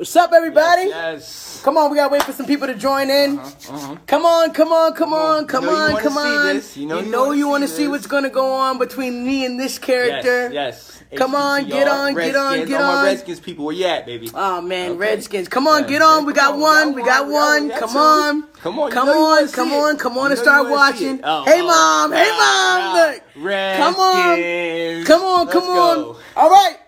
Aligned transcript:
What's 0.00 0.16
up, 0.16 0.32
everybody? 0.32 0.84
Yes. 0.88 1.60
Come 1.62 1.76
on, 1.76 1.90
we 1.90 1.98
gotta 1.98 2.10
wait 2.10 2.22
for 2.22 2.32
some 2.32 2.46
people 2.46 2.66
to 2.66 2.74
join 2.74 3.10
in. 3.10 3.38
uh-huh. 3.38 3.96
Come 4.06 4.24
on, 4.24 4.50
come 4.50 4.72
on, 4.72 4.94
come 4.94 5.12
on, 5.12 5.42
You 5.42 5.46
come 5.46 5.66
know 5.66 5.72
you 5.72 5.76
on, 5.76 5.92
wanna 5.92 6.02
come 6.02 6.16
on. 6.16 6.62
You 6.74 6.86
know 6.86 7.00
you 7.00 7.10
know 7.10 7.24
wanna 7.26 7.36
you 7.36 7.48
want 7.48 7.64
to 7.64 7.68
see 7.68 7.74
see 7.82 7.88
what's 7.88 8.06
gonna 8.06 8.30
go 8.30 8.50
on 8.50 8.78
between 8.78 9.26
me 9.26 9.44
and 9.44 9.60
this 9.60 9.78
character. 9.78 10.50
Yes. 10.50 11.02
yes. 11.12 11.18
Come 11.18 11.34
on, 11.34 11.66
get 11.68 11.86
on, 11.86 12.14
get 12.14 12.34
on, 12.34 12.64
get 12.64 12.80
All 12.80 12.90
on. 12.90 12.96
my 12.96 13.04
Redskins 13.10 13.40
people, 13.40 13.66
where 13.66 13.74
you 13.74 13.84
at, 13.84 14.06
baby? 14.06 14.30
Oh 14.32 14.62
man, 14.62 14.92
Okay. 14.92 15.00
Redskins. 15.00 15.48
Come 15.48 15.68
on, 15.68 15.82
Yeah, 15.82 15.88
get 15.88 16.00
on. 16.00 16.24
We 16.24 16.32
got 16.32 16.54
on, 16.54 16.60
one. 16.60 16.94
We 16.94 17.02
got 17.02 17.28
one. 17.28 17.68
Come 17.68 17.94
on. 17.94 18.42
Come 18.54 18.78
on, 18.78 18.90
Come 18.90 19.08
on. 19.10 19.48
Come 19.48 19.72
on. 19.74 19.98
Come 19.98 20.16
on 20.16 20.30
and 20.30 20.40
start 20.40 20.64
you 20.64 20.72
watching. 20.72 21.20
Oh, 21.22 21.44
Hey 21.44 21.60
oh, 21.60 21.66
mom. 21.66 22.12
Hey 22.12 22.30
mom. 22.30 22.96
yeah. 22.96 23.12
Look. 23.12 23.22
Come 23.76 23.96
on. 23.96 25.04
Come 25.04 25.22
on, 25.22 25.46
come 25.48 25.64
on. 25.64 26.16
All 26.36 26.48
right. 26.48 26.78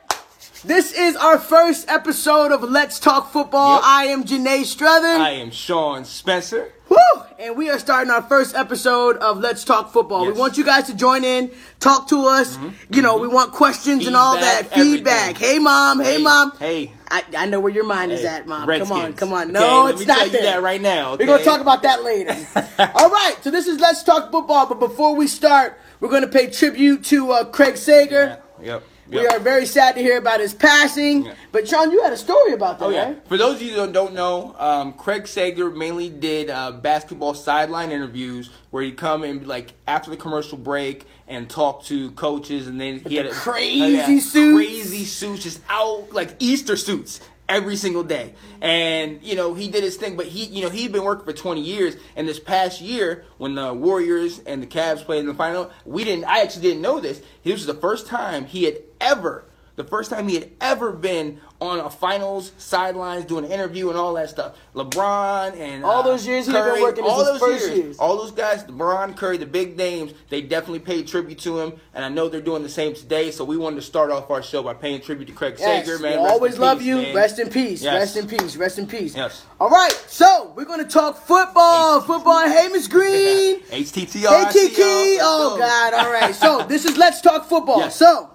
This 0.64 0.92
is 0.92 1.16
our 1.16 1.38
first 1.38 1.88
episode 1.90 2.52
of 2.52 2.62
Let's 2.62 3.00
Talk 3.00 3.32
Football. 3.32 3.76
Yep. 3.76 3.82
I 3.84 4.04
am 4.06 4.22
Janae 4.22 4.60
Struthen. 4.60 5.18
I 5.18 5.30
am 5.30 5.50
Sean 5.50 6.04
Spencer. 6.04 6.72
Woo! 6.88 6.96
And 7.40 7.56
we 7.56 7.68
are 7.68 7.80
starting 7.80 8.12
our 8.12 8.22
first 8.22 8.54
episode 8.54 9.16
of 9.16 9.38
Let's 9.40 9.64
Talk 9.64 9.92
Football. 9.92 10.20
We 10.20 10.26
Yes. 10.28 10.32
Mm-hmm. 10.34 10.40
want 10.40 10.58
you 10.58 10.64
guys 10.64 10.84
to 10.86 10.94
join 10.94 11.24
in, 11.24 11.50
talk 11.80 12.06
to 12.10 12.26
us. 12.26 12.56
You 12.90 13.02
know, 13.02 13.18
we 13.18 13.26
want 13.26 13.52
questions 13.52 14.06
and 14.06 14.14
all 14.14 14.36
that 14.36 14.66
Feedback, 14.72 14.76
feedback. 14.76 15.28
everything. 15.30 15.48
Hey, 15.54 15.58
mom. 15.58 16.00
Hey, 16.00 16.18
mom. 16.18 16.52
Hey. 16.60 16.92
I, 17.10 17.24
I 17.38 17.46
know 17.46 17.58
where 17.58 17.72
your 17.72 17.84
mind 17.84 18.12
is 18.12 18.24
at, 18.24 18.46
mom. 18.46 18.68
Come 18.68 18.92
on, 18.92 19.12
come 19.14 19.32
on. 19.32 19.42
Okay, 19.44 19.52
No, 19.52 19.84
let 19.86 19.94
it's 19.96 20.06
not 20.06 20.30
there. 20.30 20.42
that 20.42 20.62
right 20.62 20.80
now. 20.80 21.16
We're 21.16 21.26
gonna 21.26 21.42
talk 21.44 21.60
about 21.60 21.82
that 21.82 22.04
later. 22.04 22.30
all 22.94 23.10
right, 23.10 23.34
so 23.42 23.50
this 23.50 23.66
is 23.66 23.80
Let's 23.80 24.04
Talk 24.04 24.30
Football. 24.30 24.66
But 24.66 24.78
before 24.78 25.16
we 25.16 25.26
start, 25.26 25.76
we're 25.98 26.08
gonna 26.10 26.28
pay 26.28 26.48
tribute 26.50 27.02
to 27.06 27.32
uh, 27.32 27.44
Craig 27.46 27.76
Sager. 27.76 28.38
Yeah, 28.60 28.64
Yep. 28.74 28.84
We 29.08 29.26
are 29.26 29.38
very 29.38 29.66
sad 29.66 29.94
to 29.96 30.00
hear 30.00 30.16
about 30.16 30.40
his 30.40 30.54
passing. 30.54 31.26
Yeah. 31.26 31.34
But 31.50 31.68
Sean, 31.68 31.90
you 31.90 32.02
had 32.02 32.12
a 32.12 32.16
story 32.16 32.52
about 32.52 32.78
that, 32.78 32.84
Oh 32.86 32.88
yeah. 32.90 33.04
right? 33.06 33.28
For 33.28 33.36
those 33.36 33.56
of 33.56 33.62
you 33.62 33.74
that 33.76 33.92
don't 33.92 34.14
know, 34.14 34.54
um, 34.58 34.92
Craig 34.94 35.26
Sager 35.26 35.70
mainly 35.70 36.08
did 36.08 36.48
uh, 36.48 36.72
basketball 36.72 37.34
sideline 37.34 37.90
interviews 37.90 38.50
where 38.70 38.82
he'd 38.82 38.96
come 38.96 39.22
and 39.22 39.46
like 39.46 39.74
after 39.86 40.10
the 40.10 40.16
commercial 40.16 40.56
break 40.56 41.04
and 41.28 41.48
talk 41.48 41.84
to 41.84 42.10
coaches, 42.12 42.66
and 42.66 42.80
then 42.80 43.00
he 43.00 43.16
had 43.16 43.26
the 43.26 43.30
a, 43.30 43.34
crazy 43.34 43.82
oh, 43.82 43.86
yeah, 43.86 44.18
suits. 44.20 44.32
crazy 44.32 45.04
suits, 45.04 45.42
just 45.42 45.60
out 45.68 46.12
like 46.12 46.36
Easter 46.38 46.76
suits 46.76 47.20
every 47.48 47.76
single 47.76 48.04
day. 48.04 48.34
And 48.60 49.22
you 49.22 49.34
know 49.34 49.54
he 49.54 49.68
did 49.68 49.84
his 49.84 49.96
thing, 49.96 50.16
but 50.16 50.26
he 50.26 50.44
you 50.44 50.62
know 50.62 50.70
he'd 50.70 50.92
been 50.92 51.04
working 51.04 51.24
for 51.24 51.32
20 51.32 51.60
years, 51.60 51.96
and 52.16 52.28
this 52.28 52.40
past 52.40 52.80
year 52.80 53.24
when 53.38 53.54
the 53.54 53.72
Warriors 53.74 54.40
and 54.46 54.62
the 54.62 54.66
Cavs 54.66 55.04
played 55.04 55.20
in 55.20 55.26
the 55.26 55.34
final, 55.34 55.70
we 55.84 56.04
didn't. 56.04 56.24
I 56.24 56.40
actually 56.40 56.62
didn't 56.62 56.82
know 56.82 57.00
this. 57.00 57.22
This 57.42 57.54
was 57.54 57.66
the 57.66 57.74
first 57.74 58.06
time 58.06 58.46
he 58.46 58.64
had 58.64 58.78
ever 59.00 59.44
the 59.76 59.84
first 59.84 60.10
time 60.10 60.28
he 60.28 60.34
had 60.34 60.50
ever 60.60 60.92
been 60.92 61.40
on 61.60 61.78
a 61.80 61.88
finals 61.88 62.52
sidelines 62.58 63.24
doing 63.24 63.44
an 63.44 63.52
interview 63.52 63.88
and 63.88 63.96
all 63.96 64.14
that 64.14 64.28
stuff. 64.28 64.56
LeBron 64.74 65.56
and 65.56 65.84
All 65.84 66.00
uh, 66.00 66.02
those 66.02 66.26
years 66.26 66.46
he 66.46 66.52
had 66.52 66.72
been 66.72 66.82
working, 66.82 67.04
all 67.04 67.24
those 67.24 67.40
years, 67.40 67.76
years. 67.78 67.98
all 67.98 68.16
those 68.16 68.32
guys, 68.32 68.64
LeBron, 68.64 69.16
Curry, 69.16 69.36
the 69.36 69.46
big 69.46 69.76
names, 69.76 70.12
they 70.28 70.42
definitely 70.42 70.80
paid 70.80 71.06
tribute 71.06 71.38
to 71.40 71.58
him, 71.60 71.72
and 71.94 72.04
I 72.04 72.08
know 72.08 72.28
they're 72.28 72.40
doing 72.40 72.62
the 72.62 72.68
same 72.68 72.94
today. 72.94 73.30
So 73.30 73.44
we 73.44 73.56
wanted 73.56 73.76
to 73.76 73.82
start 73.82 74.10
off 74.10 74.30
our 74.30 74.42
show 74.42 74.62
by 74.62 74.74
paying 74.74 75.00
tribute 75.00 75.26
to 75.26 75.32
Craig 75.32 75.56
Yes, 75.58 75.86
Sager, 75.86 75.98
man. 76.00 76.18
Always 76.18 76.58
love 76.58 76.82
you. 76.82 76.96
man. 76.96 77.14
Rest 77.14 77.38
in 77.38 77.48
peace. 77.48 77.82
Yes. 77.82 77.94
Rest 77.94 78.16
in 78.16 78.26
peace. 78.38 78.56
Rest 78.56 78.78
in 78.78 78.86
peace. 78.86 79.14
Yes. 79.16 79.44
All 79.60 79.70
right. 79.70 79.92
So 80.08 80.52
we're 80.56 80.64
gonna 80.64 80.84
talk 80.84 81.16
football. 81.16 82.00
Football. 82.00 82.48
Hey, 82.48 82.68
Miss 82.68 82.88
Green. 82.88 83.60
HTTR. 83.62 84.46
Hey, 84.46 84.52
Kiki. 84.52 85.18
Oh. 85.20 85.56
God. 85.58 85.94
All 85.94 86.10
right. 86.12 86.34
So 86.42 86.64
this 86.66 86.84
is 86.84 86.96
Let's 86.98 87.20
Talk 87.20 87.48
Football. 87.48 87.88
So. 87.90 88.31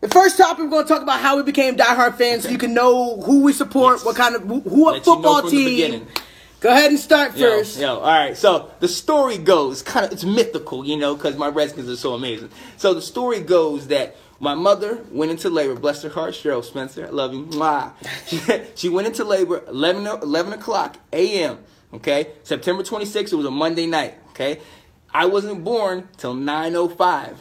The 0.00 0.08
first 0.08 0.36
topic 0.36 0.64
we're 0.64 0.70
going 0.70 0.84
to 0.86 0.92
talk 0.92 1.02
about 1.02 1.20
how 1.20 1.36
we 1.36 1.42
became 1.42 1.76
diehard 1.76 2.16
fans, 2.16 2.44
so 2.44 2.50
you 2.50 2.58
can 2.58 2.74
know 2.74 3.20
who 3.22 3.42
we 3.42 3.52
support, 3.52 3.96
Yes. 3.96 4.04
what 4.04 4.16
kind 4.16 4.34
of 4.36 4.42
who, 4.42 4.60
who 4.60 4.84
what 4.84 4.94
Let 4.94 5.06
you 5.06 5.12
know 5.12 5.14
football 5.14 5.50
team. 5.50 6.06
Go 6.60 6.70
ahead 6.70 6.90
and 6.90 6.98
start 6.98 7.36
first. 7.36 7.78
Yo, 7.78 7.96
all 7.98 8.02
right. 8.02 8.36
So 8.36 8.70
the 8.80 8.88
story 8.88 9.38
goes 9.38 9.82
kind 9.82 10.06
of 10.06 10.12
it's 10.12 10.24
mythical, 10.24 10.84
you 10.86 10.96
know, 10.96 11.14
because 11.14 11.36
my 11.36 11.48
Redskins 11.48 11.88
are 11.88 11.96
so 11.96 12.14
amazing. 12.14 12.50
So 12.76 12.94
the 12.94 13.02
story 13.02 13.40
goes 13.40 13.88
that 13.88 14.16
my 14.40 14.54
mother 14.54 15.04
went 15.10 15.30
into 15.30 15.48
labor. 15.50 15.74
Bless 15.74 16.02
her 16.02 16.08
heart, 16.08 16.34
Cheryl 16.34 16.64
Spencer. 16.64 17.06
I 17.06 17.10
love 17.10 17.32
you. 17.34 17.46
Mwah. 17.46 17.92
She, 18.76 18.88
went 18.88 19.06
into 19.06 19.24
labor 19.24 19.64
11, 19.68 20.06
o- 20.06 20.16
11 20.18 20.52
o'clock 20.54 20.96
a.m. 21.12 21.58
Okay, 21.94 22.32
September 22.42 22.82
26th. 22.82 23.32
It 23.32 23.36
was 23.36 23.46
a 23.46 23.50
Monday 23.50 23.86
night. 23.86 24.14
Okay, 24.30 24.60
I 25.12 25.26
wasn't 25.26 25.62
born 25.64 26.08
till 26.16 26.34
9:05. 26.34 27.36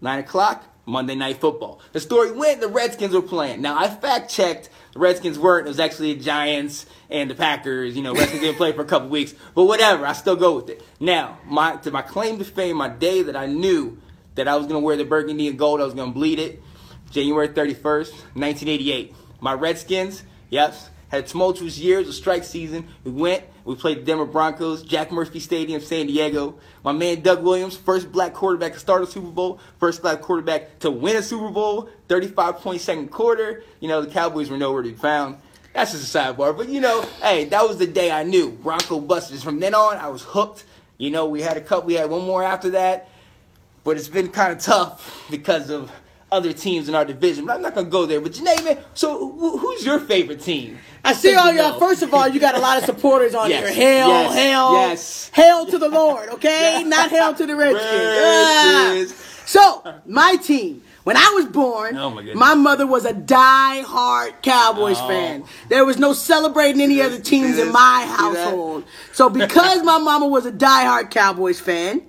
Nine 0.00 0.18
o'clock, 0.18 0.64
Monday 0.86 1.14
Night 1.14 1.40
Football. 1.40 1.80
The 1.92 2.00
story 2.00 2.32
went 2.32 2.60
the 2.60 2.68
Redskins 2.68 3.14
were 3.14 3.22
playing. 3.22 3.62
Now 3.62 3.78
I 3.78 3.88
fact 3.88 4.30
checked. 4.30 4.70
The 4.92 4.98
Redskins 4.98 5.38
weren't. 5.38 5.66
It 5.66 5.70
was 5.70 5.80
actually 5.80 6.14
the 6.14 6.22
Giants 6.22 6.86
and 7.10 7.30
the 7.30 7.34
Packers. 7.34 7.96
You 7.96 8.02
know, 8.02 8.14
Redskins 8.14 8.40
didn't 8.40 8.56
play 8.56 8.72
for 8.72 8.82
a 8.82 8.86
couple 8.86 9.08
weeks, 9.08 9.34
but 9.54 9.64
whatever. 9.64 10.06
I 10.06 10.12
still 10.12 10.36
go 10.36 10.56
with 10.56 10.70
it. 10.70 10.82
Now, 11.00 11.38
my 11.46 11.76
to 11.76 11.90
my 11.90 12.02
claim 12.02 12.38
to 12.38 12.44
fame, 12.44 12.76
my 12.76 12.88
day 12.88 13.22
that 13.22 13.36
I 13.36 13.46
knew 13.46 13.98
that 14.34 14.48
I 14.48 14.56
was 14.56 14.66
gonna 14.66 14.80
wear 14.80 14.96
the 14.96 15.04
burgundy 15.04 15.48
and 15.48 15.58
gold, 15.58 15.80
I 15.80 15.84
was 15.84 15.94
gonna 15.94 16.12
bleed 16.12 16.38
it. 16.38 16.62
January 17.10 17.48
31st, 17.48 18.12
1988. 18.34 19.14
My 19.40 19.52
Redskins, 19.52 20.24
yes, 20.50 20.90
had 21.14 21.26
tumultuous 21.26 21.78
years 21.78 22.08
of 22.08 22.14
strike 22.14 22.44
season. 22.44 22.88
We 23.04 23.10
went, 23.10 23.44
we 23.64 23.74
played 23.74 23.98
the 23.98 24.02
Denver 24.02 24.24
Broncos, 24.24 24.82
Jack 24.82 25.10
Murphy 25.10 25.40
Stadium, 25.40 25.80
San 25.80 26.06
Diego. 26.06 26.58
My 26.82 26.92
man 26.92 27.22
Doug 27.22 27.42
Williams, 27.42 27.76
first 27.76 28.12
black 28.12 28.34
quarterback 28.34 28.74
to 28.74 28.78
start 28.78 29.02
a 29.02 29.06
Super 29.06 29.30
Bowl, 29.30 29.60
first 29.78 30.02
black 30.02 30.20
quarterback 30.20 30.78
to 30.80 30.90
win 30.90 31.16
a 31.16 31.22
Super 31.22 31.50
Bowl, 31.50 31.88
35 32.08 32.56
point 32.56 32.80
second 32.80 33.10
quarter. 33.10 33.62
You 33.80 33.88
know, 33.88 34.00
the 34.00 34.10
Cowboys 34.10 34.50
were 34.50 34.58
nowhere 34.58 34.82
to 34.82 34.90
be 34.90 34.94
found. 34.94 35.38
That's 35.72 35.92
just 35.92 36.14
a 36.14 36.18
sidebar. 36.18 36.56
But, 36.56 36.68
you 36.68 36.80
know, 36.80 37.02
hey, 37.20 37.46
that 37.46 37.66
was 37.66 37.78
the 37.78 37.86
day 37.86 38.10
I 38.10 38.22
knew. 38.22 38.50
Bronco 38.50 39.00
Busters. 39.00 39.42
From 39.42 39.58
then 39.58 39.74
on, 39.74 39.96
I 39.96 40.08
was 40.08 40.22
hooked. 40.22 40.64
You 40.98 41.10
know, 41.10 41.26
we 41.26 41.42
had 41.42 41.56
a 41.56 41.60
couple, 41.60 41.88
we 41.88 41.94
had 41.94 42.08
one 42.08 42.24
more 42.24 42.44
after 42.44 42.70
that 42.70 43.08
but 43.84 43.98
it's 43.98 44.08
been 44.08 44.28
kind 44.28 44.52
of 44.52 44.58
tough 44.58 45.26
because 45.30 45.70
of 45.70 45.92
other 46.32 46.52
teams 46.52 46.88
in 46.88 46.94
our 46.94 47.04
division. 47.04 47.46
But 47.46 47.56
I'm 47.56 47.62
not 47.62 47.74
gonna 47.74 47.88
go 47.88 48.06
there. 48.06 48.20
But 48.20 48.32
Janae, 48.32 48.64
man, 48.64 48.78
so 48.94 49.30
who- 49.30 49.58
who's 49.58 49.84
your 49.84 50.00
favorite 50.00 50.40
team? 50.42 50.78
I 51.04 51.12
see 51.12 51.34
all 51.34 51.52
you 51.52 51.58
y'all. 51.58 51.72
know. 51.72 51.78
First 51.78 52.02
of 52.02 52.12
all, 52.14 52.26
you 52.28 52.40
got 52.40 52.54
a 52.56 52.58
lot 52.60 52.78
of 52.78 52.84
supporters 52.84 53.34
on 53.34 53.50
Yes, 53.50 53.68
here. 53.74 53.74
Hail, 53.74 54.08
yes, 54.08 54.34
hail, 54.34 54.72
yes. 54.72 55.30
hail 55.34 55.66
to 55.66 55.78
the 55.78 55.88
Lord. 55.88 56.28
Okay, 56.30 56.82
not 56.86 57.10
hail 57.10 57.34
to 57.34 57.46
the 57.46 57.54
Redskins. 57.54 57.84
Redskins. 57.92 59.12
Ah. 59.20 59.42
So 59.46 59.94
my 60.06 60.36
team. 60.36 60.82
When 61.04 61.18
I 61.18 61.32
was 61.34 61.44
born, 61.44 61.98
Oh, 61.98 62.08
my 62.08 62.22
goodness. 62.22 62.56
mother 62.56 62.86
was 62.86 63.04
a 63.04 63.12
die-hard 63.12 64.40
Cowboys 64.40 64.96
Oh. 64.98 65.06
fan. 65.08 65.44
There 65.68 65.84
was 65.84 65.98
no 65.98 66.14
celebrating 66.14 66.80
any 66.80 67.02
other 67.02 67.18
teams 67.18 67.58
in 67.58 67.70
my 67.70 68.06
household. 68.08 68.84
So 69.12 69.28
because 69.28 69.82
my 69.82 69.98
mama 69.98 70.26
was 70.26 70.46
a 70.46 70.50
die-hard 70.50 71.10
Cowboys 71.10 71.60
fan, 71.60 72.00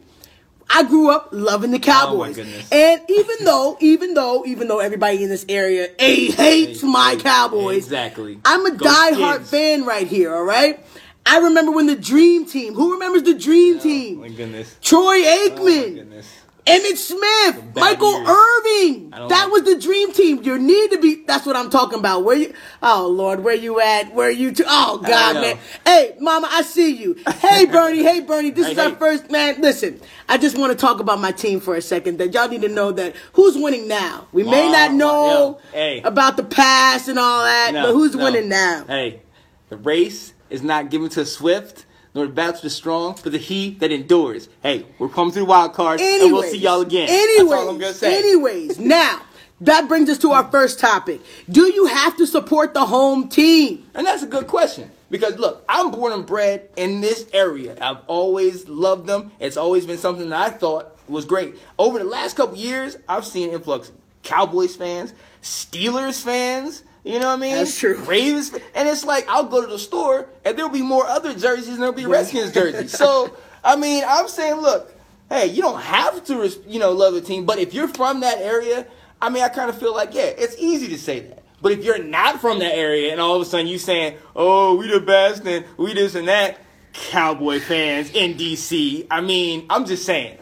I 0.69 0.83
grew 0.83 1.09
up 1.11 1.29
loving 1.31 1.71
the 1.71 1.77
oh 1.77 1.81
Cowboys. 1.81 2.31
Oh, 2.37 2.43
goodness. 2.43 2.69
and 2.71 3.01
even 3.09 3.35
though, 3.45 3.77
even 3.79 4.13
though, 4.13 4.43
even 4.45 4.67
though 4.67 4.79
everybody 4.79 5.23
in 5.23 5.29
this 5.29 5.45
area 5.47 5.89
a, 5.99 6.25
hates 6.31 6.81
Hey, 6.81 6.87
my 6.87 7.11
hey, 7.15 7.21
Cowboys, 7.21 7.77
exactly. 7.77 8.39
I'm 8.43 8.65
a 8.65 8.71
Go 8.71 8.85
die-hard 8.85 9.45
fan 9.45 9.85
right 9.85 10.07
here. 10.07 10.33
All 10.33 10.43
right. 10.43 10.83
I 11.27 11.39
remember 11.39 11.71
when 11.71 11.87
the 11.87 11.95
Dream 11.95 12.45
Team. 12.45 12.73
Who 12.75 12.93
remembers 12.93 13.23
the 13.23 13.33
Dream 13.33 13.79
Team? 13.79 14.19
Oh 14.19 14.21
my 14.21 14.29
goodness. 14.29 14.75
Troy 14.81 14.99
Oh 15.01 15.49
my 15.49 15.55
Aikman. 15.55 15.95
goodness. 15.95 16.27
Emmitt 16.65 16.97
Smith, 16.97 17.75
Michael 17.75 18.11
years. 18.23 18.27
Irvin. 18.27 19.09
That 19.11 19.21
like- 19.29 19.51
was 19.51 19.63
the 19.63 19.75
dream 19.79 20.11
team. 20.11 20.41
You 20.41 20.57
need 20.57 20.91
to 20.91 20.97
be. 20.99 21.23
That's 21.27 21.45
what 21.45 21.55
I'm 21.55 21.69
talking 21.69 21.99
about. 21.99 22.23
Where 22.23 22.35
you? 22.35 22.53
Oh 22.81 23.07
Lord, 23.07 23.43
where 23.43 23.53
you 23.53 23.79
at? 23.79 24.13
Where 24.15 24.31
you? 24.31 24.51
To, 24.51 24.63
oh 24.67 24.97
God, 24.97 25.35
man. 25.35 25.59
Hey, 25.85 26.15
Mama, 26.19 26.47
I 26.51 26.63
see 26.63 26.89
you. 26.95 27.15
Hey, 27.39 27.65
Bernie. 27.71 28.01
hey, 28.03 28.21
Bernie. 28.21 28.49
This 28.49 28.65
Hey, 28.65 28.71
is 28.71 28.77
our 28.79 28.95
first 28.95 29.29
man. 29.29 29.61
Listen, 29.61 30.01
I 30.27 30.39
just 30.39 30.57
want 30.57 30.71
to 30.71 30.77
talk 30.77 30.99
about 30.99 31.19
my 31.21 31.31
team 31.31 31.59
for 31.59 31.75
a 31.75 31.81
second. 31.83 32.17
That 32.17 32.33
y'all 32.33 32.49
need 32.49 32.63
to 32.63 32.69
know 32.69 32.91
that 32.93 33.15
who's 33.33 33.55
winning 33.55 33.87
now. 33.87 34.27
We 34.31 34.41
may 34.41 34.65
Wow, 34.65 34.71
not 34.71 34.93
know 34.93 35.59
hey. 35.71 36.01
about 36.01 36.35
the 36.35 36.43
past 36.43 37.07
and 37.07 37.19
all 37.19 37.43
that, 37.43 37.71
No, 37.75 37.83
but 37.85 37.93
who's 37.93 38.15
no. 38.15 38.23
winning 38.23 38.49
now? 38.49 38.85
Hey, 38.87 39.21
the 39.69 39.77
race 39.77 40.33
is 40.49 40.63
not 40.63 40.89
given 40.89 41.09
to 41.09 41.25
swift, 41.27 41.85
nor 42.15 42.27
battle 42.27 42.61
the 42.61 42.69
strong, 42.69 43.19
but 43.21 43.33
the 43.33 43.37
he 43.37 43.71
that 43.75 43.91
endures. 43.91 44.47
Hey, 44.63 44.85
we're 44.97 45.09
coming 45.09 45.33
through 45.33 45.43
the 45.43 45.49
wild 45.49 45.73
card, 45.73 45.99
and 45.99 46.09
we'll 46.31 46.41
Anyways, 46.41 46.51
see 46.51 46.57
y'all 46.59 46.81
again. 46.81 47.09
Anyways, 47.09 47.49
That's 47.49 47.61
all 47.61 47.69
I'm 47.69 47.77
gonna 47.77 47.93
say. 47.93 48.17
anyways, 48.17 48.79
now 48.79 49.21
that 49.61 49.87
brings 49.87 50.09
us 50.09 50.17
to 50.19 50.31
our 50.31 50.49
first 50.49 50.79
topic. 50.79 51.21
Do 51.49 51.71
you 51.71 51.85
have 51.87 52.17
to 52.17 52.25
support 52.25 52.73
the 52.73 52.85
home 52.85 53.27
team? 53.27 53.85
And 53.93 54.07
that's 54.07 54.23
a 54.23 54.27
good 54.27 54.47
question. 54.47 54.89
Because 55.11 55.37
look, 55.37 55.63
I'm 55.69 55.91
born 55.91 56.13
and 56.13 56.25
bred 56.25 56.69
in 56.77 57.01
this 57.01 57.27
area. 57.31 57.77
I've 57.79 57.99
always 58.07 58.67
loved 58.67 59.05
them. 59.07 59.31
It's 59.39 59.57
always 59.57 59.85
been 59.85 59.97
something 59.97 60.29
that 60.29 60.41
I 60.41 60.49
thought 60.49 60.97
was 61.07 61.25
great. 61.25 61.55
Over 61.77 61.99
the 61.99 62.05
last 62.05 62.35
couple 62.35 62.55
years, 62.57 62.97
I've 63.07 63.25
seen 63.25 63.49
an 63.49 63.55
influx 63.55 63.89
of 63.89 63.95
Cowboys 64.23 64.75
fans, 64.75 65.13
Steelers 65.43 66.21
fans, 66.23 66.83
you 67.05 67.19
know 67.19 67.27
what 67.27 67.33
I 67.33 67.41
mean? 67.41 67.55
That's 67.55 67.79
true. 67.79 67.97
Ravens 67.99 68.51
and 68.73 68.89
it's 68.89 69.05
like 69.05 69.27
I'll 69.29 69.45
go 69.45 69.61
to 69.61 69.67
the 69.67 69.79
store 69.79 70.27
and 70.43 70.57
there'll 70.57 70.71
be 70.71 70.81
more 70.81 71.05
other 71.05 71.33
jerseys 71.33 71.69
and 71.69 71.79
there'll 71.79 71.93
be 71.93 72.07
Redskins 72.07 72.51
jerseys. 72.51 72.91
So 72.91 73.37
I 73.63 73.75
mean, 73.75 74.03
I'm 74.07 74.27
saying, 74.27 74.55
look, 74.61 74.93
hey, 75.29 75.47
you 75.47 75.61
don't 75.61 75.81
have 75.81 76.25
to, 76.25 76.51
you 76.67 76.79
know, 76.79 76.91
love 76.91 77.13
the 77.13 77.21
team, 77.21 77.45
but 77.45 77.59
if 77.59 77.73
you're 77.73 77.87
from 77.87 78.21
that 78.21 78.39
area, 78.39 78.87
I 79.21 79.29
mean, 79.29 79.43
I 79.43 79.49
kind 79.49 79.69
of 79.69 79.79
feel 79.79 79.93
like, 79.93 80.13
yeah, 80.13 80.23
it's 80.23 80.55
easy 80.57 80.87
to 80.89 80.97
say 80.97 81.21
that. 81.21 81.43
But 81.61 81.71
if 81.71 81.83
you're 81.83 82.03
not 82.03 82.41
from 82.41 82.59
that 82.59 82.75
area 82.75 83.11
and 83.11 83.21
all 83.21 83.35
of 83.35 83.41
a 83.41 83.45
sudden 83.45 83.67
you 83.67 83.79
saying, 83.79 84.17
"Oh, 84.35 84.75
we 84.75 84.87
the 84.87 84.99
best 84.99 85.45
and 85.45 85.65
we 85.77 85.93
this 85.93 86.13
and 86.13 86.27
that," 86.27 86.59
Cowboy 86.93 87.59
fans 87.59 88.11
in 88.11 88.35
DC. 88.35 89.07
I 89.09 89.21
mean, 89.21 89.65
I'm 89.69 89.85
just 89.85 90.05
saying. 90.05 90.37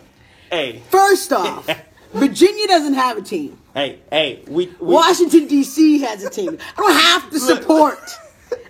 Hey, 0.51 0.81
First 0.89 1.31
off, 1.31 1.69
Virginia 2.13 2.67
doesn't 2.67 2.95
have 2.95 3.17
a 3.17 3.21
team. 3.21 3.57
Hey, 3.73 3.99
hey. 4.11 4.43
We, 4.47 4.67
we 4.67 4.73
Washington 4.79 5.47
D.C. 5.47 5.99
has 6.01 6.23
a 6.23 6.29
team. 6.29 6.57
I 6.77 6.81
don't 6.81 6.91
have 6.93 7.29
to 7.31 7.39
support. 7.39 7.99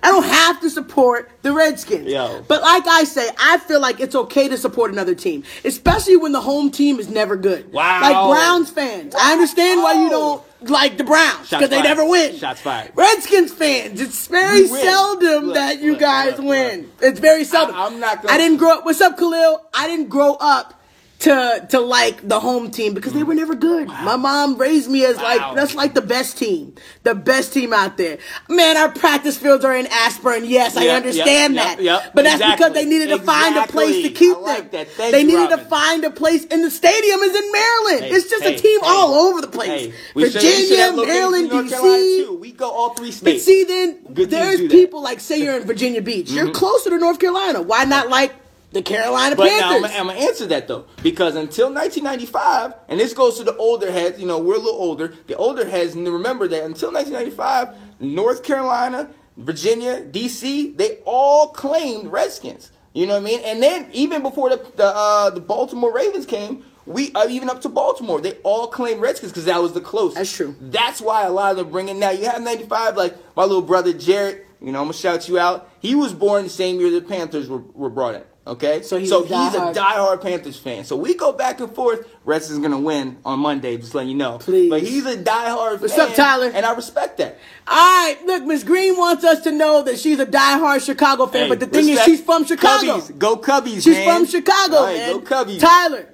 I 0.01 0.11
don't 0.11 0.23
have 0.23 0.61
to 0.61 0.69
support 0.69 1.29
the 1.41 1.53
Redskins. 1.53 2.07
Yo. 2.07 2.43
But 2.47 2.61
like 2.61 2.87
I 2.87 3.03
say, 3.03 3.29
I 3.39 3.57
feel 3.57 3.79
like 3.81 3.99
it's 3.99 4.15
okay 4.15 4.47
to 4.49 4.57
support 4.57 4.91
another 4.91 5.15
team, 5.15 5.43
especially 5.65 6.17
when 6.17 6.31
the 6.31 6.41
home 6.41 6.71
team 6.71 6.99
is 6.99 7.09
never 7.09 7.35
good. 7.35 7.71
Wow. 7.71 8.01
Like 8.01 8.37
Browns 8.37 8.69
fans, 8.69 9.15
I 9.15 9.33
understand 9.33 9.81
why 9.81 9.93
you 9.93 10.09
don't 10.09 10.69
like 10.69 10.97
the 10.97 11.03
Browns 11.03 11.49
because 11.49 11.69
they 11.69 11.81
never 11.81 12.05
win. 12.05 12.35
Shots 12.37 12.61
fired. 12.61 12.91
Redskins 12.95 13.51
fans, 13.53 13.99
it's 13.99 14.27
very 14.27 14.67
seldom 14.67 15.45
Look, 15.47 15.55
that 15.55 15.81
you 15.81 15.91
look, 15.91 16.01
guys 16.01 16.37
look, 16.37 16.47
win. 16.47 16.89
It's 17.01 17.19
very 17.19 17.43
seldom. 17.43 17.75
I'm 17.75 17.99
not 17.99 18.21
gonna- 18.21 18.33
I 18.33 18.37
didn't 18.37 18.57
grow 18.57 18.77
up. 18.77 18.85
What's 18.85 19.01
up, 19.01 19.17
Khalil? 19.17 19.65
I 19.73 19.87
didn't 19.87 20.09
grow 20.09 20.35
up. 20.35 20.81
To, 21.23 21.65
to 21.69 21.79
like 21.79 22.27
the 22.27 22.39
home 22.41 22.69
team 22.69 22.93
because 22.93 23.13
they 23.13 23.23
were 23.23 23.33
never 23.33 23.55
good. 23.55 23.87
My 23.87 24.17
mom 24.17 24.57
raised 24.57 24.89
me 24.91 25.05
as 25.05 25.15
Wow. 25.15 25.23
like 25.23 25.55
that's 25.55 25.73
like 25.73 25.93
the 25.93 26.01
best 26.01 26.37
team, 26.37 26.75
the 27.03 27.15
best 27.15 27.53
team 27.53 27.71
out 27.71 27.95
there. 27.95 28.17
Man, 28.49 28.75
our 28.75 28.91
practice 28.91 29.37
fields 29.37 29.63
are 29.63 29.73
in 29.73 29.87
Ashburn. 29.87 30.43
Yes, 30.43 30.75
I 30.75 30.87
understand 30.89 31.55
yeah, 31.55 31.63
that. 31.63 31.81
yeah. 31.81 32.09
But 32.13 32.25
that's 32.25 32.43
because 32.55 32.73
they 32.73 32.83
needed 32.83 33.07
to 33.09 33.19
find 33.19 33.55
a 33.55 33.67
place 33.67 34.03
to 34.03 34.09
keep 34.09 34.37
like 34.39 34.71
them. 34.71 34.85
they 34.97 35.23
needed 35.23 35.49
to 35.51 35.59
find 35.59 36.03
a 36.03 36.11
place, 36.11 36.45
and 36.51 36.61
the 36.61 36.71
stadium 36.71 37.19
is 37.21 37.33
in 37.33 37.51
Maryland. 37.53 38.03
Hey, 38.03 38.11
it's 38.11 38.29
just 38.29 38.43
hey, 38.43 38.55
a 38.55 38.57
team 38.57 38.81
hey, 38.81 38.87
all 38.89 39.13
over 39.13 39.39
the 39.39 39.47
place. 39.47 39.85
Hey, 39.85 39.93
we 40.15 40.23
should- 40.29 40.33
Virginia, 40.41 40.91
Maryland, 40.91 41.45
in 41.45 41.49
North 41.51 41.69
Carolina, 41.69 42.03
DC. 42.03 42.39
We 42.39 42.51
go 42.51 42.69
all 42.69 42.95
three 42.95 43.11
states. 43.11 43.23
But 43.23 43.45
see, 43.45 43.63
then 43.63 43.99
Good 44.13 44.29
there's 44.29 44.59
people 44.59 45.01
like 45.01 45.21
say 45.21 45.41
you're 45.41 45.55
in 45.55 45.63
Virginia 45.65 46.01
Beach. 46.01 46.29
You're 46.31 46.45
mm-hmm. 46.51 46.53
closer 46.53 46.89
to 46.89 46.97
North 46.97 47.19
Carolina. 47.19 47.61
Why 47.61 47.85
not 47.85 48.09
like 48.09 48.33
the 48.73 48.81
Carolina 48.81 49.35
Panthers. 49.35 49.59
But 49.59 49.59
now 49.59 49.77
I'm, 49.77 49.85
I'm 49.85 50.07
gonna 50.07 50.19
answer 50.19 50.47
that 50.47 50.67
though, 50.67 50.85
because 51.01 51.35
until 51.35 51.73
1995, 51.73 52.73
and 52.89 52.99
this 52.99 53.13
goes 53.13 53.37
to 53.37 53.43
the 53.43 53.55
older 53.55 53.91
heads. 53.91 54.19
You 54.19 54.27
know, 54.27 54.39
we're 54.39 54.55
a 54.55 54.59
little 54.59 54.79
older. 54.79 55.13
The 55.27 55.35
older 55.35 55.67
heads 55.67 55.95
and 55.95 56.07
remember 56.07 56.47
that 56.47 56.63
until 56.63 56.91
1995, 56.91 58.01
North 58.01 58.43
Carolina, 58.43 59.09
Virginia, 59.37 60.03
D.C., 60.03 60.73
they 60.73 60.99
all 61.05 61.49
claimed 61.49 62.11
Redskins. 62.11 62.71
You 62.93 63.07
know 63.07 63.13
what 63.13 63.21
I 63.21 63.25
mean? 63.25 63.41
And 63.45 63.61
then 63.61 63.89
even 63.93 64.21
before 64.21 64.49
the 64.49 64.57
the, 64.75 64.85
uh, 64.85 65.29
the 65.29 65.41
Baltimore 65.41 65.93
Ravens 65.93 66.25
came, 66.25 66.65
we 66.85 67.11
uh, 67.13 67.27
even 67.29 67.49
up 67.49 67.61
to 67.61 67.69
Baltimore, 67.69 68.19
they 68.19 68.33
all 68.43 68.67
claimed 68.67 69.01
Redskins 69.01 69.31
because 69.31 69.45
that 69.45 69.61
was 69.61 69.73
the 69.73 69.81
closest. 69.81 70.17
That's 70.17 70.35
true. 70.35 70.55
That's 70.59 70.99
why 70.99 71.23
a 71.25 71.31
lot 71.31 71.51
of 71.51 71.57
them 71.57 71.69
bring 71.69 71.89
it 71.89 71.95
now. 71.95 72.09
You 72.09 72.25
have 72.25 72.41
95, 72.41 72.97
like 72.97 73.15
my 73.35 73.43
little 73.43 73.61
brother 73.61 73.93
Jarrett. 73.93 74.47
You 74.59 74.71
know, 74.71 74.79
I'm 74.79 74.85
gonna 74.85 74.93
shout 74.93 75.27
you 75.27 75.37
out. 75.37 75.69
He 75.79 75.93
was 75.93 76.13
born 76.13 76.43
the 76.43 76.49
same 76.49 76.79
year 76.79 76.89
the 76.89 77.01
Panthers 77.01 77.49
were, 77.49 77.57
were 77.57 77.89
brought 77.89 78.15
in. 78.15 78.23
Okay, 78.45 78.81
So 78.81 78.97
he's 78.97 79.07
so 79.07 79.19
a 79.23 79.25
he's 79.25 79.31
a 79.55 79.59
diehard- 79.59 79.73
diehard 79.73 80.21
Panthers 80.21 80.57
fan. 80.59 80.83
So 80.83 80.97
we 80.97 81.13
go 81.13 81.31
back 81.31 81.61
and 81.61 81.73
forth. 81.73 82.05
Rest 82.25 82.51
is 82.51 82.59
gonna 82.59 82.77
win 82.77 83.15
on 83.23 83.39
Monday, 83.39 83.77
just 83.77 83.95
letting 83.95 84.09
you 84.09 84.17
know. 84.17 84.37
Please. 84.37 84.69
But 84.69 84.81
he's 84.81 85.05
a 85.05 85.15
diehard 85.15 85.79
What's 85.79 85.93
fan. 85.95 86.09
up, 86.09 86.15
Tyler? 86.15 86.51
And 86.53 86.65
I 86.65 86.73
respect 86.75 87.19
that. 87.19 87.39
All 87.65 87.75
right, 87.77 88.17
look, 88.25 88.43
Miss 88.43 88.63
Green 88.63 88.97
wants 88.97 89.23
us 89.23 89.39
to 89.43 89.51
know 89.53 89.81
that 89.83 89.97
she's 89.97 90.19
a 90.19 90.25
diehard 90.25 90.85
Chicago 90.85 91.25
fan, 91.25 91.43
Hey, 91.43 91.49
but 91.49 91.61
the 91.61 91.67
thing 91.67 91.87
is, 91.87 92.01
she's 92.03 92.19
from 92.19 92.43
Chicago. 92.43 92.97
Cubbies. 92.99 93.17
Go 93.17 93.37
Cubbies, 93.37 93.75
She's 93.81 93.95
man. 93.95 94.17
from 94.19 94.25
Chicago, 94.25 94.83
right, 94.83 94.97
man. 94.97 95.11
Go 95.13 95.21
Cubbies. 95.21 95.59
Tyler, 95.61 96.09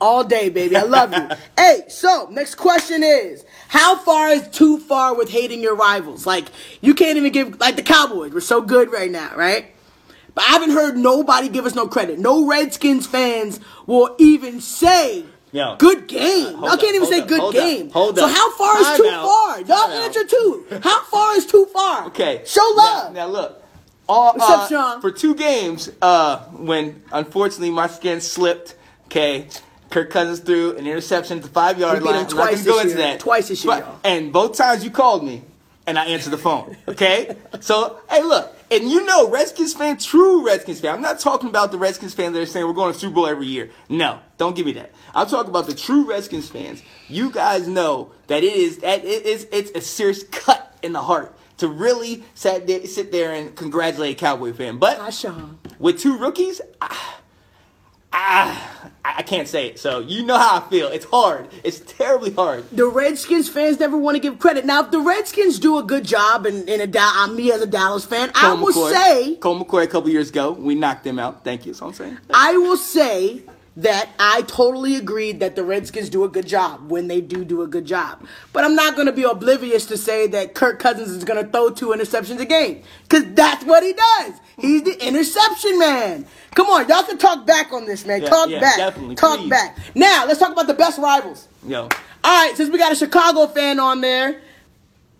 all 0.00 0.24
day, 0.24 0.48
baby. 0.48 0.76
I 0.76 0.84
love 0.84 1.12
you. 1.12 1.28
hey, 1.58 1.82
so 1.88 2.28
next 2.30 2.54
question 2.54 3.02
is: 3.02 3.44
How 3.68 3.96
far 3.96 4.30
is 4.30 4.48
too 4.48 4.78
far 4.78 5.14
with 5.14 5.28
hating 5.28 5.60
your 5.60 5.76
rivals? 5.76 6.24
Like 6.24 6.46
you 6.80 6.94
can't 6.94 7.18
even 7.18 7.32
give 7.32 7.60
like 7.60 7.76
the 7.76 7.82
Cowboys. 7.82 8.32
We're 8.32 8.40
so 8.40 8.62
good 8.62 8.90
right 8.90 9.10
now, 9.10 9.32
right? 9.36 9.74
But 10.34 10.44
I 10.44 10.48
haven't 10.48 10.70
heard 10.70 10.96
nobody 10.96 11.48
give 11.48 11.66
us 11.66 11.74
no 11.74 11.86
credit. 11.88 12.18
No 12.18 12.46
Redskins 12.46 13.06
fans 13.06 13.60
will 13.86 14.14
even 14.18 14.60
say. 14.60 15.24
Yo. 15.52 15.76
Good 15.78 16.06
game. 16.06 16.54
Hold 16.54 16.62
Y'all 16.70 16.76
can't 16.76 16.90
up, 16.90 16.94
even 16.94 17.08
say 17.08 17.20
up, 17.22 17.28
good 17.28 17.40
hold 17.40 17.56
up, 17.56 17.60
game. 17.62 17.90
hold 17.90 18.16
so 18.16 18.24
up. 18.26 18.30
how 18.30 18.52
far 18.52 18.78
is 18.78 18.86
Time 18.86 18.96
too 18.98 19.08
out. 19.08 19.24
far? 19.24 19.58
Y'all 19.58 19.66
Time 19.66 19.90
out. 19.90 20.02
answer 20.04 20.24
too. 20.24 20.66
How 20.82 21.02
far 21.04 21.36
is 21.36 21.46
too 21.46 21.66
far? 21.72 22.06
Okay. 22.06 22.42
Show 22.46 22.72
love. 22.76 23.12
Now, 23.12 23.26
now 23.26 23.32
look. 23.32 23.62
All, 24.08 24.32
What's 24.34 24.44
up, 24.50 24.58
uh, 24.60 24.68
Sean? 24.68 25.00
For 25.00 25.10
two 25.10 25.34
games, 25.34 25.90
uh, 26.02 26.38
when 26.50 27.02
unfortunately 27.12 27.70
my 27.70 27.86
skin 27.88 28.20
slipped, 28.20 28.74
okay, 29.06 29.46
Kirk 29.90 30.10
Cousins 30.10 30.40
threw 30.40 30.76
an 30.76 30.86
interception 30.86 31.38
at 31.38 31.42
the 31.44 31.50
five 31.50 31.78
yard 31.78 31.98
We 32.00 32.08
beat 32.08 32.14
him 32.14 32.16
line. 32.22 32.26
Twice 32.28 32.64
this 32.64 32.76
into 32.76 32.88
year. 32.88 32.96
that. 32.98 33.20
Twice 33.20 33.48
this 33.48 33.64
year, 33.64 33.74
But- 33.74 33.84
y'all. 33.86 33.98
And 34.04 34.32
both 34.32 34.56
times 34.56 34.84
you 34.84 34.90
called 34.90 35.24
me, 35.24 35.42
and 35.86 35.98
I 35.98 36.06
answered 36.06 36.30
the 36.30 36.38
phone. 36.38 36.76
Okay. 36.88 37.36
so 37.60 37.98
hey, 38.08 38.22
look, 38.22 38.49
and 38.70 38.90
you 38.90 39.04
know 39.04 39.28
Redskins 39.28 39.74
fan, 39.74 39.98
true 39.98 40.46
Redskins 40.46 40.80
fan. 40.80 40.94
I'm 40.94 41.02
not 41.02 41.18
talking 41.18 41.48
about 41.48 41.72
the 41.72 41.78
Redskins 41.78 42.14
fans 42.14 42.34
that 42.34 42.40
are 42.40 42.46
saying 42.46 42.66
we're 42.66 42.72
going 42.72 42.92
to 42.92 42.98
Super 42.98 43.14
Bowl 43.14 43.26
every 43.26 43.46
year. 43.46 43.70
No, 43.88 44.20
don't 44.38 44.54
give 44.54 44.66
me 44.66 44.72
that. 44.72 44.92
I'm 45.14 45.26
talking 45.26 45.50
about 45.50 45.66
the 45.66 45.74
true 45.74 46.08
Redskins 46.08 46.48
fans. 46.48 46.82
You 47.08 47.30
guys 47.30 47.66
know 47.66 48.12
that 48.28 48.44
it 48.44 48.54
is 48.54 48.78
that 48.78 49.04
it 49.04 49.26
is 49.26 49.46
it's 49.52 49.70
a 49.72 49.80
serious 49.80 50.22
cut 50.24 50.76
in 50.82 50.92
the 50.92 51.02
heart 51.02 51.36
to 51.58 51.68
really 51.68 52.24
sat 52.34 52.66
there, 52.66 52.86
sit 52.86 53.12
there 53.12 53.32
and 53.32 53.54
congratulate 53.54 54.16
a 54.16 54.18
Cowboy 54.18 54.52
fan. 54.52 54.78
But 54.78 55.12
Sean. 55.12 55.58
with 55.78 55.98
two 55.98 56.16
rookies, 56.16 56.60
ah, 56.80 57.20
ah, 58.12 58.90
I 59.04 59.22
can't 59.22 59.48
say 59.48 59.66
it. 59.68 59.78
So 59.78 60.00
you 60.00 60.24
know 60.24 60.36
how 60.38 60.58
I 60.60 60.68
feel. 60.70 60.88
It's 60.88 61.04
hard. 61.04 61.48
It's 61.64 61.80
terribly 61.80 62.32
hard. 62.32 62.64
the 62.70 62.86
Redskins 62.86 63.48
fans 63.48 63.78
never 63.80 63.96
want 63.96 64.16
to 64.16 64.20
give 64.20 64.38
credit. 64.38 64.64
Now, 64.64 64.82
if 64.84 64.90
the 64.90 65.00
Redskins 65.00 65.58
do 65.58 65.78
a 65.78 65.82
good 65.82 66.04
job, 66.04 66.46
and 66.46 66.68
in 66.68 66.80
a 66.80 66.86
Da- 66.86 67.24
uh, 67.24 67.26
me 67.28 67.52
as 67.52 67.60
a 67.62 67.66
Dallas 67.66 68.04
fan, 68.04 68.30
I 68.34 68.40
Colt 68.54 68.60
will 68.60 68.72
McCoy- 68.72 68.92
say, 68.92 69.34
Colt 69.36 69.66
McCoy 69.68 69.84
a 69.84 69.86
couple 69.86 70.10
years 70.10 70.30
ago, 70.30 70.52
we 70.52 70.74
knocked 70.74 71.04
them 71.04 71.18
out. 71.18 71.44
Thank 71.44 71.66
you. 71.66 71.72
That's 71.72 71.80
what 71.82 71.88
I'm 71.88 71.94
saying. 71.94 72.18
I 72.32 72.56
will 72.56 72.76
say 72.76 73.42
that 73.76 74.10
I 74.18 74.42
totally 74.42 74.96
agreed 74.96 75.40
that 75.40 75.54
the 75.56 75.62
Redskins 75.62 76.08
do 76.10 76.24
a 76.24 76.28
good 76.28 76.46
job 76.46 76.90
when 76.90 77.06
they 77.06 77.20
do 77.20 77.44
do 77.44 77.62
a 77.62 77.66
good 77.68 77.84
job. 77.86 78.26
But 78.52 78.64
I'm 78.64 78.74
not 78.74 78.94
going 78.96 79.06
to 79.06 79.12
be 79.12 79.22
oblivious 79.22 79.86
to 79.86 79.96
say 79.96 80.26
that 80.28 80.54
Kirk 80.54 80.78
Cousins 80.80 81.10
is 81.10 81.24
going 81.24 81.42
to 81.42 81.50
throw 81.50 81.70
two 81.70 81.88
interceptions 81.88 82.40
a 82.40 82.44
game 82.44 82.82
because 83.02 83.24
that's 83.34 83.64
what 83.64 83.82
he 83.82 83.92
does. 83.92 84.32
He's 84.58 84.82
the 84.82 85.06
interception 85.06 85.78
man. 85.78 86.26
Come 86.56 86.66
on, 86.68 86.88
y'all 86.88 87.04
can 87.04 87.16
talk 87.16 87.46
back 87.46 87.72
on 87.72 87.86
this, 87.86 88.04
man. 88.04 88.22
Yeah, 88.22 88.28
talk 88.28 88.48
yeah, 88.50 88.60
back. 88.60 88.76
definitely, 88.76 89.14
Talk 89.14 89.38
please. 89.38 89.50
back. 89.50 89.78
Now, 89.94 90.26
let's 90.26 90.40
talk 90.40 90.50
about 90.52 90.66
the 90.66 90.74
best 90.74 90.98
rivals. 90.98 91.46
Yo, 91.66 91.82
All 91.82 91.88
right, 92.24 92.52
since 92.56 92.70
we 92.70 92.76
got 92.78 92.90
a 92.92 92.96
Chicago 92.96 93.46
fan 93.46 93.78
on 93.78 94.00
there, 94.00 94.42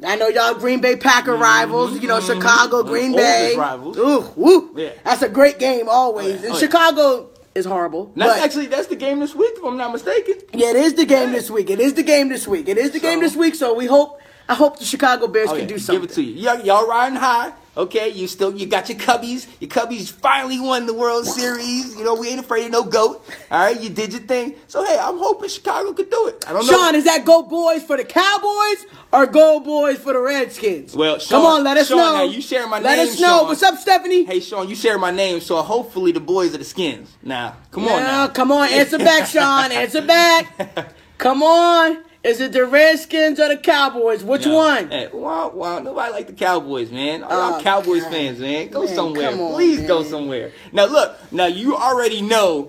I 0.05 0.17
know 0.17 0.29
y'all 0.29 0.55
Green 0.55 0.81
Bay 0.81 0.97
Packer 0.97 1.37
rivals. 1.37 2.01
You 2.01 2.09
know 2.09 2.21
Chicago, 2.21 2.83
Green 2.83 3.13
Mm-hmm. 3.13 3.19
Oldest 3.21 3.55
Bay. 3.55 3.57
rivals. 3.57 3.99
Ooh, 3.99 4.33
woo. 4.35 4.75
Yeah. 4.77 4.91
That's 5.05 5.23
a 5.23 5.29
great 5.29 5.59
game 5.59 5.89
always. 5.89 6.27
Oh, 6.27 6.41
yeah. 6.41 6.47
And 6.47 6.55
Oh. 6.55 6.59
Chicago 6.59 7.30
is 7.55 7.65
horrible. 7.67 8.13
that's 8.17 8.35
but 8.35 8.45
actually 8.45 8.67
that's 8.67 8.87
the 8.89 8.97
game 8.97 9.21
this 9.21 9.35
week, 9.35 9.53
if 9.57 9.65
I'm 9.65 9.77
not 9.77 9.93
mistaken. 9.93 10.37
yeah, 10.53 10.71
it 10.71 10.77
is 10.77 10.95
the 10.95 11.07
game 11.07 11.33
this 11.33 11.51
week. 11.51 11.71
It 11.71 11.81
is 11.81 11.95
the 11.95 12.03
game 12.03 12.29
this 12.29 12.47
week. 12.47 12.69
It 12.69 12.79
is 12.79 12.91
the 12.93 13.01
game 13.01 13.21
this 13.21 13.35
week. 13.37 13.55
So 13.55 13.75
we 13.75 13.87
hope. 13.87 14.21
I 14.49 14.55
hope 14.55 14.81
the 14.81 14.85
Chicago 14.85 15.29
Bears 15.29 15.49
Oh, 15.51 15.53
can 15.53 15.61
yeah, 15.61 15.67
do 15.69 15.79
something. 15.79 16.01
Give 16.03 16.11
it 16.11 16.15
to 16.15 16.23
you. 16.23 16.63
Y'all 16.65 16.89
riding 16.89 17.17
high. 17.19 17.53
Okay, 17.77 18.09
you 18.11 18.27
still 18.27 18.55
you 18.55 18.67
got 18.67 18.89
your 18.89 18.99
Cubbies. 18.99 19.47
Your 19.61 19.71
Cubbies 19.71 20.11
finally 20.11 20.59
won 20.59 20.87
the 20.87 20.95
World 20.95 21.25
Series. 21.25 21.97
You 21.97 22.05
know 22.05 22.15
we 22.17 22.29
ain't 22.29 22.41
afraid 22.41 22.67
of 22.67 22.73
no 22.73 22.83
goat. 22.83 23.25
All 23.51 23.61
right, 23.65 23.81
you 23.81 23.89
did 23.89 24.13
your 24.13 24.23
thing. 24.23 24.57
So 24.67 24.85
hey, 24.85 24.99
I'm 25.01 25.19
hoping 25.19 25.49
Chicago 25.49 25.93
could 25.93 26.11
do 26.11 26.27
it. 26.29 26.45
I 26.49 26.53
don't 26.53 26.67
know. 26.67 26.73
Sean, 26.73 26.95
is 26.97 27.05
that 27.05 27.25
go 27.25 27.43
boys 27.45 27.85
for 27.85 27.97
the 27.97 28.05
Cowboys 28.05 28.87
or 29.13 29.27
go 29.27 29.61
boys 29.61 29.99
for 29.99 30.13
the 30.13 30.19
Redskins? 30.21 30.97
Well, 30.97 31.19
come 31.21 31.47
on, 31.47 31.63
let 31.65 31.77
us 31.77 31.89
Sean, 31.89 31.99
know. 31.99 32.13
now 32.15 32.23
you 32.25 32.43
share 32.43 32.67
my 32.67 32.81
let 32.81 32.97
name, 32.97 33.07
Let 33.07 33.09
us 33.15 33.21
know. 33.21 33.39
Sean. 33.39 33.47
What's 33.47 33.63
up, 33.63 33.79
Stephanie? 33.79 34.25
Hey 34.25 34.41
Sean, 34.41 34.69
you 34.69 34.75
share 34.75 34.99
my 34.99 35.13
name, 35.13 35.41
so 35.41 35.63
hopefully 35.63 36.11
the 36.13 36.21
boys 36.21 36.55
are 36.55 36.59
the 36.59 36.65
skins. 36.65 37.17
Now, 37.23 37.57
come 37.71 37.85
on 37.85 38.01
Now, 38.03 38.27
now. 38.27 38.29
come 38.29 38.51
on, 38.53 38.69
answer 38.69 38.99
back, 38.99 39.27
Sean. 39.29 39.71
Answer 39.73 40.03
back. 40.03 40.95
Come 41.19 41.43
on. 41.43 41.99
Is 42.23 42.39
it 42.41 42.53
the 42.53 42.67
Redskins 42.67 43.41
or 43.41 43.49
the 43.49 43.57
Cowboys? 43.57 44.23
Which 44.23 44.45
Yeah. 44.45 44.55
one? 44.55 44.91
Hey, 44.91 45.09
wow, 45.13 45.51
wow, 45.55 45.79
nobody 45.79 46.13
like 46.13 46.27
the 46.27 46.35
Cowboys, 46.35 46.91
man. 46.91 47.23
All 47.23 47.55
Oh, 47.55 47.61
Cowboys 47.63 48.03
God. 48.03 48.13
fans, 48.13 48.39
man. 48.41 48.69
Go 48.69 48.85
Man, 48.85 48.95
somewhere. 48.95 49.31
on, 49.31 49.55
Please 49.55 49.81
go 49.87 50.03
somewhere. 50.03 50.53
Now 50.73 50.85
look, 50.85 51.17
now 51.33 51.47
you 51.47 51.77
already 51.77 52.21
know 52.21 52.69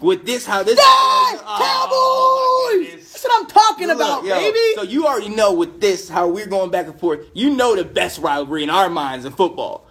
with 0.00 0.24
this 0.26 0.46
how 0.46 0.62
this 0.62 0.78
Oh, 0.80 1.38
Cowboys! 2.78 3.00
That's 3.12 3.24
what 3.24 3.40
I'm 3.42 3.48
talking 3.48 3.88
Look, 3.88 3.96
about, 3.96 4.24
yo, 4.24 4.34
baby. 4.36 4.58
So 4.76 4.82
you 4.82 5.06
already 5.06 5.30
know 5.30 5.52
with 5.54 5.80
this 5.80 6.08
how 6.08 6.28
we're 6.28 6.46
going 6.46 6.70
back 6.70 6.86
and 6.86 6.98
forth. 6.98 7.20
You 7.32 7.50
know 7.50 7.74
the 7.74 7.84
best 7.84 8.20
rivalry 8.20 8.62
in 8.62 8.70
our 8.70 8.88
minds 8.90 9.24
in 9.24 9.32
football, 9.32 9.86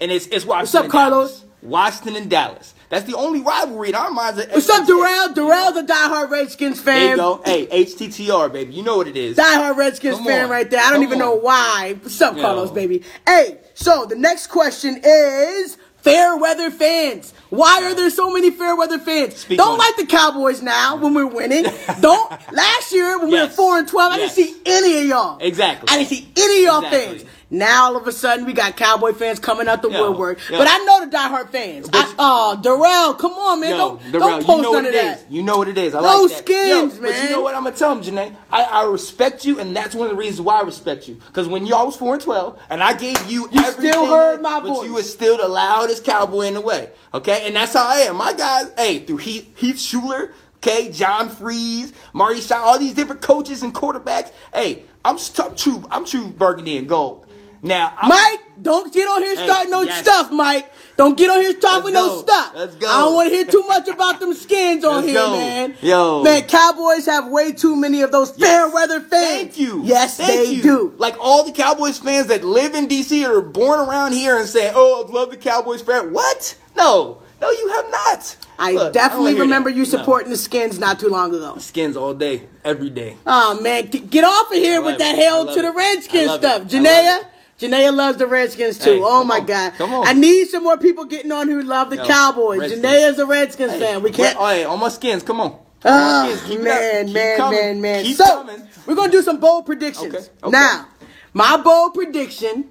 and 0.00 0.10
it's 0.10 0.26
it's 0.28 0.46
Washington. 0.46 0.62
What's 0.62 0.74
up, 0.74 0.88
Carlos? 0.90 1.30
Dallas. 1.40 1.44
Washington 1.62 2.16
and 2.16 2.30
Dallas. 2.30 2.74
That's 2.88 3.04
the 3.04 3.14
only 3.16 3.40
rivalry 3.40 3.88
in 3.88 3.94
our 3.94 4.10
minds. 4.10 4.38
What's 4.46 4.68
up, 4.68 4.86
Darrell? 4.86 5.32
Darrell's 5.32 5.76
a 5.76 5.82
diehard 5.82 6.30
Redskins 6.30 6.80
fan. 6.80 7.00
There 7.00 7.10
you 7.10 7.16
go. 7.16 7.42
Hey, 7.44 7.66
HTTR, 7.84 8.52
baby. 8.52 8.74
You 8.74 8.82
know 8.84 8.96
what 8.96 9.08
it 9.08 9.16
is. 9.16 9.36
Diehard 9.36 9.76
Redskins 9.76 10.16
Come 10.16 10.24
fan 10.26 10.44
on. 10.44 10.50
right 10.50 10.70
there. 10.70 10.80
I 10.80 10.84
don't 10.90 10.94
Come 10.94 11.02
even 11.04 11.18
know 11.18 11.34
why. 11.34 11.96
What's 12.00 12.20
up, 12.20 12.36
Yo. 12.36 12.42
Carlos, 12.42 12.70
baby? 12.70 13.02
Hey, 13.26 13.58
so 13.74 14.06
the 14.06 14.14
next 14.16 14.46
question 14.48 15.00
is 15.02 15.78
fair 15.96 16.36
weather 16.36 16.70
fans. 16.70 17.34
Why 17.50 17.82
are 17.82 17.94
there 17.94 18.10
so 18.10 18.32
many 18.32 18.52
fair 18.52 18.76
weather 18.76 19.00
fans? 19.00 19.34
Speak 19.36 19.58
Don't 19.58 19.72
on 19.72 19.78
like 19.78 19.96
the 19.96 20.06
Cowboys 20.06 20.62
now 20.62 20.94
when 20.96 21.12
we're 21.14 21.26
winning. 21.26 21.64
Don't. 22.00 22.30
Last 22.52 22.92
year 22.92 23.18
when 23.18 23.30
we 23.32 23.40
were 23.40 23.48
four 23.48 23.78
and 23.78 23.88
twelve, 23.88 24.12
I 24.12 24.18
didn't 24.18 24.32
see 24.32 24.54
any 24.64 24.98
of 25.00 25.06
y'all. 25.06 25.38
Exactly. 25.40 25.88
I 25.90 25.96
didn't 25.98 26.08
see 26.10 26.28
any 26.36 26.58
of 26.66 26.72
y'all 26.72 26.84
Exactly. 26.84 27.18
fans. 27.18 27.30
Now 27.48 27.84
all 27.84 27.96
of 27.96 28.06
a 28.08 28.12
sudden 28.12 28.44
we 28.44 28.52
got 28.52 28.76
Cowboy 28.76 29.12
fans 29.12 29.38
coming 29.38 29.68
out 29.68 29.80
the 29.80 29.88
Yo, 29.88 30.08
woodwork. 30.10 30.38
yo. 30.50 30.58
But 30.58 30.66
I 30.68 30.78
know 30.78 31.04
the 31.04 31.16
diehard 31.16 31.50
fans. 31.50 31.88
I, 31.92 32.12
oh, 32.18 32.58
Darrell, 32.60 33.14
come 33.14 33.34
on, 33.34 33.60
man. 33.60 33.70
Yo, 33.70 33.76
don't 33.76 34.12
Darrell, 34.12 34.28
don't 34.28 34.44
post 34.44 34.56
you 34.56 34.62
know 34.62 34.72
none 34.72 34.84
what 34.84 34.86
of 34.86 34.92
that. 34.94 35.18
is. 35.20 35.24
You 35.30 35.42
know 35.44 35.56
what 35.58 35.68
it 35.68 35.78
is. 35.78 35.94
I 35.94 36.00
No 36.00 36.22
like 36.22 36.30
that. 36.30 36.38
skins, 36.38 36.96
Yo, 36.96 37.02
But 37.02 37.22
you 37.22 37.30
know 37.30 37.42
what 37.42 37.54
I'm 37.54 37.62
gonna 37.62 37.76
tell 37.76 37.92
him, 37.92 38.02
Janae? 38.02 38.34
I, 38.50 38.62
I 38.64 38.84
respect 38.86 39.44
you, 39.44 39.60
and 39.60 39.76
that's 39.76 39.94
one 39.94 40.06
of 40.06 40.10
the 40.12 40.18
reasons 40.18 40.40
why 40.40 40.58
I 40.58 40.62
respect 40.62 41.06
you. 41.08 41.14
Because 41.26 41.46
when 41.46 41.66
y'all 41.66 41.86
was 41.86 41.94
four 41.96 42.14
and 42.14 42.22
twelve, 42.22 42.60
and 42.68 42.82
I 42.82 42.94
gave 42.94 43.16
you, 43.30 43.48
You 43.52 43.60
everything, 43.60 43.92
still 43.92 44.06
heard 44.06 44.42
my 44.42 44.58
but 44.58 44.68
voice. 44.68 44.86
you 44.88 44.94
was 44.94 45.12
still 45.12 45.36
the 45.36 45.46
loudest 45.46 46.04
cowboy 46.04 46.42
in 46.46 46.54
the 46.54 46.60
way. 46.60 46.90
Okay, 47.14 47.46
and 47.46 47.54
that's 47.54 47.74
how 47.74 47.86
I 47.86 47.98
am. 48.00 48.16
My 48.16 48.32
guys, 48.32 48.72
hey, 48.76 48.98
through 49.04 49.18
Heath, 49.18 49.56
Heath 49.56 49.76
Shuler, 49.76 50.32
okay, 50.56 50.90
John 50.90 51.28
Friesz, 51.30 51.92
Marty 52.12 52.40
Shaw, 52.40 52.56
all 52.56 52.78
these 52.80 52.94
different 52.94 53.22
coaches 53.22 53.62
and 53.62 53.72
quarterbacks. 53.72 54.32
Hey, 54.52 54.82
I'm, 55.04 55.16
I'm 55.38 55.54
true. 55.54 55.84
I'm 55.92 56.04
true 56.04 56.26
burgundy 56.26 56.76
and 56.76 56.88
gold. 56.88 57.25
Now, 57.66 57.92
I'm, 57.98 58.08
Mike, 58.08 58.40
don't 58.62 58.92
get 58.92 59.06
on 59.08 59.22
here 59.22 59.36
Hey, 59.36 59.44
starting 59.44 59.70
no 59.70 59.82
yes. 59.82 60.02
stuff, 60.02 60.30
Mike. 60.32 60.72
Don't 60.96 61.16
get 61.18 61.28
on 61.28 61.42
here 61.42 61.52
starting 61.60 61.92
no 61.92 62.20
stuff. 62.22 62.52
Let's 62.54 62.74
go. 62.76 62.86
I 62.88 63.00
don't 63.00 63.14
want 63.14 63.28
to 63.28 63.34
hear 63.34 63.44
too 63.44 63.64
much 63.68 63.86
about 63.88 64.18
them 64.20 64.32
skins 64.44 64.84
on 64.84 64.94
Let's 64.96 65.06
here, 65.08 65.14
go. 65.16 65.32
man. 65.32 65.74
Yo. 65.82 66.22
Man, 66.22 66.42
Cowboys 66.44 67.04
have 67.06 67.28
way 67.28 67.52
too 67.52 67.76
many 67.76 68.00
of 68.02 68.12
those 68.12 68.30
fair 68.30 68.68
weather 68.70 69.00
fans. 69.00 69.10
Thank 69.10 69.58
you. 69.58 69.82
Yes, 69.84 70.16
Thank 70.16 70.30
they 70.30 70.52
you. 70.54 70.62
do. 70.62 70.94
Like 70.96 71.16
all 71.20 71.44
the 71.44 71.52
Cowboys 71.52 71.98
fans 71.98 72.28
that 72.28 72.44
live 72.44 72.74
in 72.74 72.88
DC 72.88 73.28
or 73.28 73.38
are 73.38 73.42
born 73.42 73.80
around 73.80 74.12
here 74.12 74.38
and 74.38 74.48
say, 74.48 74.72
"Oh, 74.74 75.04
I 75.06 75.12
love 75.12 75.30
the 75.30 75.36
Cowboys 75.36 75.82
fan." 75.82 76.12
What? 76.14 76.56
No, 76.76 77.20
no, 77.42 77.50
you 77.50 77.68
have 77.74 77.90
not. 77.90 78.36
I 78.58 78.72
Look, 78.72 78.92
definitely 78.94 79.32
don't 79.32 79.42
remember 79.42 79.68
that. 79.70 79.76
you 79.76 79.82
No. 79.82 79.88
supporting 79.90 80.30
the 80.30 80.36
skins 80.38 80.78
not 80.78 80.98
too 80.98 81.08
long 81.10 81.34
ago. 81.34 81.56
skins 81.58 81.94
all 81.94 82.14
day, 82.14 82.44
every 82.64 82.88
day. 82.88 83.16
Oh 83.26 83.60
man, 83.60 83.86
get 83.88 84.24
off 84.24 84.50
of 84.50 84.56
here 84.56 84.80
with 84.80 84.96
that. 84.98 85.14
Hail 85.14 85.44
to 85.52 85.60
the 85.60 85.68
it. 85.68 85.74
Redskins 85.76 86.32
stuff. 86.32 86.62
Janaea, 86.62 87.26
Janaea 87.58 87.94
loves 87.94 88.18
the 88.18 88.26
Redskins 88.26 88.78
too. 88.78 88.96
Hey, 88.96 89.00
oh 89.02 89.24
my 89.24 89.38
on. 89.38 89.46
god. 89.46 89.72
Come 89.74 89.94
on. 89.94 90.06
I 90.06 90.12
need 90.12 90.48
some 90.48 90.62
more 90.62 90.76
people 90.76 91.04
getting 91.06 91.32
on 91.32 91.48
who 91.48 91.62
love 91.62 91.90
the 91.90 91.96
Yo, 91.96 92.06
Cowboys. 92.06 92.60
Redskins. 92.60 92.84
Janaea's 92.84 93.18
a 93.18 93.26
Redskins 93.26 93.72
fan. 93.72 94.02
We 94.02 94.10
can't. 94.10 94.36
Oh, 94.38 94.46
hey, 94.48 94.64
on 94.64 94.78
my 94.78 94.88
skins, 94.88 95.22
come 95.22 95.40
on. 95.40 95.58
Oh, 95.84 96.36
skins, 96.36 96.48
keep 96.48 96.60
it 96.60 96.66
up. 96.66 96.80
man, 96.80 97.12
man, 97.12 97.36
coming. 97.38 97.58
man, 97.58 97.80
man. 97.80 98.04
Keep 98.04 98.16
so, 98.16 98.24
coming. 98.24 98.68
we're 98.86 98.94
going 98.94 99.10
to 99.10 99.16
do 99.16 99.22
some 99.22 99.40
bold 99.40 99.64
predictions. 99.64 100.14
Okay, 100.14 100.26
okay. 100.42 100.50
Now, 100.50 100.88
my 101.32 101.56
bold 101.56 101.94
prediction 101.94 102.68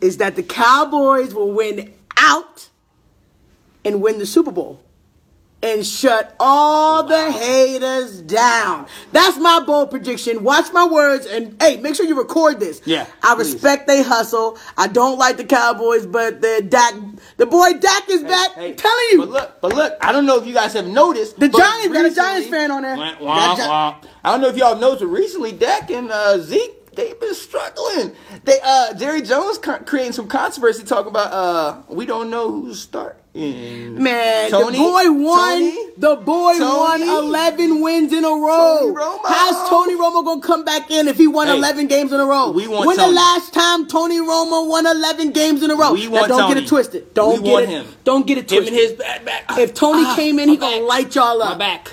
is 0.00 0.18
that 0.18 0.36
the 0.36 0.42
Cowboys 0.42 1.34
will 1.34 1.52
win 1.52 1.94
out 2.16 2.68
and 3.84 4.00
win 4.00 4.18
the 4.18 4.26
Super 4.26 4.52
Bowl 4.52 4.83
and 5.64 5.84
shut 5.84 6.36
all 6.38 7.02
the 7.04 7.32
haters 7.32 8.20
down. 8.20 8.86
That's 9.12 9.38
my 9.38 9.60
bold 9.66 9.90
prediction. 9.90 10.44
Watch 10.44 10.70
my 10.72 10.86
words 10.86 11.24
and 11.24 11.56
hey, 11.60 11.78
make 11.78 11.94
sure 11.94 12.04
you 12.04 12.16
record 12.16 12.60
this. 12.60 12.82
Yeah, 12.84 13.06
I 13.22 13.34
respect 13.34 13.86
they 13.86 14.02
hustle. 14.02 14.58
I 14.76 14.88
don't 14.88 15.18
like 15.18 15.38
the 15.38 15.44
Cowboys, 15.44 16.04
but 16.04 16.42
the 16.42 16.64
Dak, 16.68 16.94
the 17.38 17.46
boy 17.46 17.72
Dak 17.80 18.08
is 18.10 18.22
back. 18.22 18.52
Hey, 18.52 18.70
I'm 18.70 18.76
telling 18.76 19.04
you. 19.12 19.18
But 19.20 19.28
look, 19.30 19.60
but 19.62 19.74
look, 19.74 19.96
I 20.02 20.12
don't 20.12 20.26
know 20.26 20.36
if 20.36 20.46
you 20.46 20.52
guys 20.52 20.74
have 20.74 20.86
noticed. 20.86 21.40
The 21.40 21.48
Giants- 21.48 21.88
got 21.94 22.04
a 22.04 22.14
Giants 22.14 22.48
fan 22.48 22.70
on 22.70 22.82
there. 22.82 22.96
Wah, 22.96 23.14
Got 23.14 23.20
wah, 23.20 23.56
Gi- 23.56 23.62
wah. 23.62 24.00
I 24.22 24.30
don't 24.32 24.42
know 24.42 24.48
if 24.48 24.56
y'all 24.56 24.76
noticed, 24.76 25.00
but 25.00 25.08
recently 25.08 25.52
Dak 25.52 25.90
and 25.90 26.10
uh, 26.10 26.38
Zeke, 26.38 26.94
they've 26.94 27.18
been 27.18 27.34
struggling. 27.34 28.12
They 28.44 28.58
uh, 28.62 28.92
Jerry 28.94 29.22
Jones 29.22 29.58
creating 29.58 30.12
some 30.12 30.28
controversy 30.28 30.84
talking 30.84 31.08
about 31.10 31.32
uh, 31.32 31.82
we 31.88 32.04
don't 32.04 32.28
know 32.28 32.50
who's 32.50 32.80
starting. 33.34 34.02
Man, 34.02 34.50
Tony? 34.50 34.78
the 34.78 34.84
boy 34.84 35.12
won. 35.24 35.58
Tony? 35.60 35.78
The 35.96 36.16
boy 36.16 36.58
won 36.58 37.02
11 37.02 37.80
wins 37.80 38.12
in 38.12 38.24
a 38.24 38.28
row. 38.28 38.94
Tony 38.96 39.18
How's 39.26 39.68
Tony 39.68 39.94
Romo 39.94 40.24
gonna 40.24 40.40
come 40.40 40.64
back 40.64 40.90
in 40.90 41.08
if 41.08 41.16
he 41.16 41.26
won 41.26 41.46
Hey, 41.48 41.56
11 41.56 41.86
games 41.86 42.12
in 42.12 42.20
a 42.20 42.24
row? 42.26 42.50
we 42.50 42.66
want 42.68 42.86
when 42.86 42.96
the 42.96 43.06
last 43.08 43.52
time 43.54 43.86
Tony 43.86 44.18
Romo 44.18 44.68
won 44.68 44.86
11 44.86 45.30
games 45.30 45.62
in 45.62 45.70
a 45.70 45.76
row? 45.76 45.92
We 45.92 46.06
Now, 46.06 46.12
want 46.20 46.28
don't 46.28 46.48
get 46.54 46.62
it 46.62 46.68
twisted. 46.68 47.14
Don't 47.14 47.42
We 47.42 47.48
get 47.50 47.62
it. 47.64 47.68
him. 47.68 47.86
Don't 48.04 48.26
get 48.26 48.38
it 48.38 48.50
Him 48.50 48.64
twisted. 48.64 48.68
and 48.68 48.76
his 48.76 48.92
back, 48.92 49.24
back. 49.24 49.58
if 49.58 49.74
Tony 49.74 50.02
Ah, 50.04 50.14
came 50.16 50.38
in, 50.38 50.48
he 50.48 50.56
my 50.56 50.60
gonna 50.60 50.82
light 50.84 51.14
y'all 51.14 51.42
up. 51.42 51.52
My 51.52 51.58
back. 51.58 51.90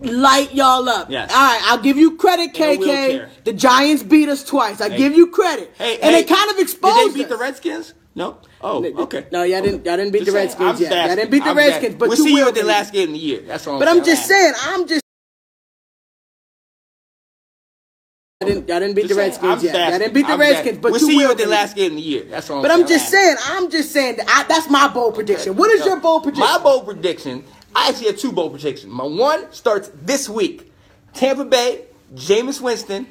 Light 0.00 0.52
y'all 0.54 0.86
up. 0.88 1.08
Yes. 1.10 1.30
All 1.32 1.36
right, 1.36 1.60
I'll 1.64 1.78
give 1.78 1.96
you 1.96 2.16
credit, 2.16 2.52
KK. 2.52 3.26
The 3.44 3.52
Giants 3.52 4.02
beat 4.02 4.28
us 4.28 4.44
twice. 4.44 4.80
I 4.80 4.88
give 4.90 5.14
you 5.16 5.28
credit. 5.28 5.72
Hey, 5.78 5.94
and 6.00 6.14
hey, 6.14 6.22
they 6.22 6.24
kind 6.24 6.50
of 6.50 6.58
exposed 6.58 6.96
Did 6.96 7.10
they 7.10 7.14
beat 7.14 7.24
us. 7.24 7.30
the 7.30 7.36
Redskins? 7.38 7.94
No. 8.14 8.38
Oh, 8.60 8.84
okay. 8.84 9.26
No, 9.32 9.42
y'all 9.42 9.60
didn't. 9.60 9.84
Y'all 9.84 9.96
didn't 9.96 10.12
beat 10.12 10.20
Just 10.20 10.32
the 10.32 10.32
saying, 10.32 10.46
Redskins 10.48 10.76
I'm 10.76 10.82
yet. 10.82 11.08
Y'all 11.08 11.16
didn't 11.16 11.30
beat 11.30 11.44
the 11.44 11.50
I'm 11.50 11.56
Redskins, 11.56 11.84
asking. 11.84 11.98
but 11.98 12.08
we'll 12.08 12.18
you 12.18 12.24
see 12.24 12.32
will 12.32 12.40
you 12.40 12.48
at 12.48 12.54
the 12.54 12.64
last 12.64 12.92
game 12.92 13.08
of 13.08 13.14
the 13.14 13.18
year. 13.18 13.40
That's 13.40 13.66
all. 13.66 13.78
But 13.78 13.88
I'm 13.88 14.04
just 14.04 14.26
saying, 14.26 14.54
I'm 14.62 14.86
just. 14.86 15.02
I 18.40 18.46
didn't, 18.46 18.68
y'all 18.68 18.80
didn't 18.80 18.94
beat 18.94 19.08
the 19.08 19.14
Redskins 19.14 19.62
yet. 19.62 19.74
Y'all 19.74 19.98
didn't 19.98 20.14
beat 20.14 20.26
the 20.26 20.36
Redskins, 20.36 20.78
but 20.78 20.92
we'll 20.92 21.00
you 21.00 21.06
see 21.06 21.18
you 21.18 21.30
at 21.30 21.38
the 21.38 21.46
last 21.46 21.74
game 21.74 21.92
of 21.92 21.96
the 21.96 22.02
year. 22.02 22.24
That's 22.24 22.48
all. 22.50 22.62
But 22.62 22.70
I'm 22.70 22.86
just 22.86 23.08
saying, 23.08 23.36
I'm 23.46 23.70
just 23.70 23.90
saying 23.90 24.16
that 24.16 24.26
I, 24.28 24.44
that's 24.46 24.70
my 24.70 24.88
bold 24.88 25.14
prediction. 25.14 25.56
What 25.56 25.70
is 25.70 25.84
your 25.84 25.98
bold 25.98 26.22
prediction? 26.22 26.44
My 26.46 26.58
bold 26.58 26.84
prediction. 26.84 27.44
I 27.74 27.88
actually 27.88 28.06
have 28.08 28.18
two 28.18 28.30
bold 28.30 28.52
predictions. 28.52 28.92
My 28.92 29.04
one 29.04 29.52
starts 29.52 29.90
this 29.94 30.28
week. 30.28 30.72
Tampa 31.14 31.44
Bay, 31.44 31.86
Jameis 32.14 32.60
Winston, 32.60 33.06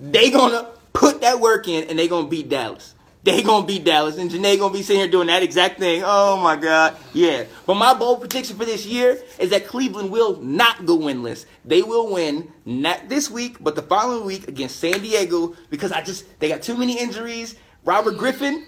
they 0.00 0.30
gonna 0.30 0.68
put 0.92 1.20
that 1.20 1.40
work 1.40 1.68
in 1.68 1.84
and 1.88 1.98
they 1.98 2.08
gonna 2.08 2.28
beat 2.28 2.48
Dallas. 2.48 2.94
They 3.24 3.42
gonna 3.42 3.66
beat 3.66 3.84
Dallas, 3.84 4.16
and 4.16 4.30
Janae 4.30 4.58
gonna 4.58 4.72
be 4.72 4.82
sitting 4.82 5.00
here 5.00 5.10
doing 5.10 5.26
that 5.26 5.42
exact 5.42 5.78
thing. 5.78 6.02
Oh 6.04 6.36
my 6.40 6.56
God, 6.56 6.96
yeah. 7.12 7.44
But 7.66 7.74
my 7.74 7.92
bold 7.92 8.20
prediction 8.20 8.56
for 8.56 8.64
this 8.64 8.86
year 8.86 9.18
is 9.38 9.50
that 9.50 9.66
Cleveland 9.66 10.10
will 10.10 10.40
not 10.40 10.86
go 10.86 10.96
winless. 10.96 11.44
They 11.64 11.82
will 11.82 12.12
win 12.12 12.52
not 12.64 13.08
this 13.08 13.30
week, 13.30 13.56
but 13.60 13.74
the 13.74 13.82
following 13.82 14.24
week 14.24 14.46
against 14.46 14.76
San 14.76 15.00
Diego 15.00 15.56
because 15.68 15.90
I 15.90 16.02
just 16.02 16.38
they 16.38 16.48
got 16.48 16.62
too 16.62 16.76
many 16.76 16.98
injuries. 16.98 17.56
Robert 17.84 18.18
Griffin, 18.18 18.66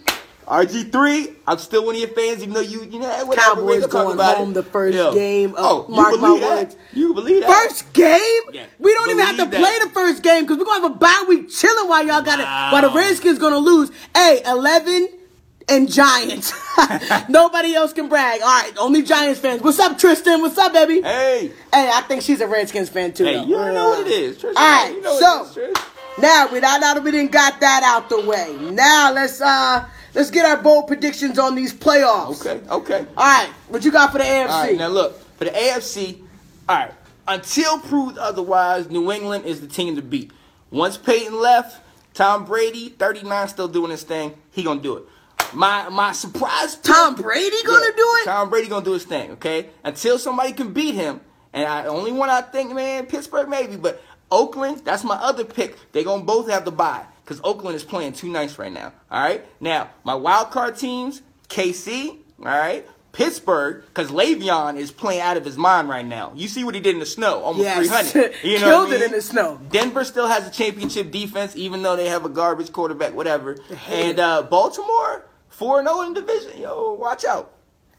RG 0.51 0.91
three. 0.91 1.37
I'm 1.47 1.59
still 1.59 1.87
one 1.87 1.95
of 1.95 2.01
your 2.01 2.11
fans, 2.11 2.43
even 2.43 2.55
though 2.55 2.61
you 2.61 2.83
you 2.83 2.99
know 2.99 3.25
whatever. 3.25 3.55
Cowboys 3.55 3.87
talk 3.87 4.13
about 4.13 4.37
home 4.39 4.51
it. 4.51 4.55
the 4.55 4.63
first 4.65 4.97
game 5.15 5.51
of- 5.51 5.57
oh, 5.59 5.87
you 5.89 5.95
mark 5.95 6.11
believe 6.19 6.41
that? 6.41 6.59
words. 6.59 6.77
You 6.93 7.15
believe 7.15 7.41
that? 7.43 7.69
First 7.69 7.93
game? 7.93 8.43
Yeah. 8.53 8.67
We 8.81 8.93
don't 8.95 9.11
even 9.11 9.25
have 9.25 9.37
to 9.37 9.47
Believe 9.47 9.61
play 9.65 9.79
that. 9.79 9.85
the 9.89 9.91
first 9.95 10.23
game 10.25 10.43
because 10.43 10.59
we're 10.59 10.65
gonna 10.65 10.83
have 10.83 10.91
a 10.91 10.95
bye 10.97 11.25
week 11.29 11.51
chilling 11.51 11.89
while 11.89 12.05
y'all 12.05 12.23
got 12.23 12.41
it. 12.41 12.45
While 12.73 12.83
the 12.83 12.91
Redskins 12.99 13.39
gonna 13.39 13.59
lose. 13.59 13.93
Hey, 14.15 14.43
eleven 14.45 15.09
and 15.69 15.89
Giants. 15.91 16.53
Nobody 17.29 17.75
else 17.77 17.93
can 17.93 18.09
brag. 18.09 18.41
All 18.43 18.49
right, 18.49 18.73
only 18.79 19.03
Giants 19.03 19.39
fans. 19.39 19.63
What's 19.63 19.79
up, 19.79 19.99
Tristan? 19.99 20.41
What's 20.41 20.59
up, 20.59 20.73
baby? 20.73 21.01
Hey, 21.03 21.53
Hey, 21.73 21.91
I 21.95 22.01
think 22.09 22.23
she's 22.23 22.41
a 22.41 22.49
Redskins 22.49 22.89
fan 22.89 23.13
too. 23.13 23.25
hey, 23.25 23.35
though. 23.35 23.45
you 23.45 23.55
don't 23.55 23.75
know 23.75 23.91
what 23.91 24.07
it 24.07 24.11
is. 24.13 24.37
Trish. 24.39 24.49
All 24.49 24.55
right, 24.55 24.93
you 24.93 25.01
know 25.01 25.17
so 25.21 25.43
what 25.45 25.57
it 25.57 25.61
is, 25.79 25.85
now 26.19 26.49
now 26.51 26.79
that 26.95 27.03
we 27.05 27.13
didn't 27.13 27.31
got 27.31 27.61
that 27.61 27.83
out 27.85 28.09
the 28.09 28.21
way, 28.27 28.57
now 28.73 29.13
let's 29.13 29.41
uh 29.41 29.87
let's 30.15 30.31
get 30.31 30.45
our 30.45 30.57
bold 30.63 30.87
predictions 30.87 31.39
on 31.39 31.55
these 31.55 31.73
playoffs. 31.73 32.41
Okay, 32.47 32.61
okay. 32.69 33.07
All 33.17 33.25
right, 33.25 33.49
what 33.69 33.85
you 33.85 33.91
got 33.93 34.13
for 34.13 34.19
the 34.19 34.25
AFC? 34.25 34.49
All 34.51 34.63
right, 34.65 34.77
now 34.79 34.89
look 34.89 35.21
for 35.39 35.45
the 35.45 35.51
AFC. 35.51 36.21
All 36.69 36.77
right, 36.77 36.93
until 37.29 37.79
proved 37.81 38.19
otherwise, 38.19 38.89
New 38.91 39.11
England 39.13 39.45
is 39.45 39.61
the 39.61 39.67
team 39.67 39.97
to 39.97 40.03
beat. 40.03 40.31
Once 40.71 40.97
Peyton 40.97 41.41
left, 41.41 41.81
Tom 42.15 42.45
Brady, 42.45 42.91
39, 42.91 43.49
still 43.49 43.69
doing 43.69 43.91
his 43.91 44.03
thing. 44.03 44.35
He 44.53 44.63
gonna 44.63 44.81
do 44.81 44.97
it. 44.97 45.05
My 45.53 45.89
my 45.89 46.13
surprise. 46.13 46.77
pick- 46.77 46.85
Tom 46.85 47.15
Brady 47.17 47.63
gonna 47.65 47.85
Yeah, 47.87 47.91
do 47.97 48.17
it? 48.21 48.25
Tom 48.25 48.51
Brady 48.51 48.69
gonna 48.69 48.85
do 48.85 48.93
his 48.93 49.05
thing. 49.05 49.33
Okay, 49.33 49.71
until 49.85 50.19
somebody 50.19 50.53
can 50.53 50.73
beat 50.73 50.95
him, 50.95 51.21
and 51.53 51.67
I 51.67 51.87
only 51.87 52.13
one 52.13 52.31
I 52.31 52.41
think, 52.43 52.73
man, 52.73 53.07
Pittsburgh 53.07 53.49
maybe, 53.49 53.77
but 53.77 54.01
Oakland, 54.31 54.83
that's 54.85 55.03
my 55.03 55.17
other 55.17 55.45
pick. 55.45 55.77
They 55.91 56.05
gonna 56.05 56.23
both 56.23 56.49
have 56.49 56.65
to 56.67 56.71
buy 56.71 57.05
because 57.31 57.41
Oakland 57.45 57.77
is 57.77 57.85
playing 57.85 58.13
too 58.13 58.29
nice 58.29 58.59
right 58.59 58.73
now. 58.73 58.93
All 59.09 59.23
right, 59.23 59.47
now 59.61 59.91
my 60.03 60.17
wild 60.17 60.51
card 60.51 60.77
teams, 60.77 61.23
KC. 61.49 62.09
All 62.41 62.45
right. 62.47 62.85
Pittsburgh, 63.13 63.83
because 63.87 64.13
Le'Veon 64.13 64.77
is 64.77 64.93
playing 64.93 65.21
out 65.21 65.37
of 65.37 65.45
his 65.45 65.57
mind 65.59 65.89
right 65.89 66.07
now. 66.07 66.33
You 66.37 66.47
see 66.47 66.63
what 66.63 66.77
he 66.77 66.81
did 66.81 66.95
in 66.95 67.01
the 67.01 67.07
snow, 67.07 67.41
almost 67.41 67.65
Yes. 67.65 68.13
300. 68.13 68.35
You 68.45 68.61
know 68.61 68.67
Killed 68.67 68.93
I 68.93 68.95
it 68.97 69.03
in 69.03 69.11
the 69.11 69.21
snow. 69.21 69.61
Denver 69.69 70.05
still 70.05 70.29
has 70.29 70.47
a 70.47 70.51
championship 70.51 71.11
defense, 71.11 71.57
even 71.57 71.83
though 71.83 71.97
they 71.97 72.09
have 72.09 72.25
a 72.25 72.29
garbage 72.29 72.73
quarterback, 72.73 73.13
whatever. 73.13 73.57
And 73.89 74.21
uh, 74.21 74.43
Baltimore, 74.43 75.27
4 75.49 75.83
0 75.83 76.03
in 76.03 76.15
division. 76.15 76.61
Yo, 76.61 76.93
watch 76.95 77.25
out. 77.25 77.53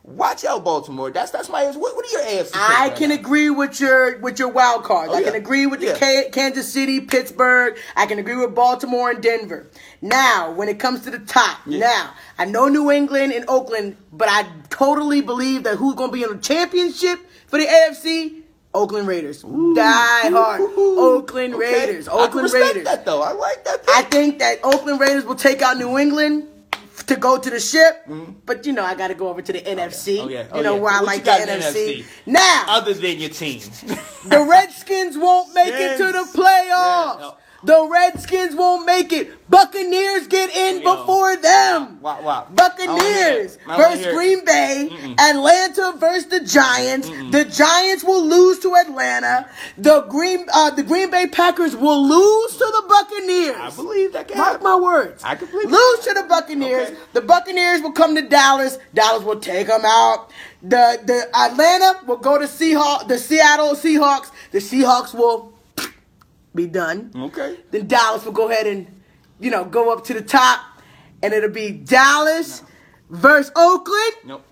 Watch 0.04 0.44
out, 0.46 0.64
Baltimore. 0.64 1.12
That's 1.12 1.30
that's 1.30 1.48
my. 1.48 1.64
What, 1.66 1.96
what 1.96 2.06
are 2.06 2.10
your 2.10 2.44
AFC? 2.44 2.52
I 2.56 2.88
right 2.88 2.98
can 2.98 3.10
now? 3.10 3.16
agree 3.16 3.52
with 3.52 3.80
your 3.80 4.18
with 4.18 4.40
your 4.40 4.48
wild 4.50 4.84
cards. 4.84 5.12
Oh, 5.14 5.16
I 5.16 5.22
can 5.22 5.36
agree 5.36 5.68
with 5.68 5.80
the 5.80 5.94
K- 5.94 6.30
Kansas 6.32 6.72
City, 6.74 7.02
Pittsburgh. 7.02 7.78
I 7.96 8.08
can 8.08 8.18
agree 8.18 8.36
with 8.36 8.56
Baltimore 8.56 9.12
and 9.12 9.22
Denver. 9.22 9.70
Now, 10.02 10.52
when 10.54 10.70
it 10.70 10.80
comes 10.80 11.02
to 11.02 11.12
the 11.12 11.20
top, 11.20 11.68
now 11.68 12.14
I 12.40 12.46
know 12.46 12.68
New 12.68 12.90
England 12.90 13.34
and 13.34 13.46
Oakland, 13.48 13.96
but 14.12 14.28
I 14.28 14.48
totally 14.72 15.22
believe 15.22 15.64
that 15.66 15.78
who's 15.78 15.94
going 15.94 16.10
to 16.10 16.14
be 16.14 16.24
in 16.24 16.30
the 16.30 16.38
championship 16.38 17.20
for 17.46 17.60
the 17.60 17.66
AFC? 17.68 18.42
Oakland 18.74 19.08
Raiders. 19.08 19.44
Die 19.44 20.30
hard. 20.30 20.62
Ooh, 20.62 21.18
Oakland 21.18 21.54
okay. 21.56 21.86
Raiders. 21.88 22.08
I 22.08 22.14
Oakland 22.14 22.44
respect 22.46 22.66
Raiders. 22.68 22.86
that 22.86 23.06
though. 23.06 23.22
I 23.22 23.34
like 23.34 23.66
that. 23.66 23.86
Pick. 23.86 23.96
I 23.96 24.02
think 24.04 24.40
that 24.40 24.60
Oakland 24.64 25.00
Raiders 25.00 25.26
will 25.26 25.36
take 25.36 25.62
out 25.62 25.78
New 25.78 25.98
England 25.98 26.48
to 27.08 27.16
go 27.16 27.38
to 27.38 27.50
the 27.50 27.60
ship, 27.60 28.06
mm-hmm. 28.08 28.34
but 28.46 28.66
you 28.66 28.74
know 28.74 28.84
I 28.84 28.96
got 28.96 29.10
to 29.10 29.16
go 29.16 29.30
over 29.30 29.42
to 29.42 29.54
the 29.54 29.64
oh, 29.68 29.76
NFC. 29.76 30.20
Oh 30.20 30.28
yeah. 30.30 30.44
You 30.44 30.48
Oh, 30.52 30.62
know 30.62 30.76
yeah. 30.76 30.82
where 30.82 30.94
I 30.94 31.00
like 31.02 31.20
you 31.20 31.24
the 31.26 31.32
NFC. 31.32 31.98
NFC? 32.00 32.06
Now 32.26 32.66
Other 32.68 32.94
than 32.94 33.20
your 33.20 33.30
team. 33.30 33.62
the 34.26 34.46
Redskins 34.50 35.18
won't 35.18 35.54
make 35.54 35.74
it 35.74 35.98
to 35.98 36.06
the 36.12 36.26
playoffs. 36.34 37.20
Yeah. 37.22 37.32
The 37.64 37.88
Redskins 37.92 38.56
won't 38.56 38.86
make 38.86 39.14
it. 39.14 39.50
Buccaneers 39.50 40.28
get 40.28 40.50
in 40.56 40.82
Yo. 40.82 40.96
before 40.96 41.36
them. 41.38 42.02
Wow, 42.02 42.22
wow. 42.22 42.48
Buccaneers 42.50 42.90
I 42.90 42.98
don't 42.98 43.06
hear 43.14 43.48
that. 43.48 43.58
I 43.68 43.78
don't 43.78 43.78
versus 43.78 44.00
hear 44.04 44.12
it. 44.12 44.16
Green 44.16 44.46
Bay. 44.46 45.16
Atlanta 45.20 45.94
versus 45.98 46.26
the 46.28 46.40
Giants. 46.40 47.08
The 47.10 47.46
Giants 47.46 48.04
will 48.04 48.26
lose 48.26 48.60
to 48.60 48.76
Atlanta. 48.76 49.50
The 49.78 50.02
Green 50.04 50.46
uh, 50.54 50.72
the 50.72 50.84
Green 50.84 51.12
Bay 51.12 51.28
Packers 51.28 51.76
will 51.76 52.02
lose 52.02 52.54
to 52.54 52.66
the 52.66 52.84
Buccaneers. 52.88 53.56
I 53.58 53.70
believe 53.76 54.14
that 54.14 54.28
can 54.28 54.38
Mark 54.38 54.52
happen. 54.54 54.64
my 54.64 54.76
words. 54.78 55.24
I 55.24 55.36
can 55.36 55.48
believe 55.50 55.70
Lose 55.70 56.00
to 56.06 56.14
the 56.14 56.24
Buccaneers. 56.24 56.90
Okay. 56.90 56.98
The 57.14 57.22
Buccaneers 57.22 57.82
will 57.82 57.92
come 57.92 58.16
to 58.16 58.22
Dallas. 58.22 58.80
Dallas 58.94 59.24
will 59.24 59.40
take 59.40 59.68
them 59.68 59.82
out. 59.86 60.32
The 60.64 61.00
the 61.04 61.28
Atlanta 61.38 62.06
will 62.06 62.18
go 62.18 62.38
to 62.40 62.46
Seahawks. 62.46 63.08
The 63.08 63.18
Seattle 63.18 63.76
Seahawks. 63.76 64.32
The 64.52 64.60
Seahawks 64.60 65.14
will 65.14 65.51
be 66.54 66.68
done. 66.68 67.12
Okay. 67.16 67.58
Then 67.72 67.88
Dallas 67.88 68.26
will 68.26 68.32
go 68.34 68.50
ahead 68.50 68.68
and 68.68 68.88
you 69.40 69.52
know 69.52 69.66
go 69.66 69.92
up 69.94 70.04
to 70.06 70.14
the 70.14 70.22
top, 70.22 70.60
and 71.24 71.34
it'll 71.34 71.50
be 71.50 71.72
Dallas 71.72 72.64
versus 73.10 73.52
Oakland. 73.56 74.14
Nope. 74.26 74.46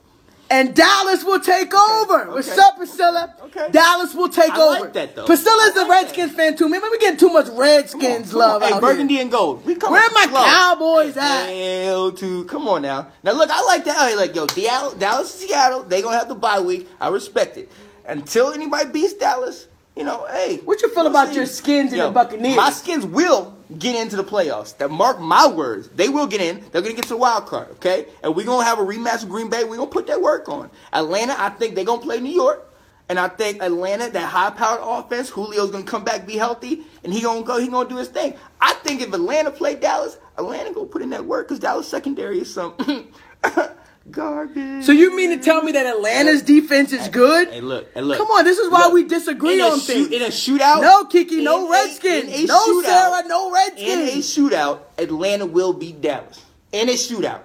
And 0.52 0.74
Dallas 0.76 1.24
will 1.24 1.40
take 1.40 1.72
over. 1.76 2.32
What's 2.32 2.58
up, 2.58 2.76
Priscilla? 2.78 3.36
Okay. 3.44 3.68
Dallas 3.70 4.16
will 4.16 4.30
take 4.30 4.50
I 4.50 4.66
like 4.66 4.82
over. 4.82 4.90
that, 4.90 5.16
though. 5.16 5.28
Priscilla's 5.28 5.78
I 5.78 5.84
a 5.84 5.88
like 5.88 6.02
Redskins 6.06 6.32
fan 6.32 6.56
too. 6.58 6.68
Man, 6.68 6.82
we 6.90 6.98
getting 6.98 7.20
too 7.20 7.30
much 7.30 7.50
Redskins 7.50 8.34
love 8.34 8.64
Hey, 8.64 8.72
out 8.74 8.82
burgundy 8.82 9.14
here. 9.14 9.22
and 9.22 9.32
gold. 9.32 9.64
We 9.64 9.76
come 9.76 9.92
Where 9.92 10.02
are 10.02 10.12
my 10.12 10.26
slow. 10.28 10.44
Cowboys 10.44 11.18
at? 11.18 11.46
Hell 11.50 12.12
to 12.14 12.46
come 12.46 12.68
on 12.68 12.82
now. 12.82 13.10
Now 13.22 13.34
look, 13.34 13.52
I 13.52 13.62
like 13.66 13.86
that. 13.86 13.96
Hey, 14.10 14.16
like 14.16 14.34
yo, 14.36 14.48
Dallas, 14.48 14.96
Dallas, 14.96 15.32
Seattle. 15.36 15.84
They 15.84 16.02
gonna 16.02 16.18
have 16.18 16.28
the 16.30 16.34
bye 16.34 16.60
week. 16.60 16.88
I 17.00 17.10
respect 17.10 17.58
it. 17.58 17.72
Until 18.08 18.52
anybody 18.52 18.90
beats 18.90 19.14
Dallas, 19.14 19.68
you 19.96 20.04
know, 20.04 20.26
hey. 20.32 20.58
What 20.58 20.82
you 20.82 20.90
feel 20.90 21.04
we'll 21.04 21.12
about 21.12 21.30
see. 21.30 21.36
your 21.36 21.46
Skins 21.46 21.92
and 21.92 21.98
Yo, 22.00 22.08
the 22.08 22.14
Buccaneers? 22.14 22.56
My 22.56 22.70
skins 22.72 23.06
will 23.06 23.58
get 23.78 23.96
into 23.96 24.16
the 24.16 24.24
playoffs. 24.24 24.78
That 24.78 24.90
mark 24.90 25.20
my 25.20 25.48
words. 25.48 25.90
They 25.90 26.10
will 26.10 26.28
get 26.28 26.42
in. 26.42 26.64
They're 26.72 26.82
gonna 26.82 26.94
get 26.96 27.04
to 27.04 27.10
the 27.10 27.18
wild 27.18 27.46
card. 27.48 27.70
Okay, 27.72 28.06
and 28.24 28.36
we're 28.36 28.46
gonna 28.46 28.66
have 28.66 28.80
a 28.80 28.84
rematch 28.84 29.22
with 29.22 29.30
Green 29.30 29.50
Bay. 29.50 29.64
We're 29.64 29.78
gonna 29.78 29.90
put 29.90 30.08
that 30.08 30.22
work 30.22 30.50
on. 30.50 30.70
Atlanta, 30.94 31.36
I 31.38 31.50
think 31.50 31.76
they're 31.76 31.86
gonna 31.86 32.02
play 32.02 32.20
New 32.20 32.32
York. 32.34 32.66
And 33.10 33.20
I 33.20 33.28
think 33.28 33.64
Atlanta, 33.64 34.08
that 34.12 34.28
high-powered 34.30 34.82
offense, 34.84 35.32
Julio's 35.32 35.72
gonna 35.72 35.84
come 35.84 36.04
back, 36.04 36.28
be 36.28 36.38
healthy, 36.38 36.84
and 37.04 37.12
he 37.12 37.22
gonna 37.22 37.42
go. 37.42 37.60
He 37.60 37.68
gonna 37.68 37.90
do 37.90 37.98
his 37.98 38.08
thing. 38.08 38.36
I 38.62 38.74
think 38.84 39.02
if 39.02 39.12
Atlanta 39.12 39.50
played 39.50 39.80
Dallas, 39.80 40.18
Atlanta 40.38 40.72
gonna 40.74 40.86
put 40.86 41.02
in 41.02 41.10
that 41.10 41.26
work 41.26 41.48
because 41.48 41.60
Dallas 41.60 41.88
secondary 41.88 42.40
is 42.40 42.54
some 42.54 42.76
garbage. 44.12 44.84
So 44.86 44.92
you 44.92 45.16
mean 45.16 45.38
to 45.38 45.44
tell 45.44 45.62
me 45.62 45.72
that 45.74 45.86
Atlanta's 45.86 46.42
defense 46.42 46.92
is 46.94 47.08
good? 47.10 47.50
Hey, 47.50 47.62
look, 47.62 47.88
hey, 47.94 48.02
look. 48.02 48.18
Come 48.18 48.28
on, 48.28 48.44
this 48.44 48.58
is 48.58 48.70
why 48.72 48.86
Look, 48.86 48.94
we 48.94 49.04
disagree 49.06 49.56
in 49.56 49.62
a 49.62 49.70
on 49.70 49.80
shoot- 49.80 50.10
things. 50.10 50.12
In 50.12 50.22
a 50.22 50.26
shootout, 50.28 50.82
No, 50.82 51.06
Kiki, 51.06 51.44
no 51.44 51.62
in 51.62 51.68
a- 51.68 51.72
Redskins. 51.72 52.34
a 52.34 52.46
No, 52.46 52.60
shootout- 52.66 52.86
Sarah, 52.86 53.28
no 53.28 53.52
Redskins. 53.52 53.90
In 53.90 54.00
a 54.10 54.22
shootout, 54.22 54.80
Atlanta 54.98 55.46
will 55.46 55.74
beat 55.74 56.02
Dallas. 56.02 56.40
In 56.72 56.90
a 56.90 56.94
shootout. 56.94 57.42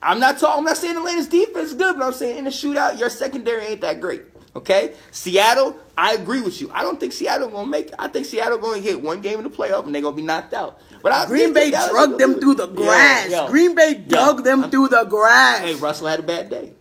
I'm 0.00 0.20
not 0.20 0.38
talking. 0.38 0.58
I'm 0.60 0.64
not 0.64 0.76
saying 0.76 0.96
Atlanta's 0.96 1.26
defense 1.26 1.70
is 1.70 1.74
good, 1.74 1.98
but 1.98 2.06
I'm 2.06 2.12
saying 2.12 2.38
in 2.38 2.46
a 2.46 2.50
shootout, 2.50 3.00
your 3.00 3.10
secondary 3.10 3.64
ain't 3.66 3.80
that 3.80 4.00
great. 4.00 4.22
Okay, 4.58 4.94
Seattle. 5.10 5.76
I 5.96 6.14
agree 6.14 6.40
with 6.40 6.60
you. 6.60 6.70
I 6.72 6.82
don't 6.82 6.98
think 7.00 7.12
Seattle 7.12 7.48
gonna 7.48 7.66
make. 7.66 7.88
it. 7.88 7.94
I 7.98 8.08
think 8.08 8.26
Seattle 8.26 8.58
gonna 8.58 8.78
hit 8.80 9.00
one 9.02 9.20
game 9.20 9.38
in 9.38 9.44
the 9.44 9.50
playoff 9.50 9.86
and 9.86 9.94
they 9.94 10.00
gonna 10.00 10.14
be 10.16 10.22
knocked 10.22 10.52
out. 10.54 10.80
But 11.02 11.12
I 11.12 11.26
Green 11.26 11.52
Bay 11.52 11.70
drug 11.70 12.18
them 12.18 12.40
through 12.40 12.54
the 12.56 12.66
grass. 12.66 13.30
yo. 13.30 13.46
Green 13.48 13.74
Bay 13.74 13.94
dug 13.94 14.42
them 14.44 14.62
I'm- 14.62 14.70
through 14.70 14.88
the 14.88 15.04
grass. 15.04 15.60
Hey, 15.60 15.74
Russell 15.76 16.06
had 16.08 16.18
a 16.20 16.22
bad 16.22 16.50
day. 16.50 16.72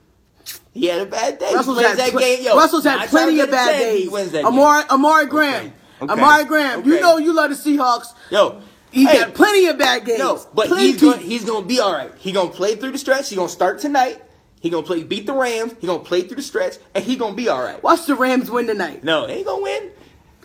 He 0.74 0.86
had 0.88 1.01
a 1.01 1.05
bad 1.05 1.39
day. 1.39 1.53
Russell's 1.53 1.81
had, 1.81 1.98
that 1.98 2.12
pl- 2.12 2.19
game. 2.19 2.43
Yo, 2.43 2.55
Russell's 2.55 2.84
had 2.84 3.10
plenty 3.10 3.39
of 3.39 3.50
bad 3.50 3.72
10, 3.72 3.81
days. 3.81 4.03
He 4.03 4.10
wins 4.10 4.31
that 4.31 4.46
Amari. 4.46 4.84
Amari 4.89 5.25
Graham. 5.25 5.74
Okay. 6.01 6.13
Amari 6.13 6.46
Graham. 6.46 6.86
You 6.86 7.00
know 7.00 7.17
you 7.17 7.34
love 7.34 7.50
the 7.50 7.55
Seahawks. 7.55 8.07
Yo, 8.29 8.62
He 8.91 9.05
hey, 9.05 9.19
got 9.19 9.34
plenty 9.34 9.65
of 9.67 9.77
bad 9.79 10.05
games. 10.05 10.19
No, 10.19 10.39
but 10.53 10.67
Plenty. 10.67 10.91
he's 10.91 11.01
gonna, 11.01 11.17
he's 11.17 11.43
gonna 11.46 11.65
be 11.65 11.79
all 11.79 11.93
right. 11.93 12.12
He 12.17 12.31
gonna 12.31 12.50
play 12.51 12.75
through 12.75 12.91
the 12.91 12.98
stretch. 13.00 13.29
He 13.29 13.36
gonna 13.36 13.50
start 13.50 13.79
tonight. 13.79 14.22
He 14.60 14.70
gonna 14.70 14.86
play 14.86 15.04
beat 15.04 15.26
the 15.26 15.34
Rams. 15.34 15.74
He 15.80 15.88
gonna 15.88 16.00
play 16.00 16.22
through 16.22 16.38
the 16.38 16.41
stretch, 16.41 16.76
and 16.96 17.04
he 17.04 17.15
gonna 17.15 17.36
be 17.36 17.48
all 17.50 17.62
right. 17.62 17.82
Watch 17.84 18.06
the 18.06 18.15
Rams 18.15 18.50
win 18.50 18.67
tonight. 18.67 19.04
No, 19.04 19.28
ain't 19.28 19.46
gonna 19.46 19.62
win. 19.62 19.91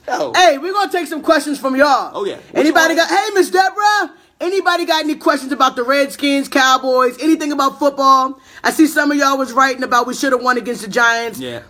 No. 0.07 0.33
Hey, 0.35 0.59
we're 0.59 0.73
gonna 0.73 0.91
take 0.93 1.07
some 1.07 1.23
questions 1.23 1.59
from 1.59 1.77
y'all. 1.77 2.11
Oh, 2.15 2.25
yeah. 2.25 2.37
Which 2.37 2.45
Anybody 2.55 2.95
got? 2.97 3.09
Hey, 3.09 3.31
Miss 3.35 3.51
Deborah. 3.51 4.13
Anybody 4.41 4.85
got 4.87 5.05
any 5.05 5.15
questions 5.15 5.53
about 5.53 5.77
the 5.77 5.85
Redskins, 5.85 6.49
Cowboys, 6.49 7.17
anything 7.23 7.53
about 7.53 7.79
football? 7.79 8.41
I 8.65 8.73
see 8.73 8.89
some 8.89 9.13
of 9.13 9.17
y'all 9.17 9.39
was 9.39 9.53
writing 9.53 9.85
about 9.85 10.09
we 10.09 10.15
should 10.15 10.33
have 10.33 10.43
won 10.43 10.59
against 10.59 10.83
the 10.83 10.89
Giants. 10.89 11.39
Yeah, 11.39 11.63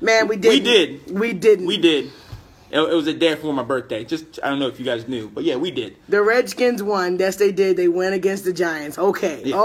Man, 0.00 0.26
we 0.26 0.36
didn't. 0.36 0.64
did. 0.64 1.16
We 1.16 1.32
didn't. 1.32 1.66
we 1.66 1.78
did. 1.78 2.10
It, 2.70 2.78
it 2.80 2.94
was 2.94 3.06
a 3.06 3.14
day 3.14 3.34
before 3.34 3.52
my 3.54 3.62
birthday. 3.62 4.04
Just 4.04 4.38
I 4.42 4.50
don't 4.50 4.58
know 4.58 4.66
if 4.68 4.78
you 4.78 4.84
guys 4.84 5.08
knew, 5.08 5.28
but 5.28 5.44
yeah, 5.44 5.56
we 5.56 5.70
did. 5.70 5.96
The 6.08 6.22
Redskins 6.22 6.82
won. 6.82 7.18
Yes, 7.18 7.36
they 7.36 7.50
did. 7.52 7.76
They 7.76 7.88
went 7.88 8.14
against 8.14 8.44
the 8.44 8.52
Giants. 8.52 8.98
Okay. 8.98 9.42
Yeah. 9.44 9.56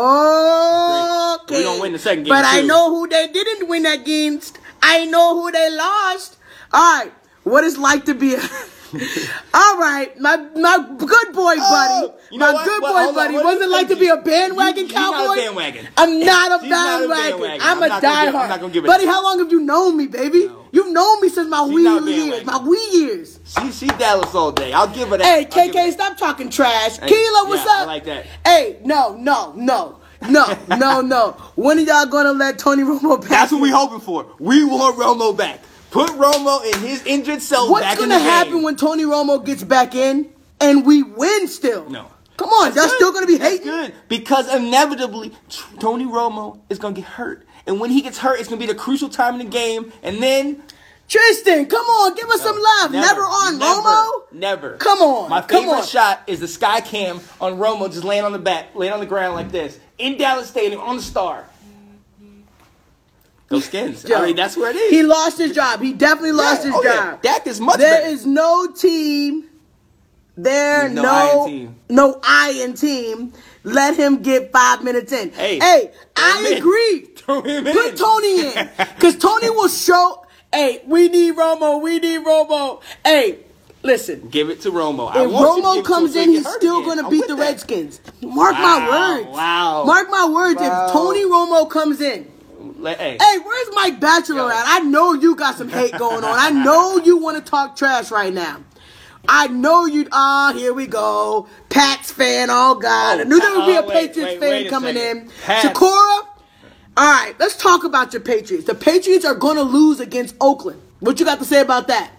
Okay. 1.44 1.58
We 1.58 1.63
don't 1.63 1.82
win 1.82 1.92
the 1.94 2.00
second 2.00 2.24
game, 2.24 2.30
But 2.32 2.46
I 2.46 2.62
know 2.62 2.89
who 2.89 3.08
they 3.08 3.28
didn't 3.28 3.68
win 3.68 3.86
against. 3.86 4.58
I 4.82 5.06
know 5.06 5.42
who 5.42 5.52
they 5.52 5.70
lost. 5.76 6.38
All 6.72 7.00
right. 7.04 7.12
What 7.44 7.63
it's 7.66 7.78
like 7.78 8.06
to 8.06 8.13
be 8.16 8.36
a. 8.36 8.39
All 9.56 9.78
right, 9.80 10.13
my 10.20 10.38
my 10.38 10.78
good 11.00 11.34
boy 11.34 11.56
oh, 11.58 11.58
buddy, 11.58 12.13
Oh, 12.13 12.20
you 12.32 12.38
know 12.38 12.46
my 12.46 12.54
what? 12.54 12.66
good 12.66 12.82
boy 12.82 13.13
buddy. 13.16 13.34
What 13.34 13.44
What's 13.46 13.58
is 13.62 13.66
it 13.66 13.70
like 13.72 13.88
to 13.88 13.96
be 13.96 14.08
a 14.08 14.18
bandwagon 14.18 14.84
You- 14.84 14.88
she's 14.89 14.96
not 14.96 15.13
a 15.16 15.18
cowboy? 15.28 15.36
bandwagon. 15.36 15.88
I'm 15.98 16.20
not 16.20 16.52
a 16.52 16.62
She's 16.62 16.70
not 16.70 17.04
a 17.04 17.08
bandwagon. 17.08 17.30
bandwagon. 17.42 17.62
I'm, 17.63 17.78
I'm 17.78 17.84
a 17.84 17.88
not 17.88 18.02
gonna 18.04 18.26
give- 18.26 18.34
diehard. 18.36 18.44
I'm 18.44 18.50
not 18.50 18.60
gonna 18.62 18.74
give 18.74 18.84
it 18.84 18.88
buddy, 18.88 19.06
how 19.08 19.24
long 19.24 19.39
have 19.39 19.52
you 19.52 19.62
known 19.62 19.98
me, 19.98 20.06
baby? 20.06 20.46
No. 20.46 20.62
You've 20.74 20.92
known 20.92 21.22
me 21.22 21.30
since 21.30 21.48
my 21.50 21.64
wee 21.64 21.84
years. 21.84 22.46
My 22.46 22.58
wee 22.58 22.90
years. 22.94 23.40
She 23.46 23.72
she 23.72 23.88
Dallas 23.90 24.34
all 24.34 24.52
day. 24.52 24.74
I'll 24.74 24.88
give 24.88 25.10
her 25.10 25.18
that. 25.18 25.24
Hey, 25.26 25.46
KK, 25.46 25.92
stop 25.92 26.18
talking 26.18 26.50
trash. 26.50 26.98
Hey, 26.98 27.10
Keela, 27.10 27.48
what's 27.48 27.64
yeah, 27.64 27.72
up? 27.74 27.80
I 27.82 27.86
like 27.86 28.06
that. 28.06 28.26
Hey, 28.44 28.80
no, 28.84 29.16
no, 29.16 29.54
no, 29.56 30.00
no, 30.28 30.58
no, 30.70 31.02
no. 31.02 31.32
When 31.56 31.78
are 31.78 31.82
y'all 31.82 32.08
gonna 32.08 32.34
let 32.34 32.58
Tony 32.58 32.82
Romo 32.82 33.22
back? 33.22 33.30
That's 33.30 33.52
what 33.52 33.62
we 33.62 33.70
in? 33.70 33.76
hoping 33.76 34.00
for. 34.00 34.26
We 34.40 34.66
want 34.66 34.98
Romo 34.98 35.38
back. 35.38 35.62
Put 35.92 36.10
Romo 36.12 36.66
in 36.74 36.80
his 36.82 37.06
injured 37.06 37.44
self 37.44 37.70
What's 37.70 37.84
back 37.86 38.00
in 38.00 38.10
What's 38.10 38.12
gonna 38.12 38.24
the 38.24 38.32
happen 38.32 38.54
game. 38.56 38.64
when 38.64 38.76
Tony 38.76 39.04
Romo 39.04 39.46
gets 39.46 39.64
back 39.64 39.94
in 39.94 40.28
and 40.60 40.88
we 40.88 41.04
win 41.04 41.48
still? 41.48 41.88
No. 41.88 42.08
Come 42.38 42.50
on, 42.50 42.74
y'all 42.74 42.74
That's 42.74 42.96
still 42.96 43.14
gonna 43.14 43.28
be 43.28 43.38
That's 43.38 43.58
hating? 43.58 43.68
good 43.68 43.94
because 44.08 44.52
inevitably 44.52 45.34
Tony 45.80 46.06
Romo 46.06 46.60
is 46.70 46.80
gonna 46.80 46.96
get 46.96 47.06
hurt, 47.06 47.46
and 47.67 47.80
when 47.80 47.89
he 47.91 48.02
gets 48.02 48.17
hurt, 48.17 48.39
it's 48.39 48.47
gonna 48.49 48.60
be 48.60 48.65
the 48.67 48.76
crucial 48.76 49.10
time 49.10 49.34
in 49.39 49.39
the 49.39 49.52
game, 49.52 49.91
and 50.04 50.21
then 50.21 50.62
Tristan, 51.08 51.65
come 51.67 51.86
on, 51.86 52.15
give 52.15 52.28
us 52.30 52.41
some 52.41 52.56
love. 52.58 52.91
Never, 52.91 53.21
on 53.21 53.60
never, 53.60 53.82
Romo. 53.82 54.21
Never. 54.32 54.78
Come 54.78 54.99
on, 54.99 55.30
My 55.30 55.41
favorite 55.41 55.71
on. 55.80 55.86
shot 55.86 56.21
is 56.28 56.39
the 56.39 56.47
sky 56.47 56.82
cam 56.82 57.19
on 57.41 57.58
Romo 57.58 57.91
just 57.91 58.04
laying 58.06 58.23
on 58.23 58.32
the 58.32 58.39
back, 58.39 58.73
laying 58.73 58.93
on 58.93 58.99
the 58.99 59.06
ground 59.06 59.36
like 59.36 59.52
this 59.52 59.80
in 59.97 60.17
Dallas 60.17 60.47
Stadium 60.47 60.80
on 60.82 60.95
the 60.95 61.02
star. 61.04 61.45
Those 63.49 63.65
skins. 63.65 64.04
Yo, 64.08 64.17
I 64.17 64.26
mean, 64.28 64.36
that's 64.36 64.58
where 64.58 64.71
it 64.71 64.76
is. 64.76 64.89
He 64.89 65.04
lost 65.04 65.38
his 65.38 65.54
job. 65.54 65.80
He 65.82 65.93
definitely 65.93 66.32
lost 66.32 66.62
Yeah, 66.62 66.71
his 66.71 66.76
oh, 66.76 66.84
yeah. 66.84 66.93
job. 67.12 67.21
Dak 67.21 67.45
is 67.47 67.60
much 67.62 67.78
There 67.78 68.02
better. 68.02 68.08
is 68.08 68.26
no 68.26 68.71
team. 68.71 69.43
There 70.36 70.89
No 70.89 71.02
no 71.04 71.10
iron 71.12 71.45
team. 71.47 71.76
no 71.89 72.19
iron 72.23 72.73
team. 72.73 73.34
Let 73.63 73.95
him 73.95 74.21
get 74.21 74.52
five 74.52 74.84
minutes 74.84 75.12
in. 75.12 75.32
Hey, 75.32 75.60
hey, 75.60 75.91
I 76.15 76.49
in. 76.52 76.58
agree. 76.58 76.99
Throw 77.15 77.41
him 77.41 77.65
in. 77.67 77.73
Put 77.73 77.97
Tony 77.97 78.41
in, 78.47 78.69
cause 78.99 79.17
Tony 79.17 79.49
will 79.49 79.69
show. 79.69 80.26
Hey, 80.52 80.82
we 80.86 81.08
need 81.10 81.36
Romo. 81.36 81.82
We 81.82 81.97
need 81.99 82.26
Romo. 82.26 82.82
Hey, 83.04 83.39
listen. 83.82 84.28
Give 84.30 84.49
it 84.49 84.62
to 84.62 84.71
Romo. 84.71 85.10
I 85.10 85.23
If 85.23 85.32
Romo 85.32 85.84
comes 85.84 86.15
in, 86.15 86.30
he's 86.30 86.47
still 86.47 86.84
going 86.84 87.02
to 87.04 87.10
beat 87.10 87.26
the 87.28 87.36
that. 87.36 87.41
Redskins. 87.41 88.02
Mark 88.21 88.54
my 88.54 89.17
words. 89.21 89.30
wow. 89.36 89.84
Mark 89.86 90.10
my 90.12 90.28
words. 90.30 90.60
Wow. 90.62 90.86
If 90.88 90.91
Tony 90.93 91.23
Romo 91.23 91.67
comes 91.69 92.02
in, 92.02 92.30
hey. 92.84 93.17
Hey, 93.19 93.38
where's 93.43 93.67
Mike 93.73 93.99
Bachelor 93.99 94.38
Yo. 94.41 94.49
at? 94.49 94.63
I 94.67 94.80
know 94.80 95.13
you 95.13 95.36
got 95.36 95.56
some 95.58 95.69
hate 95.69 95.97
going 95.97 96.23
on. 96.23 96.36
I 96.38 96.49
know 96.52 96.97
you 96.97 97.17
want 97.17 97.43
to 97.43 97.49
talk 97.49 97.76
trash 97.76 98.12
right 98.12 98.34
now. 98.34 98.60
I 99.28 99.48
know 99.48 99.86
you. 99.86 100.08
Ah, 100.12 100.52
here 100.56 100.74
we 100.74 100.86
go. 100.88 101.48
Pats 101.70 102.12
fan. 102.12 102.50
Oh 102.52 102.76
God, 102.76 103.22
I 103.22 103.24
knew 103.24 103.40
there 103.40 103.56
would 103.56 103.66
be 103.66 103.76
a 103.76 103.82
Oh, 103.82 103.88
wait, 103.88 103.94
Patriots 103.94 104.18
wait, 104.34 104.40
fan 104.40 104.50
wait 104.50 104.68
a 104.68 104.70
coming 104.70 104.96
second. 104.96 105.22
in. 105.24 105.30
Pats. 105.44 105.68
Sakura. 105.68 106.28
All 106.96 107.12
right, 107.12 107.34
let's 107.40 107.56
talk 107.58 107.84
about 107.84 108.14
your 108.14 108.22
Patriots. 108.22 108.66
The 108.66 108.76
Patriots 108.76 109.26
are 109.26 109.34
going 109.34 109.56
to 109.56 109.64
lose 109.64 110.00
against 110.00 110.36
Oakland. 110.40 110.80
What 111.00 111.20
you 111.20 111.26
got 111.26 111.40
to 111.40 111.46
say 111.46 111.60
about 111.62 111.88
that? 111.88 112.12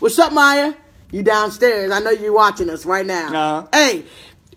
What's 0.00 0.18
up, 0.18 0.32
Maya? 0.32 0.74
You 1.12 1.22
downstairs? 1.22 1.92
I 1.92 2.00
know 2.00 2.10
you're 2.10 2.32
watching 2.32 2.68
us 2.68 2.84
right 2.84 3.06
now. 3.06 3.28
Uh-huh. 3.28 3.68
Hey, 3.72 4.04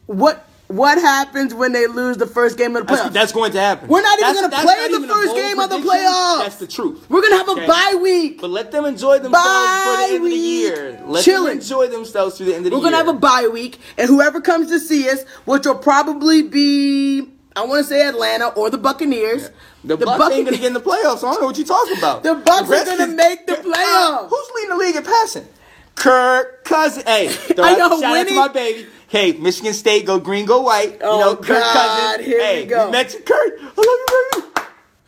what 0.07 0.47
what 0.73 0.97
happens 0.97 1.53
when 1.53 1.71
they 1.71 1.87
lose 1.87 2.17
the 2.17 2.25
first 2.27 2.57
game 2.57 2.75
of 2.75 2.85
the 2.87 2.93
playoffs? 2.93 2.97
That's, 3.03 3.13
that's 3.13 3.31
going 3.31 3.51
to 3.53 3.59
happen. 3.59 3.87
We're 3.89 4.01
not 4.01 4.19
even 4.19 4.35
gonna 4.35 4.49
play 4.63 4.87
the 4.89 5.07
first 5.07 5.35
game 5.35 5.59
of 5.59 5.69
the 5.69 5.77
playoffs. 5.77 6.39
That's 6.43 6.55
the 6.57 6.67
truth. 6.67 7.05
We're 7.09 7.21
gonna 7.21 7.37
have 7.37 7.47
a 7.47 7.51
Okay. 7.51 7.67
bye 7.67 7.99
week. 8.01 8.41
But 8.41 8.49
let 8.49 8.71
them 8.71 8.85
enjoy 8.85 9.19
themselves 9.19 9.83
for 9.83 9.97
the 9.97 10.13
end 10.13 10.15
of 10.15 10.29
the 10.29 10.35
year. 10.35 11.03
Let 11.05 11.23
Chilling. 11.23 11.43
them 11.49 11.57
enjoy 11.59 11.87
themselves 11.87 12.37
through 12.37 12.47
the 12.47 12.55
end 12.55 12.65
of 12.65 12.71
the 12.71 12.77
year. 12.77 12.79
We're 12.79 12.83
gonna 12.83 12.97
have 12.97 13.07
a 13.07 13.13
bye 13.13 13.47
week, 13.51 13.79
and 13.97 14.07
whoever 14.07 14.39
comes 14.41 14.67
to 14.69 14.79
see 14.79 15.09
us, 15.09 15.23
which 15.45 15.65
will 15.65 15.75
probably 15.75 16.41
be 16.43 17.27
I 17.55 17.65
want 17.65 17.83
to 17.85 17.89
say 17.89 18.07
Atlanta 18.07 18.47
or 18.49 18.69
the 18.69 18.77
Buccaneers. 18.77 19.49
The, 19.83 19.97
Bucks 19.97 20.33
ain't 20.33 20.45
gonna 20.45 20.57
get 20.57 20.67
in 20.67 20.73
the 20.73 20.79
playoffs. 20.79 21.19
So 21.19 21.27
I 21.27 21.31
don't 21.33 21.41
know 21.41 21.47
what 21.47 21.57
you're 21.57 21.67
talking 21.67 21.97
about. 21.97 22.23
The 22.23 22.35
Bucks 22.35 22.69
are 22.71 22.85
gonna 22.85 23.07
make 23.07 23.45
the 23.45 23.59
Uh, 23.59 23.63
playoffs. 23.63 24.29
Who's 24.29 24.51
leading 24.55 24.69
the 24.69 24.75
league 24.77 24.95
in 24.95 25.03
passing? 25.03 25.47
Kirk 25.95 26.63
Cousins. 26.63 27.03
Hey, 27.05 27.27
I 27.57 27.75
know, 27.75 27.99
shout 27.99 28.17
out 28.17 28.27
to 28.27 28.33
my 28.35 28.47
baby. 28.47 28.87
Hey, 29.11 29.33
Michigan 29.33 29.73
State, 29.73 30.05
go 30.05 30.19
green, 30.19 30.45
go 30.45 30.61
white. 30.61 30.99
Oh, 31.01 31.19
you 31.19 31.25
know, 31.25 31.35
Kirk 31.35 31.47
God, 31.61 31.73
Cousins. 32.15 32.25
here 32.27 32.37
we 32.37 32.43
hey, 32.45 32.65
go. 32.65 32.85
you 32.85 32.91
mentioned 32.93 33.25
Kirk. 33.25 33.53
I 33.59 33.65
love 33.65 33.75
you, 33.77 34.51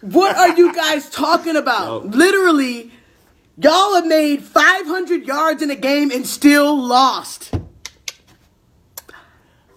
baby. 0.01 0.13
What 0.13 0.35
are 0.35 0.49
you 0.57 0.73
guys 0.75 1.09
talking 1.09 1.55
about? 1.55 2.03
No. 2.03 2.17
Literally, 2.17 2.91
y'all 3.57 3.95
have 3.95 4.05
made 4.05 4.43
500 4.43 5.25
yards 5.25 5.61
in 5.63 5.71
a 5.71 5.75
game 5.77 6.11
and 6.11 6.27
still 6.27 6.77
lost. 6.77 7.53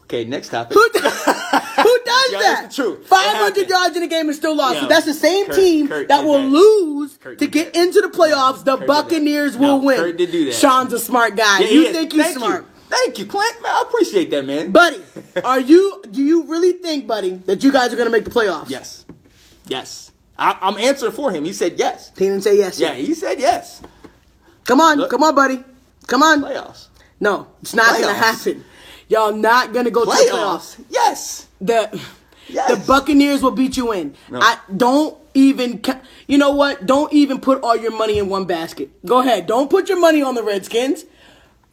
Okay, 0.03 0.25
next 0.25 0.49
topic. 0.49 0.75
Who, 0.75 0.89
do- 0.93 0.99
who 1.01 1.09
does 1.09 2.33
Yeah, 2.33 2.39
that? 2.39 2.61
that's 2.65 2.77
the 2.77 2.83
truth. 2.83 3.07
500 3.07 3.69
yards 3.69 3.97
in 3.97 4.03
a 4.03 4.09
game 4.09 4.27
and 4.29 4.35
still 4.37 4.57
lost. 4.57 4.81
so 4.81 4.87
that's 4.89 5.07
the 5.07 5.15
same 5.15 5.47
Kurt- 5.47 5.55
team 5.55 5.87
Kurt 5.87 6.09
that 6.09 6.25
will 6.25 6.39
that. 6.43 6.49
lose 6.49 7.17
Kurt 7.17 7.39
to 7.39 7.47
get 7.47 7.77
into 7.77 8.01
the 8.01 8.09
playoffs. 8.09 8.65
The 8.65 8.73
Kurt 8.77 8.81
did 8.81 8.89
that. 8.89 9.03
Buccaneers 9.05 9.57
No, 9.57 9.77
will 9.77 9.85
win. 9.85 9.99
Kurt 9.99 10.17
did 10.17 10.33
do 10.33 10.47
that. 10.47 10.55
Sean's 10.55 10.93
a 10.93 10.99
smart 10.99 11.37
guy. 11.37 11.61
Yeah, 11.61 11.69
you 11.69 11.93
think 11.93 12.13
he's 12.13 12.35
smart. 12.35 12.65
You. 12.65 12.71
Thank 12.89 13.19
you, 13.19 13.27
Clint. 13.27 13.63
Man, 13.63 13.73
I 13.73 13.83
appreciate 13.87 14.31
that, 14.31 14.45
man. 14.45 14.71
Buddy, 14.73 15.01
are 15.45 15.61
you? 15.61 16.03
Do 16.11 16.23
you 16.23 16.45
really 16.45 16.73
think, 16.73 17.07
buddy, 17.07 17.31
that 17.47 17.63
you 17.65 17.73
guys 17.73 17.93
are 17.93 17.97
gonna 17.97 18.11
make 18.11 18.25
the 18.25 18.31
playoffs? 18.31 18.71
yes, 18.71 19.05
yes. 19.67 20.13
I, 20.39 20.57
I'm 20.61 20.77
answering 20.77 21.13
for 21.13 21.31
him. 21.33 21.45
He 21.45 21.53
said 21.55 21.79
yes. 21.79 22.13
He 22.17 22.27
didn't 22.27 22.43
say 22.43 22.59
yes. 22.59 22.79
Yeah, 22.79 22.93
yet. 22.93 23.07
he 23.07 23.15
said 23.15 23.41
yes. 23.41 23.81
Come 24.65 24.81
on, 24.81 24.99
Look. 24.99 25.11
come 25.11 25.23
on, 25.23 25.35
buddy. 25.35 25.65
Come 26.07 26.23
on. 26.23 26.43
Playoffs. 26.43 26.89
No, 27.21 27.49
it's 27.63 27.75
not 27.75 27.99
gonna 28.01 28.13
happen. 28.15 28.65
Y'all 29.09 29.33
not 29.33 29.73
gonna 29.73 29.91
go 29.91 30.05
to 30.05 30.11
the 30.11 30.17
playoffs. 30.17 30.77
Playoffs. 30.77 30.85
Yes. 30.91 31.47
The 31.61 32.01
Yes. 32.49 32.71
the 32.71 32.87
Buccaneers 32.87 33.43
will 33.43 33.51
beat 33.51 33.77
you 33.77 33.91
in. 33.93 34.15
No. 34.31 34.39
I 34.41 34.59
don't 34.77 35.17
even. 35.35 35.83
You 36.29 36.39
know 36.39 36.51
what? 36.51 36.87
Don't 36.87 37.13
even 37.13 37.41
put 37.41 37.61
all 37.63 37.77
your 37.77 37.91
money 37.91 38.19
in 38.19 38.29
one 38.29 38.45
basket. 38.45 38.91
Go 39.05 39.19
ahead. 39.19 39.47
Don't 39.49 39.69
put 39.69 39.89
your 39.89 39.99
money 39.99 40.23
on 40.23 40.35
the 40.37 40.45
Redskins. 40.45 41.05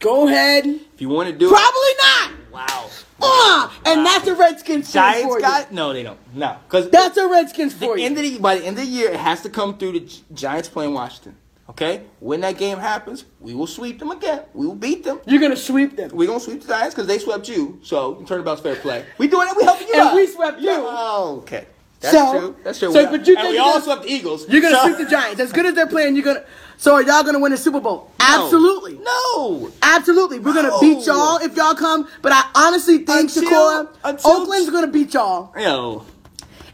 Go 0.04 0.28
ahead. 0.28 0.66
If 0.66 1.00
you 1.00 1.08
want 1.08 1.30
to 1.30 1.34
do 1.34 1.48
Probably 1.48 1.64
it. 1.66 1.98
Probably 1.98 2.34
not. 2.52 2.52
Wow. 2.68 2.90
Uh, 3.22 3.70
and 3.86 4.04
that's 4.04 4.26
a 4.28 4.34
Redskins 4.34 4.88
for 4.88 4.92
Giants 4.94 5.34
you. 5.34 5.40
got 5.40 5.72
no, 5.72 5.92
they 5.94 6.02
don't. 6.02 6.18
No, 6.34 6.58
because 6.68 6.90
That's 6.90 7.16
a 7.16 7.26
Redskins 7.26 7.74
the 7.78 7.86
for 7.86 7.96
end 7.98 8.16
you. 8.18 8.24
of 8.26 8.32
the 8.34 8.38
by 8.38 8.56
the 8.56 8.66
end 8.66 8.78
of 8.78 8.84
the 8.84 8.90
year, 8.90 9.10
it 9.12 9.18
has 9.18 9.40
to 9.42 9.48
come 9.48 9.78
through 9.78 9.92
the 9.98 10.12
Giants 10.34 10.68
playing 10.68 10.92
Washington. 10.92 11.36
Okay, 11.70 12.02
when 12.20 12.42
that 12.42 12.58
game 12.58 12.76
happens, 12.76 13.24
we 13.40 13.54
will 13.54 13.66
sweep 13.66 13.98
them 13.98 14.10
again. 14.10 14.42
We 14.52 14.66
will 14.66 14.74
beat 14.74 15.04
them. 15.04 15.20
You're 15.26 15.40
gonna 15.40 15.56
sweep 15.56 15.96
them. 15.96 16.10
We're 16.12 16.26
gonna 16.28 16.38
sweep 16.38 16.60
the 16.60 16.68
Giants 16.68 16.94
because 16.94 17.06
they 17.08 17.18
swept 17.18 17.48
you. 17.48 17.80
So 17.82 18.16
turnabout's 18.26 18.60
fair 18.60 18.76
play. 18.76 19.06
We 19.16 19.26
doing 19.28 19.48
it. 19.48 19.56
We 19.56 19.64
helping 19.64 19.88
you 19.88 19.94
And 19.94 20.02
out. 20.08 20.14
we 20.14 20.26
swept 20.26 20.60
you. 20.60 20.68
Oh, 20.70 21.38
okay. 21.44 21.66
That's 22.00 22.14
So- 22.14 22.38
true. 22.38 22.56
That's 22.62 22.78
true. 22.78 22.92
so, 22.92 23.10
We- 23.10 23.16
but 23.18 23.26
you 23.26 23.36
and 23.38 23.48
we 23.48 23.56
all 23.58 23.80
swept 23.80 24.02
the 24.02 24.10
Eagles. 24.12 24.46
You're 24.50 24.60
gonna 24.60 24.76
So- 24.76 24.82
sweep 24.88 24.98
the 24.98 25.06
Giants. 25.06 25.40
As 25.40 25.52
good 25.52 25.64
as 25.64 25.74
they're 25.74 25.86
playing, 25.86 26.14
you're 26.16 26.24
gonna. 26.24 26.44
So 26.76 26.94
are 26.94 27.02
y'all 27.02 27.22
gonna 27.22 27.38
win 27.38 27.52
the 27.52 27.58
Super 27.58 27.80
Bowl? 27.80 28.10
No. 28.20 28.26
Absolutely. 28.44 28.98
No. 29.02 29.70
Absolutely. 29.82 30.38
We're 30.38 30.54
gonna 30.54 30.68
No. 30.68 30.80
beat 30.80 31.06
y'all 31.06 31.38
if 31.38 31.56
y'all 31.56 31.74
come. 31.74 32.06
But 32.22 32.32
I 32.32 32.44
honestly 32.54 32.98
think 32.98 33.34
Until- 33.34 33.42
Shakora, 33.44 33.88
until- 34.04 34.30
Oakland's 34.30 34.70
gonna 34.70 34.86
beat 34.88 35.14
y'all, 35.14 35.52
Yo. 35.58 36.04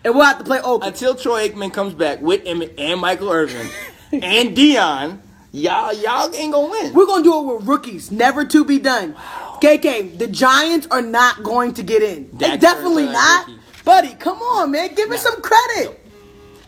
and 0.05 0.15
we'll 0.15 0.25
have 0.25 0.39
to 0.39 0.45
play 0.45 0.59
Oakland. 0.61 0.95
Until 0.95 1.15
Troy 1.15 1.49
Aikman 1.49 1.73
comes 1.73 1.95
back 1.95 2.21
with 2.23 2.45
Emmitt 2.45 2.75
and 2.79 3.01
Michael 3.01 3.31
Irvin 3.31 3.69
and 4.13 4.57
Deion, 4.57 5.19
y'all 5.53 5.93
y'all 5.93 6.35
ain't 6.35 6.53
gonna 6.53 6.69
win. 6.69 6.93
We're 6.95 7.07
gonna 7.07 7.23
do 7.25 7.39
it 7.51 7.55
with 7.59 7.67
rookies, 7.69 8.11
never 8.11 8.45
to 8.47 8.65
be 8.65 8.79
done. 8.79 9.15
KK, 9.61 10.17
the 10.19 10.27
Giants 10.27 10.87
are 10.91 11.03
not 11.03 11.43
going 11.43 11.75
to 11.75 11.83
get 11.83 12.03
in. 12.03 12.31
Dak 12.37 12.53
They 12.53 12.57
definitely 12.57 13.05
Prescott, 13.07 13.23
not. 13.23 13.47
rookie. 13.49 13.61
Buddy, 13.85 14.15
come 14.15 14.39
on, 14.39 14.71
man. 14.71 14.95
Give 14.95 15.11
us 15.11 15.23
some 15.23 15.41
credit. 15.43 16.01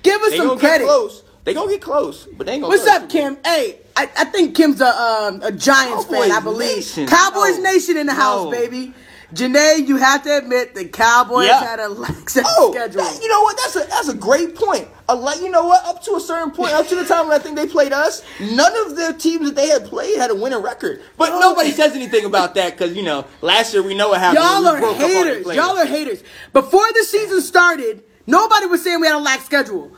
Give 0.03 0.21
us 0.23 0.31
They 0.31 0.37
some 0.39 0.49
gonna 0.49 0.61
credit. 0.61 0.85
get 0.85 0.89
close. 0.89 1.22
They 1.45 1.55
gonna 1.55 1.71
get 1.71 1.83
close, 1.83 2.27
but 2.37 2.47
they 2.47 2.55
ain't 2.55 2.63
gonna. 2.63 2.75
What's 2.77 2.87
up, 2.87 3.09
Kim? 3.09 3.37
Hey, 3.45 3.81
I, 3.97 4.09
I 4.17 4.25
think 4.27 4.55
Kim's 4.55 4.81
a 4.81 4.87
um, 4.87 5.43
a 5.43 5.51
Giants 5.51 6.05
fan, 6.05 6.31
I 6.31 6.41
believe. 6.41 6.77
Nation. 6.77 7.07
Cowboys. 7.09 7.59
Nation 7.59 7.97
in 7.97 8.07
the 8.07 8.15
house, 8.15 8.45
No. 8.45 8.51
baby. 8.51 8.95
Janae, 9.35 9.89
you 9.89 9.97
have 9.97 10.23
to 10.25 10.37
admit 10.37 10.75
the 10.75 10.85
Cowboys 10.85 11.47
Yeah. 11.47 11.59
had 11.65 11.81
a 11.81 11.89
lax 11.89 12.37
Oh, 12.45 12.71
schedule. 12.71 13.03
that- 13.03 13.19
you 13.23 13.29
know 13.31 13.41
what? 13.43 13.57
That's 13.57 13.77
a 13.77 13.79
that's 13.89 14.09
a 14.09 14.15
great 14.15 14.55
point. 14.55 14.87
A 15.09 15.15
like, 15.17 15.41
you 15.41 15.49
know 15.51 15.65
what? 15.65 15.85
Up 15.87 16.03
to 16.05 16.15
a 16.17 16.21
certain 16.21 16.51
point, 16.53 16.73
up 16.75 16.87
to 16.89 16.95
the 16.95 17.05
time 17.07 17.29
when 17.29 17.41
I 17.41 17.43
think 17.43 17.57
they 17.57 17.67
played 17.67 17.93
us, 17.95 18.23
none 18.41 18.73
of 18.87 18.95
the 18.95 19.15
teams 19.15 19.47
that 19.47 19.57
they 19.57 19.69
had 19.69 19.87
played 19.87 20.19
had 20.19 20.31
a 20.31 20.35
winning 20.35 20.61
record. 20.63 21.01
But 21.17 21.31
No. 21.31 21.41
nobody 21.41 21.71
says 21.73 21.95
anything 21.97 22.25
about 22.27 22.55
that 22.57 22.77
because 22.77 22.95
you 22.95 23.03
know 23.03 23.25
last 23.41 23.73
year 23.73 23.83
we 23.83 23.95
know 23.95 24.11
what 24.11 24.21
happened. 24.21 24.45
Y'all 24.45 24.67
are 24.67 24.79
broke 24.79 24.97
up 24.97 25.03
all 25.03 25.09
the 25.09 25.15
haters. 25.15 25.47
Y'all 25.57 25.79
are 25.79 25.87
haters. 25.87 26.23
Before 26.53 26.87
the 26.93 27.03
season 27.05 27.41
started, 27.41 28.05
nobody 28.27 28.67
was 28.67 28.83
saying 28.85 29.01
we 29.01 29.07
had 29.07 29.17
a 29.17 29.19
lax 29.19 29.45
schedule. 29.47 29.93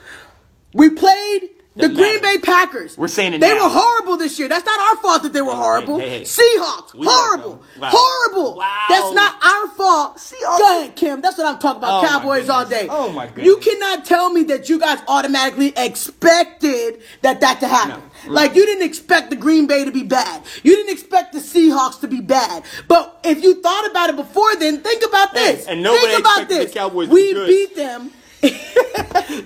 We 0.74 0.90
played 0.90 1.50
the 1.76 1.88
Green. 1.88 2.20
Bay 2.22 2.38
Packers. 2.38 2.96
We're 2.96 3.08
saying 3.08 3.34
it 3.34 3.40
They 3.40 3.48
now. 3.52 3.64
were 3.64 3.68
horrible 3.70 4.16
this 4.16 4.38
year. 4.38 4.48
That's 4.48 4.64
not 4.64 4.78
our 4.78 5.02
fault 5.02 5.22
that 5.24 5.32
they 5.32 5.42
were 5.42 5.54
horrible. 5.54 5.98
hey, 5.98 6.18
hey. 6.18 6.22
Seahawks, 6.22 6.94
We 6.94 7.04
horrible. 7.08 7.62
Wow. 7.80 7.90
Horrible. 7.92 8.56
Wow. 8.58 8.84
That's 8.88 9.12
not 9.12 9.34
our 9.42 9.68
fault. 9.70 10.16
Seahawks- 10.18 10.58
Go 10.58 10.78
ahead, 10.80 10.94
Kim. 10.94 11.20
That's 11.20 11.36
what 11.36 11.48
I'm 11.48 11.58
talking 11.58 11.78
about. 11.78 12.04
Oh, 12.04 12.06
Cowboys 12.08 12.48
all 12.48 12.64
day. 12.64 12.86
Oh, 12.88 13.10
my 13.10 13.26
goodness. 13.26 13.46
You 13.46 13.56
cannot 13.56 14.04
tell 14.04 14.30
me 14.30 14.44
that 14.44 14.68
you 14.68 14.78
guys 14.78 15.00
automatically 15.08 15.72
expected 15.76 17.02
that 17.22 17.40
that 17.40 17.58
to 17.60 17.66
happen. 17.66 18.00
No. 18.24 18.30
Mm. 18.30 18.34
Like 18.34 18.54
you 18.54 18.64
didn't 18.66 18.84
expect 18.84 19.30
the 19.30 19.36
Green 19.36 19.66
Bay 19.66 19.84
to 19.84 19.90
be 19.90 20.04
bad. 20.04 20.42
You 20.62 20.76
didn't 20.76 20.92
expect 20.92 21.32
the 21.32 21.40
Seahawks 21.40 22.00
to 22.02 22.06
be 22.08 22.20
bad. 22.20 22.62
But 22.86 23.18
if 23.24 23.42
you 23.42 23.60
thought 23.60 23.90
about 23.90 24.10
it 24.10 24.16
before 24.16 24.54
then, 24.56 24.78
think 24.80 25.04
about 25.04 25.36
Hey, 25.36 25.56
this. 25.56 25.66
and 25.66 25.82
nobody 25.82 26.06
think 26.06 26.20
about 26.20 26.42
expected 26.42 26.60
the 26.60 26.64
this. 26.66 26.74
Cowboys 26.74 27.08
we 27.08 27.34
beat 27.34 27.74
them. 27.76 28.12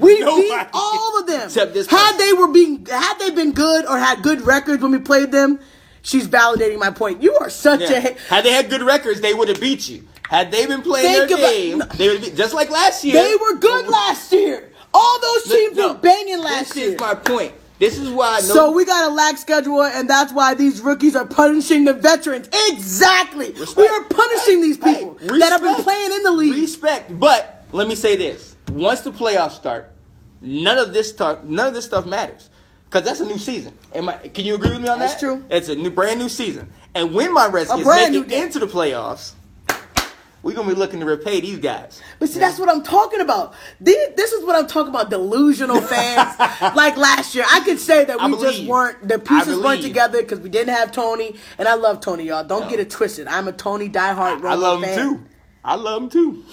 We 0.00 0.20
Nobody. 0.20 0.42
beat 0.48 0.66
all 0.72 1.20
of 1.20 1.26
them. 1.26 1.42
Except 1.42 1.74
this 1.74 1.86
had 1.86 2.12
person. 2.12 2.18
they 2.18 2.32
were 2.32 2.48
being 2.48 2.86
had 2.86 3.18
they 3.18 3.30
been 3.30 3.52
good 3.52 3.86
or 3.86 3.98
had 3.98 4.22
good 4.22 4.42
records 4.46 4.82
when 4.82 4.92
we 4.92 4.98
played 4.98 5.32
them, 5.32 5.58
she's 6.02 6.26
validating 6.28 6.78
my 6.78 6.90
point. 6.90 7.22
You 7.22 7.34
are 7.38 7.50
such 7.50 7.80
a 7.82 7.84
Yeah. 7.92 8.00
ha- 8.00 8.14
Had 8.28 8.44
they 8.44 8.52
had 8.52 8.70
good 8.70 8.82
records, 8.82 9.20
they 9.20 9.34
would 9.34 9.48
have 9.48 9.60
beat 9.60 9.88
you. 9.88 10.04
Had 10.28 10.50
they 10.52 10.66
been 10.66 10.82
playing 10.82 11.06
Think 11.26 11.28
their 11.30 11.38
about- 11.38 11.52
game, 11.52 11.82
they 11.96 12.08
would 12.08 12.20
be 12.20 12.30
just 12.30 12.52
like 12.54 12.70
last 12.70 13.02
year. 13.04 13.14
they 13.22 13.34
were 13.36 13.54
good 13.56 13.88
last 13.88 14.30
year. 14.32 14.70
All 14.92 15.18
those 15.20 15.44
teams 15.44 15.76
No, 15.76 15.88
were 15.88 15.94
banging 15.94 16.38
last 16.38 16.68
this 16.74 16.76
year. 16.76 16.86
This 16.86 16.94
is 16.96 17.00
my 17.00 17.14
point. 17.14 17.52
This 17.78 17.96
is 17.96 18.08
why. 18.10 18.40
No, 18.40 18.54
So 18.54 18.70
we 18.72 18.84
got 18.84 19.08
a 19.08 19.14
lax 19.14 19.40
schedule, 19.40 19.82
and 19.84 20.10
that's 20.10 20.32
why 20.32 20.54
these 20.54 20.80
rookies 20.80 21.14
are 21.14 21.24
punishing 21.24 21.84
the 21.84 21.92
veterans. 21.92 22.48
Exactly. 22.70 23.52
Respect. 23.52 23.76
We 23.76 23.86
are 23.86 24.02
punishing 24.04 24.60
these 24.62 24.78
Hey, 24.82 24.94
people 24.94 25.16
that 25.38 25.50
have 25.52 25.62
been 25.62 25.76
playing 25.76 26.12
in 26.12 26.22
the 26.24 26.32
league. 26.32 26.54
Respect, 26.56 27.18
but 27.20 27.64
let 27.70 27.86
me 27.86 27.94
say 27.94 28.16
this: 28.16 28.56
once 28.70 29.00
the 29.00 29.10
playoffs 29.10 29.52
start, 29.52 29.92
none 30.40 30.78
of 30.78 30.92
this 30.92 31.08
stuff, 31.08 31.44
none 31.44 31.68
of 31.68 31.74
this 31.74 31.84
stuff 31.84 32.06
matters, 32.06 32.50
because 32.84 33.04
that's 33.04 33.20
a 33.20 33.26
new 33.26 33.38
season. 33.38 33.76
Am 33.94 34.08
I? 34.08 34.14
Can 34.16 34.44
you 34.44 34.54
agree 34.54 34.70
with 34.70 34.80
me 34.80 34.88
on 34.88 34.98
That's 34.98 35.20
that? 35.20 35.26
That's 35.26 35.40
true. 35.40 35.44
It's 35.50 35.68
a 35.68 35.76
new, 35.76 35.90
brand 35.90 36.20
new 36.20 36.28
season, 36.28 36.70
and 36.94 37.14
when 37.14 37.32
my 37.32 37.46
Redskins 37.46 37.86
make 37.86 38.10
new 38.10 38.22
it 38.22 38.28
day. 38.28 38.42
into 38.42 38.58
the 38.58 38.66
playoffs, 38.66 39.34
we're 40.42 40.54
gonna 40.54 40.68
be 40.68 40.74
looking 40.74 41.00
to 41.00 41.06
repay 41.06 41.40
these 41.40 41.58
guys. 41.58 42.00
But 42.18 42.28
see, 42.28 42.38
that's 42.38 42.58
what 42.58 42.68
I'm 42.68 42.82
talking 42.82 43.20
about. 43.20 43.54
These, 43.80 44.14
this 44.16 44.32
is 44.32 44.44
what 44.44 44.56
I'm 44.56 44.66
talking 44.66 44.90
about. 44.90 45.10
Delusional 45.10 45.80
fans. 45.80 46.38
like 46.76 46.96
last 46.96 47.34
year, 47.34 47.44
I 47.50 47.60
could 47.60 47.80
say 47.80 48.04
that 48.04 48.20
we 48.20 48.40
just 48.40 48.64
weren't 48.64 49.06
the 49.06 49.18
pieces 49.18 49.58
weren't 49.58 49.82
together 49.82 50.22
because 50.22 50.40
we 50.40 50.48
didn't 50.48 50.74
have 50.74 50.92
Tony, 50.92 51.36
and 51.58 51.66
I 51.66 51.74
love 51.74 52.00
Tony, 52.00 52.24
y'all. 52.24 52.44
Don't 52.44 52.68
get 52.68 52.80
it 52.80 52.90
twisted. 52.90 53.26
I'm 53.26 53.48
a 53.48 53.52
Tony 53.52 53.88
diehard. 53.88 54.44
I 54.44 54.54
love 54.54 54.82
fan. 54.82 54.98
him 54.98 55.16
too. 55.16 55.24
I 55.64 55.74
love 55.74 56.04
him 56.04 56.10
too. 56.10 56.44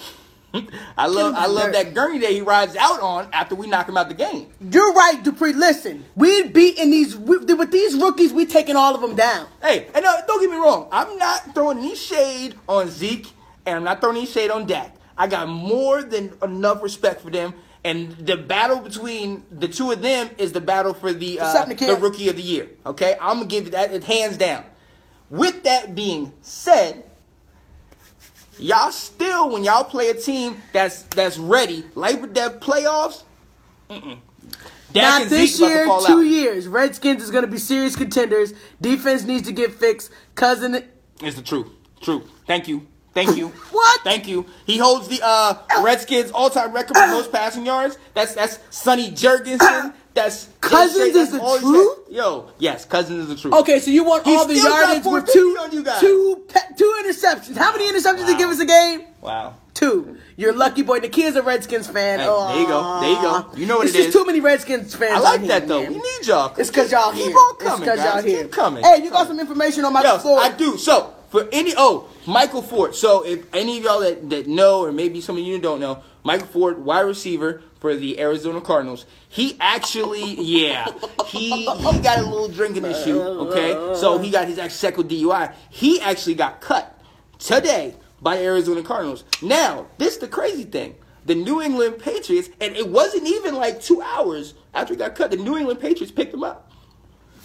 I 0.54 1.06
love 1.06 1.34
I 1.34 1.46
love 1.46 1.72
that 1.72 1.92
gurney 1.94 2.18
that 2.18 2.30
he 2.30 2.40
rides 2.40 2.76
out 2.76 3.00
on 3.00 3.28
after 3.32 3.54
we 3.54 3.66
knock 3.66 3.88
him 3.88 3.96
out 3.96 4.08
the 4.08 4.14
game. 4.14 4.48
You're 4.60 4.92
right, 4.92 5.22
Dupree. 5.22 5.52
Listen, 5.52 6.04
we 6.14 6.48
beating 6.48 6.90
these 6.90 7.16
with 7.16 7.70
these 7.70 7.94
rookies. 7.94 8.32
We 8.32 8.46
taking 8.46 8.76
all 8.76 8.94
of 8.94 9.00
them 9.00 9.16
down. 9.16 9.46
Hey, 9.60 9.88
and 9.94 10.04
uh, 10.04 10.22
don't 10.26 10.40
get 10.40 10.50
me 10.50 10.56
wrong. 10.56 10.88
I'm 10.90 11.18
not 11.18 11.54
throwing 11.54 11.78
any 11.78 11.94
shade 11.94 12.54
on 12.68 12.88
Zeke, 12.88 13.28
and 13.66 13.76
I'm 13.76 13.84
not 13.84 14.00
throwing 14.00 14.16
any 14.16 14.26
shade 14.26 14.50
on 14.50 14.66
Dak. 14.66 14.94
I 15.18 15.26
got 15.26 15.48
more 15.48 16.02
than 16.02 16.32
enough 16.42 16.82
respect 16.82 17.20
for 17.20 17.30
them. 17.30 17.54
And 17.84 18.16
the 18.18 18.36
battle 18.36 18.80
between 18.80 19.44
the 19.50 19.68
two 19.68 19.92
of 19.92 20.02
them 20.02 20.30
is 20.38 20.52
the 20.52 20.60
battle 20.60 20.92
for 20.92 21.12
the 21.12 21.38
uh, 21.40 21.64
the 21.66 21.96
rookie 22.00 22.28
of 22.28 22.34
the 22.36 22.42
year. 22.42 22.68
Okay, 22.84 23.16
I'm 23.20 23.36
gonna 23.38 23.46
give 23.46 23.66
you 23.66 23.70
that 23.72 24.02
hands 24.02 24.36
down. 24.36 24.64
With 25.30 25.62
that 25.64 25.94
being 25.94 26.32
said, 26.40 27.04
y'all 28.58 28.92
still 28.92 29.50
when 29.50 29.64
y'all 29.64 29.84
play 29.84 30.08
a 30.10 30.14
team 30.14 30.60
that's 30.72 31.02
that's 31.02 31.38
ready, 31.38 31.84
Labor 31.94 32.26
Day 32.26 32.48
playoffs. 32.60 33.22
Mm-mm. 33.90 34.18
Dak 34.92 35.22
Not 35.22 35.28
this 35.28 35.56
Zeke 35.56 35.68
year, 35.68 35.84
two 35.84 35.90
out. 35.92 36.20
years. 36.20 36.68
Redskins 36.68 37.22
is 37.22 37.30
going 37.30 37.44
to 37.44 37.50
be 37.50 37.58
serious 37.58 37.96
contenders. 37.96 38.54
Defense 38.80 39.24
needs 39.24 39.46
to 39.46 39.52
get 39.52 39.72
fixed. 39.74 40.10
Cousin, 40.34 40.82
It's 41.20 41.36
the 41.36 41.42
truth. 41.42 41.68
True. 42.00 42.22
Thank 42.46 42.66
you. 42.68 42.86
Thank 43.12 43.36
you. 43.36 43.48
What? 43.72 44.00
Thank 44.04 44.26
you. 44.28 44.46
He 44.66 44.78
holds 44.78 45.08
the 45.08 45.20
uh, 45.22 45.54
Redskins 45.82 46.30
all-time 46.30 46.72
record 46.72 46.96
for 46.96 47.06
most 47.08 47.32
passing 47.32 47.66
yards. 47.66 47.98
That's 48.14 48.34
that's 48.34 48.58
Sonny 48.70 49.10
Jurgensen. 49.10 49.92
That's 50.16 50.48
Cousins 50.60 51.14
is 51.14 51.30
the 51.30 51.38
truth? 51.38 52.06
said. 52.06 52.14
Yo, 52.16 52.48
yes, 52.58 52.84
Cousins 52.84 53.20
is 53.20 53.28
the 53.28 53.36
truth. 53.36 53.54
okay, 53.54 53.78
so 53.78 53.90
you 53.90 54.02
want 54.02 54.26
all 54.26 54.46
the 54.46 54.54
yardage 54.54 55.04
with 55.04 55.28
450 55.30 55.32
two, 55.32 55.56
on 55.60 55.72
you 55.72 55.84
guys. 55.84 56.00
two, 56.00 56.44
pe- 56.48 56.74
two 56.76 56.94
interceptions. 57.04 57.56
How 57.56 57.72
many 57.72 57.84
interceptions 57.86 58.26
did 58.26 58.28
he 58.28 58.36
give 58.36 58.48
us 58.50 58.58
a 58.60 58.64
game? 58.66 59.02
Wow. 59.20 59.54
Two, 59.74 60.16
you're 60.36 60.54
lucky 60.54 60.80
boy. 60.82 61.00
The 61.00 61.08
kid's 61.10 61.36
a 61.36 61.42
Redskins 61.42 61.86
fan. 61.86 62.20
Hey, 62.20 62.24
there 62.26 62.60
you 62.62 62.66
go. 62.66 63.00
There 63.00 63.10
you 63.10 63.16
go. 63.20 63.46
You 63.56 63.66
know 63.66 63.76
what 63.76 63.86
it's 63.86 63.94
it 63.94 63.98
just 63.98 64.08
is. 64.08 64.14
too 64.14 64.24
many 64.24 64.40
Redskins 64.40 64.94
fans. 64.94 65.16
I 65.16 65.18
like 65.18 65.42
that 65.48 65.62
here, 65.62 65.68
though. 65.68 65.82
man. 65.82 65.92
We 65.92 65.98
need 65.98 66.26
y'all. 66.26 66.54
It's 66.56 66.70
because 66.70 66.90
y'all 66.90 67.12
Keep 67.12 67.26
here. 67.26 67.36
on 67.36 67.56
coming, 67.56 67.72
it's 67.72 67.80
because 67.80 67.98
guys. 67.98 68.14
y'all 68.14 68.22
here. 68.32 68.42
Keep 68.44 68.52
coming. 68.52 68.84
Hey, 68.84 68.94
Keep 68.96 69.04
you 69.04 69.10
got 69.10 69.26
some 69.26 69.38
information 69.38 69.84
on 69.84 69.92
my 69.92 70.02
Yo? 70.02 70.36
I 70.36 70.52
do. 70.56 70.78
So 70.78 71.12
for 71.28 71.48
any 71.52 71.72
oh 71.76 72.08
Michael 72.26 72.62
Floyd. 72.62 72.94
So 72.94 73.24
if 73.24 73.52
any 73.54 73.78
of 73.78 73.84
y'all 73.84 74.00
that, 74.00 74.28
that 74.30 74.46
know 74.46 74.84
or 74.84 74.92
maybe 74.92 75.20
some 75.20 75.36
of 75.36 75.42
you 75.42 75.58
don't 75.58 75.80
know, 75.80 76.02
Michael 76.24 76.46
Floyd, 76.46 76.78
wide 76.78 77.00
receiver 77.00 77.62
for 77.78 77.94
the 77.94 78.18
Arizona 78.18 78.60
Cardinals. 78.60 79.06
He 79.28 79.56
actually, 79.60 80.34
yeah, 80.40 80.86
he 81.26 81.66
he 81.66 81.98
got 82.00 82.18
a 82.18 82.22
little 82.22 82.48
drinking 82.48 82.84
issue. 82.84 83.20
Okay, 83.20 83.94
so 83.94 84.18
he 84.18 84.30
got 84.30 84.48
his 84.48 84.72
second 84.72 85.08
DUI. 85.08 85.54
He 85.70 86.00
actually 86.00 86.34
got 86.34 86.60
cut 86.60 87.00
today 87.38 87.94
by 88.20 88.38
Arizona 88.38 88.82
Cardinals. 88.82 89.24
Now 89.42 89.86
this 89.98 90.16
the 90.16 90.28
crazy 90.28 90.64
thing. 90.64 90.96
The 91.26 91.34
New 91.34 91.60
England 91.60 91.98
Patriots, 91.98 92.48
and 92.60 92.76
it 92.76 92.88
wasn't 92.88 93.26
even 93.26 93.56
like 93.56 93.80
two 93.80 94.00
hours 94.00 94.54
after 94.72 94.94
he 94.94 94.98
got 94.98 95.16
cut. 95.16 95.32
The 95.32 95.36
New 95.36 95.56
England 95.56 95.80
Patriots 95.80 96.12
picked 96.12 96.32
him 96.32 96.44
up. 96.44 96.65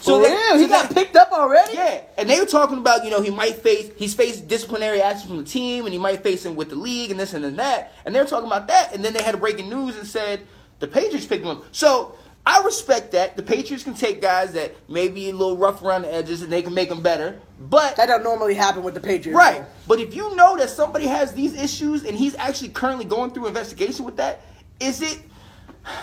So 0.01 0.21
they- 0.21 0.59
he 0.61 0.67
got 0.67 0.93
picked 0.93 1.15
up 1.15 1.31
already. 1.31 1.73
yeah, 1.75 2.01
and 2.17 2.29
they 2.29 2.39
were 2.39 2.45
talking 2.45 2.77
about, 2.77 3.03
you 3.05 3.11
know, 3.11 3.21
he 3.21 3.29
might 3.29 3.55
face 3.61 3.89
he's 3.95 4.13
faced 4.13 4.47
disciplinary 4.47 5.01
action 5.01 5.27
from 5.27 5.37
the 5.37 5.43
team, 5.43 5.85
and 5.85 5.93
he 5.93 5.99
might 5.99 6.23
face 6.23 6.45
him 6.45 6.55
with 6.55 6.69
the 6.69 6.75
league, 6.75 7.11
and 7.11 7.19
this 7.19 7.33
and 7.33 7.43
then 7.43 7.55
that. 7.57 7.93
And 8.05 8.13
they 8.15 8.19
were 8.19 8.25
talking 8.27 8.47
about 8.47 8.67
that, 8.67 8.93
and 8.93 9.03
then 9.05 9.13
they 9.13 9.21
had 9.23 9.39
breaking 9.39 9.69
news 9.69 9.95
and 9.97 10.05
said 10.07 10.41
the 10.79 10.87
Patriots 10.87 11.25
picked 11.25 11.43
him 11.43 11.51
up. 11.51 11.63
So 11.71 12.15
I 12.45 12.61
respect 12.63 13.11
that 13.11 13.35
the 13.37 13.43
Patriots 13.43 13.83
can 13.83 13.93
take 13.93 14.19
guys 14.21 14.53
that 14.53 14.75
may 14.89 15.07
be 15.07 15.29
a 15.29 15.33
little 15.33 15.55
rough 15.57 15.83
around 15.83 16.01
the 16.03 16.13
edges, 16.13 16.41
and 16.41 16.51
they 16.51 16.63
can 16.63 16.73
make 16.73 16.89
them 16.89 17.01
better. 17.03 17.39
But 17.59 17.95
That 17.97 18.07
don't 18.07 18.23
normally 18.23 18.55
happen 18.55 18.81
with 18.81 18.95
the 18.95 18.99
Patriots. 18.99 19.37
right, 19.37 19.63
but 19.87 19.99
if 19.99 20.15
you 20.15 20.35
know 20.35 20.57
that 20.57 20.71
somebody 20.71 21.05
has 21.05 21.33
these 21.33 21.53
issues, 21.53 22.03
and 22.03 22.17
he's 22.17 22.35
actually 22.35 22.69
currently 22.69 23.05
going 23.05 23.29
through 23.31 23.45
investigation 23.45 24.03
with 24.05 24.17
that, 24.17 24.41
is 24.79 25.01
it 25.01 25.19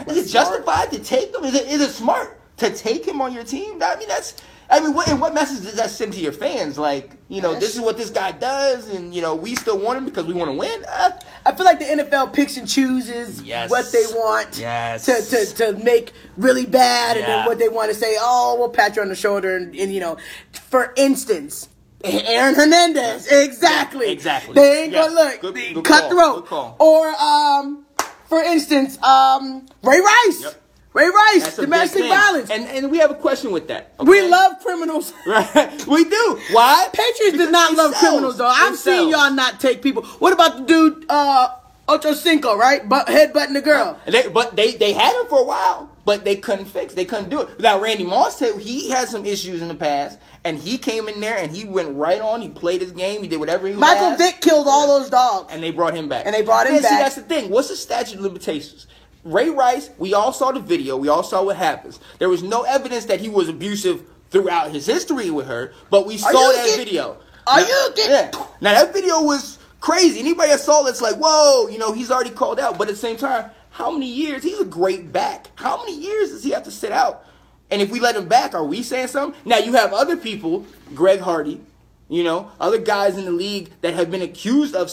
is 0.07 0.17
it 0.17 0.29
smart. 0.29 0.47
justified 0.49 0.93
to 0.93 0.99
take 1.01 1.35
him? 1.35 1.45
Is 1.45 1.55
it 1.55 1.67
is 1.67 1.81
it 1.81 1.91
smart 1.91 2.38
to 2.59 2.71
take 2.75 3.07
him 3.07 3.21
on 3.21 3.33
your 3.33 3.45
team? 3.45 3.83
I 3.83 3.97
mean, 3.97 4.09
that's. 4.09 4.35
I 4.71 4.81
mean, 4.81 4.93
what 4.93 5.09
and 5.09 5.19
what 5.19 5.33
message 5.33 5.65
does 5.65 5.77
that 5.77 5.89
send 5.89 6.13
to 6.13 6.21
your 6.21 6.33
fans? 6.33 6.77
Like, 6.77 7.13
you 7.31 7.41
know, 7.41 7.59
this 7.59 7.75
is 7.75 7.81
what 7.81 7.97
this 7.97 8.11
guy 8.11 8.33
does, 8.33 8.91
and 8.91 9.15
you 9.15 9.23
know, 9.23 9.35
we 9.35 9.55
still 9.55 9.79
want 9.79 9.97
him 9.97 10.05
because 10.05 10.27
we 10.27 10.35
want 10.35 10.51
to 10.51 10.57
win. 10.59 10.85
Uh, 10.87 11.11
I 11.47 11.55
feel 11.55 11.65
like 11.65 11.79
the 11.79 11.87
NFL 11.87 12.35
picks 12.35 12.59
and 12.59 12.69
chooses 12.69 13.41
Yes. 13.41 13.71
what 13.71 13.91
they 13.93 14.05
want 14.11 14.59
Yes. 14.59 15.07
to, 15.07 15.23
to, 15.23 15.55
to 15.77 15.83
make 15.83 16.13
really 16.37 16.67
bad, 16.67 17.17
and 17.17 17.25
then 17.27 17.47
what 17.47 17.59
they 17.59 17.71
want 17.71 17.91
to 17.93 17.97
say, 17.97 18.17
oh, 18.21 18.57
we'll 18.59 18.69
pat 18.69 18.95
you 18.97 19.01
on 19.01 19.09
the 19.09 19.15
shoulder. 19.17 19.57
And, 19.57 19.75
and 19.75 19.91
you 19.95 20.01
know, 20.01 20.19
for 20.53 20.93
instance, 20.99 21.71
Aaron 22.05 22.55
Hernandez, 22.55 23.27
exactly. 23.33 24.05
Yeah, 24.05 24.13
exactly. 24.13 24.53
They 24.53 24.83
ain't 24.83 24.93
Yeah. 24.93 25.05
gonna 25.09 25.15
look 25.15 25.41
Good- 25.41 25.75
good 25.77 25.85
cutthroat. 25.85 26.47
call, 26.47 26.73
good 26.73 26.77
call. 26.77 26.77
Or, 26.79 27.09
um, 27.09 27.87
for 28.27 28.41
instance, 28.43 29.03
um, 29.03 29.65
Ray 29.83 29.99
Rice. 29.99 30.43
Yep. 30.43 30.63
Ray 30.99 31.09
Rice, 31.09 31.45
that's 31.45 31.57
domestic 31.57 32.03
violence. 32.09 32.51
and 32.51 32.65
and 32.67 32.91
we 32.91 32.99
have 32.99 33.11
a 33.11 33.15
question 33.27 33.53
with 33.53 33.69
that. 33.69 33.93
we 34.01 34.21
love 34.29 34.53
criminals. 34.63 35.13
right. 35.27 35.87
We 35.87 36.05
do. 36.05 36.25
Why? 36.53 36.89
Patriots 36.93 37.33
Because 37.33 37.47
did 37.47 37.53
not 37.53 37.75
love 37.75 37.93
sells. 37.95 38.01
criminals 38.11 38.39
though. 38.39 38.47
I've 38.47 38.77
seen 38.77 39.09
y'all 39.11 39.33
not 39.33 39.61
take 39.61 39.83
people. 39.83 40.03
What 40.23 40.33
about 40.33 40.53
the 40.59 40.65
dude, 40.65 41.05
uh, 41.09 41.55
Ocho 41.89 42.13
Cinco, 42.13 42.57
right? 42.57 42.87
But 42.89 43.07
headbutting 43.07 43.55
the 43.55 43.63
girl. 43.63 43.99
And 44.07 44.15
They, 44.15 44.29
but 44.29 44.57
they 44.57 44.75
they 44.77 44.93
had 44.93 45.13
him 45.21 45.27
for 45.29 45.41
a 45.41 45.45
while, 45.45 45.89
but 46.05 46.25
they 46.25 46.37
couldn't 46.37 46.67
fix. 46.67 46.95
They 46.95 47.05
couldn't 47.07 47.31
do 47.31 47.41
it. 47.43 47.61
Now 47.61 47.81
Randy 47.81 48.05
Moss 48.05 48.37
said 48.39 48.59
he 48.61 48.91
had 48.91 49.09
some 49.09 49.25
issues 49.25 49.63
in 49.63 49.69
the 49.69 49.75
past, 49.75 50.19
and 50.45 50.59
he 50.59 50.77
came 50.77 51.09
in 51.09 51.21
there 51.21 51.39
and 51.39 51.51
he 51.55 51.65
went 51.65 51.97
right 51.97 52.21
on. 52.21 52.43
He 52.43 52.51
played 52.51 52.83
his 52.83 52.93
game. 52.93 53.23
He 53.23 53.29
did 53.29 53.39
whatever 53.41 53.67
he 53.69 53.73
Michael 53.73 54.07
asked, 54.07 54.19
Vick 54.21 54.41
killed 54.43 54.67
all 54.69 54.99
those 54.99 55.09
dogs. 55.09 55.51
and 55.53 55.63
they 55.63 55.71
brought 55.71 55.95
him 55.95 56.09
back. 56.11 56.27
And 56.27 56.35
they 56.35 56.43
brought 56.43 56.67
him 56.67 56.75
Man, 56.75 56.83
See, 56.83 56.89
that's 56.89 57.15
the 57.15 57.23
thing. 57.23 57.49
What's 57.51 57.69
the 57.69 57.77
statute 57.77 58.17
of 58.17 58.21
limitations? 58.23 58.87
Ray 59.29 59.51
Rice, 59.51 59.91
we 59.99 60.15
all 60.15 60.33
saw 60.33 60.53
the 60.53 60.61
video. 60.61 60.97
We 60.97 61.09
all 61.09 61.23
saw 61.23 61.45
what 61.45 61.57
happens. 61.57 62.01
There 62.19 62.29
was 62.29 62.43
no 62.43 62.63
evidence 62.63 63.05
that 63.07 63.21
he 63.21 63.29
was 63.29 63.49
abusive 63.49 64.03
throughout 64.31 64.71
his 64.71 64.87
history 64.87 65.31
with 65.31 65.47
her, 65.47 65.73
but 65.91 66.07
we 66.07 66.17
saw 66.17 66.31
that 66.33 66.75
video. 66.77 67.19
Are 67.47 67.61
Now- 67.61 67.67
you 67.67 67.89
kidding? 67.95 68.11
Yeah. 68.11 68.31
Now 68.61 68.73
that 68.75 68.93
video 68.93 69.23
was 69.23 69.59
crazy. 69.81 70.21
Anybody 70.21 70.51
that 70.51 70.61
saw 70.61 70.85
it's 70.87 71.01
like, 71.01 71.17
whoa, 71.17 71.69
you 71.69 71.79
know, 71.79 71.93
he's 71.93 72.11
already 72.11 72.31
called 72.31 72.59
out. 72.59 72.79
But 72.79 72.89
at 72.89 72.95
the 72.95 73.01
same 73.01 73.17
time, 73.17 73.51
how 73.71 73.91
many 73.91 74.07
years? 74.07 74.43
He's 74.43 74.61
a 74.61 74.65
great 74.65 75.13
back. 75.13 75.49
How 75.55 75.79
many 75.79 75.97
years 75.99 76.31
does 76.31 76.43
he 76.45 76.51
have 76.51 76.65
to 76.65 76.71
sit 76.71 76.93
out? 76.93 77.25
And 77.71 77.83
if 77.83 77.91
we 77.91 78.01
let 78.01 78.17
him 78.17 78.29
back, 78.29 78.55
are 78.55 78.65
we 78.65 78.83
saying 78.83 79.09
something? 79.09 79.39
Now 79.45 79.59
you 79.59 79.75
have 79.75 79.93
other 79.93 80.17
people, 80.17 80.65
Greg 80.95 81.21
Hardy, 81.21 81.61
you 82.09 82.25
know, 82.25 82.51
other 82.59 82.79
guys 82.79 83.19
in 83.19 83.27
the 83.27 83.31
league 83.31 83.71
that 83.83 83.93
have 83.95 84.11
been 84.11 84.23
accused 84.23 84.75
of 84.75 84.91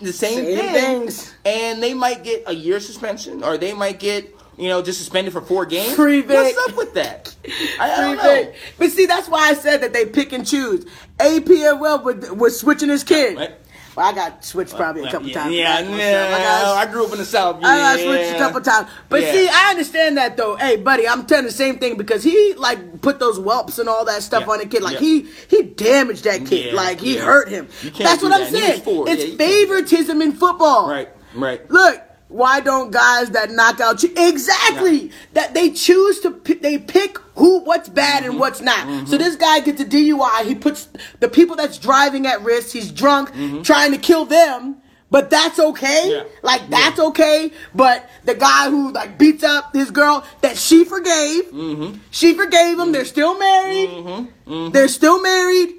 the 0.00 0.12
same, 0.12 0.44
Same 0.44 0.56
thing, 0.56 0.72
things. 1.00 1.34
and 1.44 1.82
they 1.82 1.94
might 1.94 2.24
get 2.24 2.44
a 2.46 2.54
year 2.54 2.80
suspension, 2.80 3.42
or 3.42 3.56
they 3.56 3.72
might 3.72 3.98
get, 4.00 4.34
you 4.56 4.68
know, 4.68 4.82
just 4.82 4.98
suspended 4.98 5.32
for 5.32 5.40
four 5.40 5.66
games. 5.66 5.94
Free 5.94 6.22
What's 6.22 6.58
up 6.70 6.76
with 6.76 6.94
that? 6.94 7.34
I, 7.80 7.90
I 7.92 8.00
don't 8.00 8.16
know. 8.16 8.52
But 8.78 8.90
see, 8.90 9.06
that's 9.06 9.28
why 9.28 9.48
I 9.50 9.54
said 9.54 9.82
that 9.82 9.92
they 9.92 10.06
pick 10.06 10.32
and 10.32 10.46
choose. 10.46 10.84
AP 11.20 11.48
as 11.48 11.78
well 11.78 12.02
was, 12.02 12.30
was 12.32 12.58
switching 12.58 12.88
his 12.88 13.04
kid. 13.04 13.36
Right. 13.36 13.54
Well, 13.96 14.06
I 14.06 14.12
got 14.12 14.44
switched 14.44 14.74
probably 14.74 15.02
a 15.04 15.10
couple 15.10 15.28
yeah, 15.28 15.34
times. 15.42 15.54
Yeah, 15.54 15.80
yeah. 15.80 16.34
I 16.34 16.38
got- 16.38 16.88
I 16.88 16.92
grew 16.92 17.06
up 17.06 17.12
in 17.12 17.18
the 17.18 17.24
South. 17.24 17.58
Yeah. 17.60 17.68
I 17.68 17.78
got 17.78 17.98
switched 18.00 18.34
a 18.34 18.38
couple 18.38 18.60
times. 18.60 18.88
But 19.08 19.22
Yeah. 19.22 19.32
see, 19.32 19.48
I 19.48 19.70
understand 19.70 20.16
that 20.16 20.36
though. 20.36 20.56
Hey, 20.56 20.76
buddy, 20.76 21.06
I'm 21.08 21.26
telling 21.26 21.44
the 21.44 21.52
same 21.52 21.78
thing 21.78 21.96
because 21.96 22.22
he 22.24 22.54
like 22.56 23.00
put 23.02 23.20
those 23.20 23.38
whelps 23.38 23.78
and 23.78 23.88
all 23.88 24.04
that 24.06 24.22
stuff 24.22 24.48
on 24.48 24.58
the 24.58 24.66
kid. 24.66 24.82
Like 24.82 24.98
he 24.98 25.26
he 25.48 25.62
damaged 25.62 26.24
that 26.24 26.44
kid. 26.46 26.74
Like 26.74 27.00
he 27.00 27.16
hurt 27.16 27.48
him. 27.48 27.68
That's 27.98 28.22
what 28.22 28.32
I'm 28.32 28.40
that. 28.40 28.48
He 28.50 28.56
saying. 28.60 28.82
It's 28.82 28.86
Yeah, 28.86 28.92
you 28.94 29.04
can't 29.04 29.20
do 29.30 29.36
that. 29.36 29.38
favoritism 29.38 30.22
in 30.22 30.32
football. 30.32 30.88
Right, 30.90 31.08
right. 31.34 31.70
Look, 31.70 32.00
why 32.34 32.58
don't 32.60 32.90
guys 32.90 33.30
that 33.30 33.50
knock 33.52 33.78
out 33.80 34.02
you 34.02 34.10
exactly 34.16 35.10
that 35.34 35.54
they 35.54 35.70
choose 35.70 36.18
to 36.20 36.32
pi- 36.32 36.54
they 36.60 36.78
pick 36.78 37.16
who 37.36 37.60
what's 37.60 37.88
bad 37.88 38.22
Mm-hmm. 38.22 38.30
and 38.32 38.40
what's 38.40 38.60
not. 38.60 39.06
So 39.08 39.16
this 39.18 39.36
guy 39.36 39.60
gets 39.60 39.80
a 39.80 39.84
DUI. 39.84 40.44
He 40.44 40.54
puts 40.56 40.88
the 41.20 41.28
people 41.28 41.54
that's 41.56 41.78
driving 41.78 42.26
at 42.26 42.42
risk. 42.42 42.72
He's 42.72 42.90
drunk, 42.90 43.30
trying 43.64 43.92
to 43.92 43.98
kill 43.98 44.24
them. 44.24 44.76
But 45.10 45.30
that's 45.30 45.60
okay. 45.60 46.02
Mm-hmm. 46.06 46.10
Yeah. 46.10 46.24
Like 46.42 46.68
that's 46.70 46.98
okay. 46.98 47.52
But 47.72 48.08
the 48.24 48.34
guy 48.34 48.68
who 48.68 48.90
like 48.90 49.16
beats 49.16 49.44
up 49.44 49.72
his 49.72 49.90
girl 49.92 50.24
that 50.40 50.56
she 50.56 50.84
forgave, 50.84 51.44
Mm-hmm. 51.52 51.98
she 52.10 52.34
forgave 52.34 52.78
him. 52.80 52.90
They're 52.90 53.04
still 53.04 53.38
married. 53.38 54.28
They're 54.72 54.88
still 54.88 55.22
married. 55.22 55.74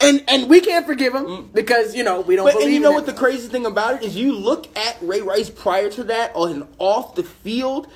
And 0.00 0.24
and 0.28 0.48
we 0.48 0.60
can't 0.60 0.86
forgive 0.86 1.14
him 1.14 1.50
because 1.52 1.94
you 1.94 2.04
know 2.04 2.20
we 2.20 2.36
don't 2.36 2.48
Mm. 2.48 2.52
But 2.54 2.62
and 2.62 2.72
you 2.72 2.80
know 2.80 2.92
what 2.92 3.06
the 3.06 3.12
crazy 3.12 3.48
thing 3.48 3.66
about 3.66 3.96
it 3.96 4.02
is? 4.02 4.16
You 4.16 4.32
look 4.32 4.76
at 4.76 4.96
Ray 5.00 5.20
Rice 5.20 5.50
prior 5.50 5.90
to 5.90 6.04
that 6.04 6.32
on 6.34 6.52
an 6.52 6.68
off 6.78 7.14
the 7.14 7.22
field. 7.22 7.88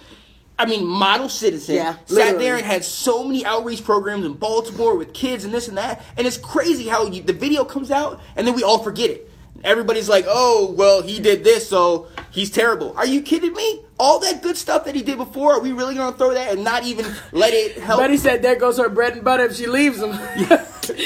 I 0.58 0.64
mean, 0.64 0.86
model 0.86 1.28
citizen. 1.28 1.76
Yeah, 1.76 1.96
sat 2.06 2.10
literally. 2.10 2.44
there 2.44 2.56
and 2.56 2.64
had 2.64 2.84
so 2.84 3.24
many 3.24 3.44
outreach 3.44 3.84
programs 3.84 4.24
in 4.24 4.32
Baltimore 4.34 4.96
with 4.96 5.12
kids 5.12 5.44
and 5.44 5.52
this 5.52 5.68
and 5.68 5.76
that. 5.76 6.02
And 6.16 6.26
it's 6.26 6.38
crazy 6.38 6.88
how 6.88 7.06
you, 7.06 7.22
the 7.22 7.34
video 7.34 7.64
comes 7.64 7.90
out 7.90 8.20
and 8.36 8.46
then 8.46 8.54
we 8.54 8.62
all 8.62 8.82
forget 8.82 9.10
it. 9.10 9.30
Everybody's 9.64 10.08
like, 10.08 10.24
"Oh, 10.28 10.74
well, 10.76 11.02
he 11.02 11.18
did 11.18 11.44
this, 11.44 11.68
so 11.68 12.08
he's 12.30 12.50
terrible." 12.50 12.94
Are 12.96 13.06
you 13.06 13.20
kidding 13.22 13.52
me? 13.52 13.85
All 13.98 14.18
that 14.20 14.42
good 14.42 14.56
stuff 14.58 14.84
that 14.84 14.94
he 14.94 15.02
did 15.02 15.16
before, 15.16 15.54
are 15.54 15.60
we 15.60 15.72
really 15.72 15.94
gonna 15.94 16.16
throw 16.16 16.34
that 16.34 16.52
and 16.52 16.62
not 16.62 16.84
even 16.84 17.06
let 17.32 17.54
it 17.54 17.78
help? 17.82 18.00
Betty 18.00 18.16
said, 18.18 18.42
"There 18.42 18.56
goes 18.56 18.76
her 18.78 18.88
bread 18.90 19.14
and 19.14 19.24
butter 19.24 19.44
if 19.44 19.56
she 19.56 19.66
leaves 19.66 20.02
him." 20.02 20.10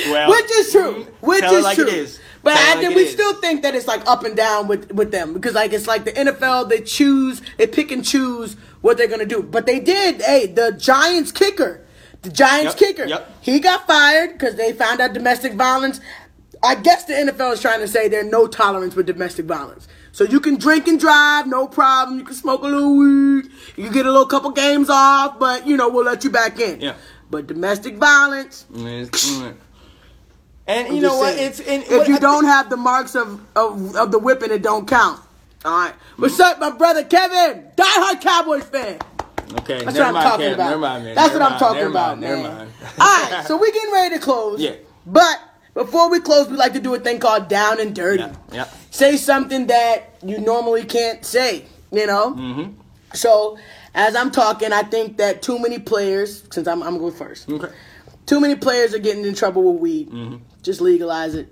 Well, 0.09 0.29
which 0.31 0.51
is 0.51 0.73
true. 0.73 1.05
Mm, 1.05 1.07
which 1.23 1.41
tell 1.41 1.55
it 1.55 1.59
is 1.59 1.65
like 1.65 1.75
true. 1.77 1.87
it 1.87 1.95
is. 1.95 2.21
But 2.43 2.55
Tell 2.55 2.63
I 2.63 2.75
like 2.75 2.85
think 2.85 2.97
we 2.97 3.03
is. 3.05 3.13
still 3.13 3.33
think 3.41 3.63
that 3.63 3.75
it's 3.75 3.87
like 3.87 4.07
up 4.07 4.25
and 4.25 4.37
down 4.37 4.69
with 4.69 4.93
with 4.93 5.11
them 5.11 5.33
because 5.33 5.55
like 5.55 5.73
it's 5.73 5.87
like 5.87 6.05
the 6.05 6.13
NFL 6.13 6.69
they 6.69 6.83
choose 6.83 7.41
they 7.57 7.67
pick 7.67 7.91
and 7.91 8.05
choose 8.05 8.57
what 8.83 8.99
they're 8.99 9.09
gonna 9.09 9.25
do. 9.25 9.43
But 9.43 9.65
they 9.65 9.81
did. 9.81 10.21
Hey, 10.21 10.47
the 10.47 10.73
Giants 10.73 11.33
kicker, 11.33 11.81
the 12.21 12.29
Giants 12.31 12.79
Yep, 12.79 12.89
kicker, 12.89 13.05
yep. 13.07 13.31
he 13.41 13.59
got 13.59 13.87
fired 13.87 14.33
because 14.33 14.57
they 14.57 14.73
found 14.75 15.01
out 15.01 15.15
domestic 15.15 15.55
violence. 15.55 15.99
I 16.63 16.75
guess 16.75 17.05
the 17.05 17.15
NFL 17.15 17.55
is 17.55 17.63
trying 17.63 17.81
to 17.81 17.89
say 17.89 18.07
there's 18.09 18.31
no 18.31 18.47
tolerance 18.49 18.95
with 18.95 19.07
domestic 19.07 19.47
violence. 19.47 19.89
So 20.13 20.25
you 20.25 20.41
can 20.41 20.57
drink 20.57 20.89
and 20.89 20.99
drive, 20.99 21.47
no 21.47 21.67
problem. 21.69 22.19
You 22.19 22.25
can 22.25 22.35
smoke 22.35 22.63
a 22.63 22.67
little 22.67 22.97
weed. 22.97 23.49
You 23.77 23.91
get 23.91 24.07
a 24.07 24.11
little 24.11 24.27
couple 24.27 24.51
games 24.51 24.91
off, 24.91 25.39
but 25.39 25.67
you 25.67 25.77
know 25.77 25.89
we'll 25.89 26.05
let 26.05 26.25
you 26.25 26.31
back 26.31 26.59
in. 26.61 26.81
Yeah. 26.81 26.95
But 27.31 27.47
domestic 27.47 27.97
violence, 27.97 28.67
Mm. 28.73 29.55
And 30.67 30.95
you 30.95 31.01
know 31.03 31.17
what? 31.19 31.35
saying, 31.35 31.49
It's 31.49 31.61
and 31.61 31.83
if 31.83 31.91
what 31.91 32.09
you 32.09 32.17
I 32.17 32.19
don't 32.19 32.43
think- 32.43 32.53
have 32.53 32.71
the 32.71 32.77
marks 32.77 33.15
of, 33.17 33.41
of 33.57 33.97
of 33.97 34.13
the 34.13 34.19
whipping, 34.19 34.51
it 34.51 34.63
don't 34.63 34.87
count. 34.87 35.21
All 35.65 35.73
right. 35.73 35.95
What's 36.17 36.39
up, 36.41 36.59
my 36.61 36.71
brother 36.71 37.05
Kevin? 37.05 37.65
Diehard 37.77 38.21
Cowboys 38.21 38.65
fan. 38.65 38.99
Okay, 39.59 39.83
That's 39.85 39.97
never 39.97 39.99
what 39.99 40.07
I'm 40.07 40.15
mind, 40.15 40.29
talking 40.29 40.47
Kev. 40.47 40.55
about. 40.55 40.69
Never 40.71 40.81
mind, 40.81 41.05
man. 41.05 41.15
That's 41.17 41.33
Never 41.33 41.41
what 41.45 41.53
I'm 41.53 41.59
talking 41.59 41.77
never 41.79 41.91
about, 41.91 42.09
mind, 42.09 42.21
man. 42.21 42.43
Never 42.43 42.55
mind. 42.57 42.71
All 43.01 43.31
right, 43.31 43.45
so 43.47 43.57
we're 43.59 43.73
getting 43.73 43.93
ready 43.93 44.15
to 44.17 44.21
close. 44.21 44.61
Yeah. 44.67 44.75
But 45.07 45.41
before 45.81 46.11
we 46.11 46.21
close, 46.21 46.47
we 46.49 46.57
like 46.57 46.75
to 46.75 46.81
do 46.81 46.95
a 46.95 47.01
thing 47.01 47.19
called 47.19 47.49
down 47.49 47.81
and 47.81 47.95
dirty. 47.95 48.23
Yeah, 48.23 48.35
yeah. 48.53 48.69
Say 48.91 49.17
something 49.17 49.67
that 49.69 50.15
you 50.23 50.39
normally 50.39 50.85
can't 50.85 51.25
say. 51.25 51.65
You 51.91 52.07
know. 52.07 52.35
Mm-hmm. 52.35 52.81
So 53.15 53.59
as 53.95 54.15
I'm 54.15 54.31
talking, 54.31 54.75
I 54.75 54.83
think 54.83 55.17
that 55.17 55.41
too 55.41 55.59
many 55.59 55.79
players. 55.79 56.45
Since 56.51 56.69
I'm 56.69 56.83
I'm 56.83 56.99
going 56.99 57.15
first. 57.15 57.49
Okay. 57.51 57.73
Too 58.27 58.41
many 58.41 58.57
players 58.57 58.95
are 58.95 58.99
getting 58.99 59.25
in 59.25 59.35
trouble 59.35 59.73
with 59.73 59.81
weed. 59.81 60.11
Mm-hmm. 60.11 60.37
Just 60.63 60.83
legalize 60.83 61.35
it. 61.35 61.49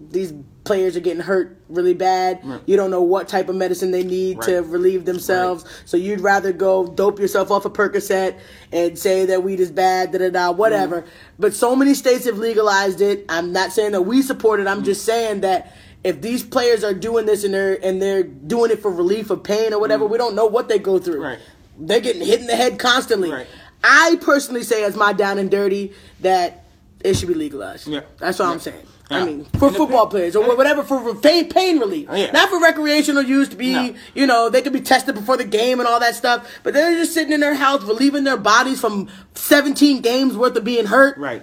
These 0.00 0.34
players 0.64 0.96
are 0.96 1.00
getting 1.00 1.22
hurt 1.22 1.56
really 1.68 1.94
bad. 1.94 2.40
Right. 2.44 2.60
You 2.66 2.76
don't 2.76 2.90
know 2.90 3.02
what 3.02 3.28
type 3.28 3.48
of 3.48 3.56
medicine 3.56 3.90
they 3.90 4.02
need 4.02 4.42
to 4.42 4.60
relieve 4.60 5.04
themselves. 5.04 5.64
So 5.84 5.96
you'd 5.96 6.20
rather 6.20 6.52
go 6.52 6.86
dope 6.86 7.18
yourself 7.18 7.50
off 7.50 7.64
a 7.64 7.70
Percocet 7.70 8.38
and 8.72 8.98
say 8.98 9.26
that 9.26 9.42
weed 9.42 9.60
is 9.60 9.70
bad, 9.70 10.12
da 10.12 10.18
da 10.18 10.30
da, 10.30 10.50
whatever. 10.50 11.02
Mm. 11.02 11.08
But 11.38 11.54
so 11.54 11.74
many 11.74 11.94
states 11.94 12.26
have 12.26 12.38
legalized 12.38 13.00
it. 13.00 13.24
I'm 13.28 13.52
not 13.52 13.72
saying 13.72 13.92
that 13.92 14.02
we 14.02 14.22
support 14.22 14.60
it. 14.60 14.66
I'm 14.66 14.82
mm. 14.82 14.86
just 14.86 15.04
saying 15.04 15.40
that 15.40 15.74
if 16.04 16.20
these 16.20 16.42
players 16.42 16.84
are 16.84 16.94
doing 16.94 17.26
this 17.26 17.44
and 17.44 17.52
they're 17.52 17.84
and 17.84 18.00
they're 18.00 18.22
doing 18.22 18.70
it 18.70 18.80
for 18.80 18.90
relief 18.90 19.30
of 19.30 19.42
pain 19.42 19.72
or 19.72 19.80
whatever, 19.80 20.04
mm. 20.04 20.10
we 20.10 20.18
don't 20.18 20.34
know 20.34 20.46
what 20.46 20.68
they 20.68 20.78
go 20.78 20.98
through. 20.98 21.22
Right. 21.22 21.38
They're 21.78 22.00
getting 22.00 22.24
hit 22.24 22.40
in 22.40 22.46
the 22.46 22.56
head 22.56 22.78
constantly. 22.78 23.32
Right. 23.32 23.46
I 23.82 24.18
personally 24.20 24.62
say, 24.62 24.84
as 24.84 24.94
my 24.94 25.14
down 25.14 25.38
and 25.38 25.50
dirty, 25.50 25.94
that 26.20 26.66
it 27.04 27.14
should 27.16 27.28
be 27.28 27.34
legalized. 27.34 27.86
Yeah. 27.88 28.00
That's 28.18 28.38
what 28.38 28.46
Yeah. 28.46 28.52
I'm 28.52 28.60
saying. 28.60 28.86
Yeah. 29.10 29.16
I 29.18 29.24
mean, 29.24 29.44
for 29.58 29.72
football 29.72 30.06
players 30.06 30.36
or 30.36 30.56
whatever, 30.56 30.84
for 30.84 31.14
pain, 31.16 31.48
pain 31.48 31.80
relief. 31.80 32.06
Oh, 32.08 32.14
yeah. 32.14 32.30
Not 32.30 32.48
for 32.48 32.60
recreational 32.60 33.22
use 33.24 33.48
to 33.48 33.56
be, 33.56 33.72
No. 33.72 33.94
you 34.14 34.24
know, 34.26 34.48
they 34.50 34.62
could 34.62 34.72
be 34.72 34.80
tested 34.80 35.16
before 35.16 35.36
the 35.36 35.44
game 35.44 35.80
and 35.80 35.88
all 35.88 35.98
that 35.98 36.14
stuff. 36.14 36.48
But 36.62 36.74
they're 36.74 36.92
just 36.96 37.12
sitting 37.12 37.32
in 37.32 37.40
their 37.40 37.54
house, 37.54 37.82
relieving 37.82 38.22
their 38.22 38.36
bodies 38.36 38.80
from 38.80 39.08
17 39.34 40.00
games 40.00 40.36
worth 40.36 40.54
of 40.56 40.62
being 40.64 40.86
hurt. 40.86 41.18
Right. 41.18 41.42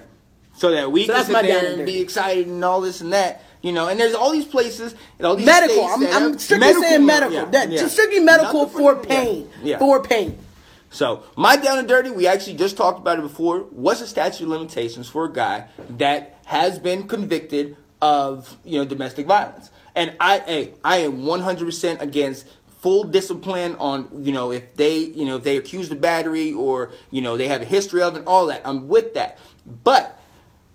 So 0.56 0.72
that 0.72 0.92
we 0.92 1.06
So 1.08 1.14
can 1.14 1.26
sit 1.26 1.34
my 1.34 1.42
there 1.42 1.74
and 1.74 1.86
be 1.86 2.00
excited 2.00 2.48
and 2.48 2.64
all 2.64 2.80
this 2.82 3.02
and 3.02 3.12
that. 3.14 3.44
You 3.62 3.74
know, 3.74 3.88
and 3.90 4.00
there's 4.00 4.14
all 4.14 4.32
these 4.32 4.46
places 4.46 4.96
and 5.18 5.28
all 5.28 5.36
these 5.36 5.46
Medical. 5.46 5.84
I'm, 5.84 6.08
I'm 6.08 6.38
strictly 6.40 6.74
saying 6.74 7.06
medical. 7.06 7.34
yeah, 7.36 7.46
that. 7.46 7.70
Just 7.70 7.94
strictly 7.94 8.20
medical 8.22 8.68
for 8.68 8.96
pain. 8.96 9.50
Yeah. 9.62 9.78
For 9.80 10.02
pain. 10.02 10.38
So 10.90 11.24
my 11.36 11.58
down 11.58 11.80
and 11.80 11.88
dirty, 11.88 12.12
we 12.12 12.28
actually 12.28 12.56
just 12.56 12.78
talked 12.78 13.00
about 13.00 13.20
it 13.20 13.22
before. 13.22 13.60
What's 13.60 14.00
the 14.00 14.08
statute 14.08 14.44
of 14.44 14.50
limitations 14.50 15.10
for 15.10 15.26
a 15.26 15.32
guy 15.32 15.68
that 15.90 16.40
has 16.46 16.80
been 16.80 17.08
convicted 17.08 17.78
of 18.02 18.58
you 18.64 18.80
know 18.80 18.86
domestic 18.86 19.26
violence? 19.26 19.72
And 19.96 20.16
I, 20.20 20.40
hey, 20.40 20.74
I 20.84 20.98
am 20.98 21.24
100% 21.24 22.02
against 22.02 22.48
full 22.80 23.04
discipline 23.04 23.76
on 23.80 24.08
you 24.24 24.32
know 24.32 24.52
if 24.52 24.76
they 24.76 24.98
you 25.00 25.26
know 25.26 25.38
if 25.38 25.44
they 25.44 25.58
accused 25.58 25.92
of 25.92 26.00
battery 26.00 26.54
or 26.54 26.92
you 27.10 27.22
know 27.22 27.36
they 27.36 27.48
have 27.48 27.62
a 27.62 27.66
history 27.66 28.02
of 28.02 28.16
it, 28.16 28.20
and 28.20 28.28
all 28.28 28.46
that. 28.48 28.62
I'm 28.66 28.88
with 28.88 29.14
that, 29.16 29.40
but 29.84 30.18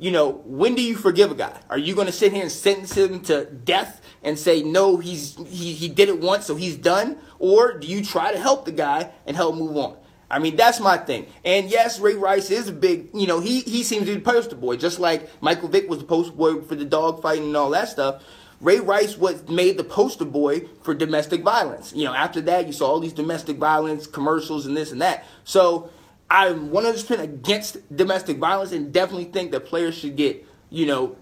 you 0.03 0.11
know, 0.11 0.42
when 0.44 0.75
do 0.75 0.83
you 0.83 0.96
forgive 0.96 1.31
a 1.31 1.37
guy? 1.37 1.61
Are 1.70 1.79
you 1.79 1.94
going 1.94 2.09
to 2.09 2.12
sit 2.12 2.33
here 2.33 2.42
and 2.42 2.51
sentence 2.51 2.96
him 2.96 3.20
to 3.20 3.44
death 3.44 4.01
and 4.25 4.37
say 4.37 4.61
no, 4.61 4.96
he's 4.96 5.37
he, 5.46 5.72
he 5.75 5.88
did 5.88 6.09
it 6.09 6.20
once, 6.20 6.44
so 6.44 6.57
he's 6.57 6.77
done, 6.77 7.18
or 7.38 7.79
do 7.79 7.87
you 7.87 8.05
try 8.05 8.33
to 8.33 8.38
help 8.38 8.64
the 8.64 8.72
guy 8.72 9.12
and 9.27 9.37
help 9.37 9.55
move 9.55 9.77
on? 9.77 9.96
I 10.33 10.38
mean, 10.38 10.57
that's 10.57 10.81
my 10.81 10.97
thing. 10.97 11.27
And 11.45 11.71
yes, 11.71 12.01
Ray 12.01 12.14
Rice 12.14 12.51
is 12.51 12.68
a 12.68 12.73
big, 12.73 13.11
you 13.12 13.27
know, 13.27 13.38
he 13.38 13.61
he 13.61 13.83
seems 13.83 14.07
to 14.07 14.14
be 14.14 14.14
the 14.14 14.33
poster 14.33 14.57
boy, 14.57 14.77
just 14.77 14.99
like 14.99 15.29
Michael 15.42 15.68
Vick 15.68 15.90
was 15.90 15.99
the 15.99 16.07
poster 16.07 16.33
boy 16.33 16.62
for 16.62 16.75
the 16.75 16.87
dog 16.87 17.21
fighting 17.21 17.45
and 17.45 17.57
all 17.57 17.71
that 17.71 17.90
stuff. 17.90 18.25
Ray 18.62 18.81
Rice 18.81 19.18
was 19.18 19.47
made 19.49 19.77
the 19.77 19.85
poster 19.85 20.25
boy 20.25 20.62
for 20.85 20.95
domestic 20.95 21.42
violence. 21.42 21.92
You 21.95 22.05
know, 22.05 22.14
after 22.14 22.40
that, 22.42 22.66
you 22.66 22.73
saw 22.73 22.87
all 22.87 23.01
these 23.01 23.12
domestic 23.12 23.59
violence 23.59 24.07
commercials 24.07 24.64
and 24.64 24.75
this 24.75 24.90
and 24.90 25.03
that. 25.03 25.25
So 25.45 25.90
I'm 26.31 26.71
100% 26.71 27.18
against 27.18 27.95
domestic 27.95 28.38
violence 28.38 28.73
and 28.73 28.90
definitely 28.90 29.27
think 29.27 29.51
that 29.51 29.66
players 29.66 29.97
should 29.99 30.16
get, 30.16 30.47
you 30.71 30.87
know, 30.87 31.16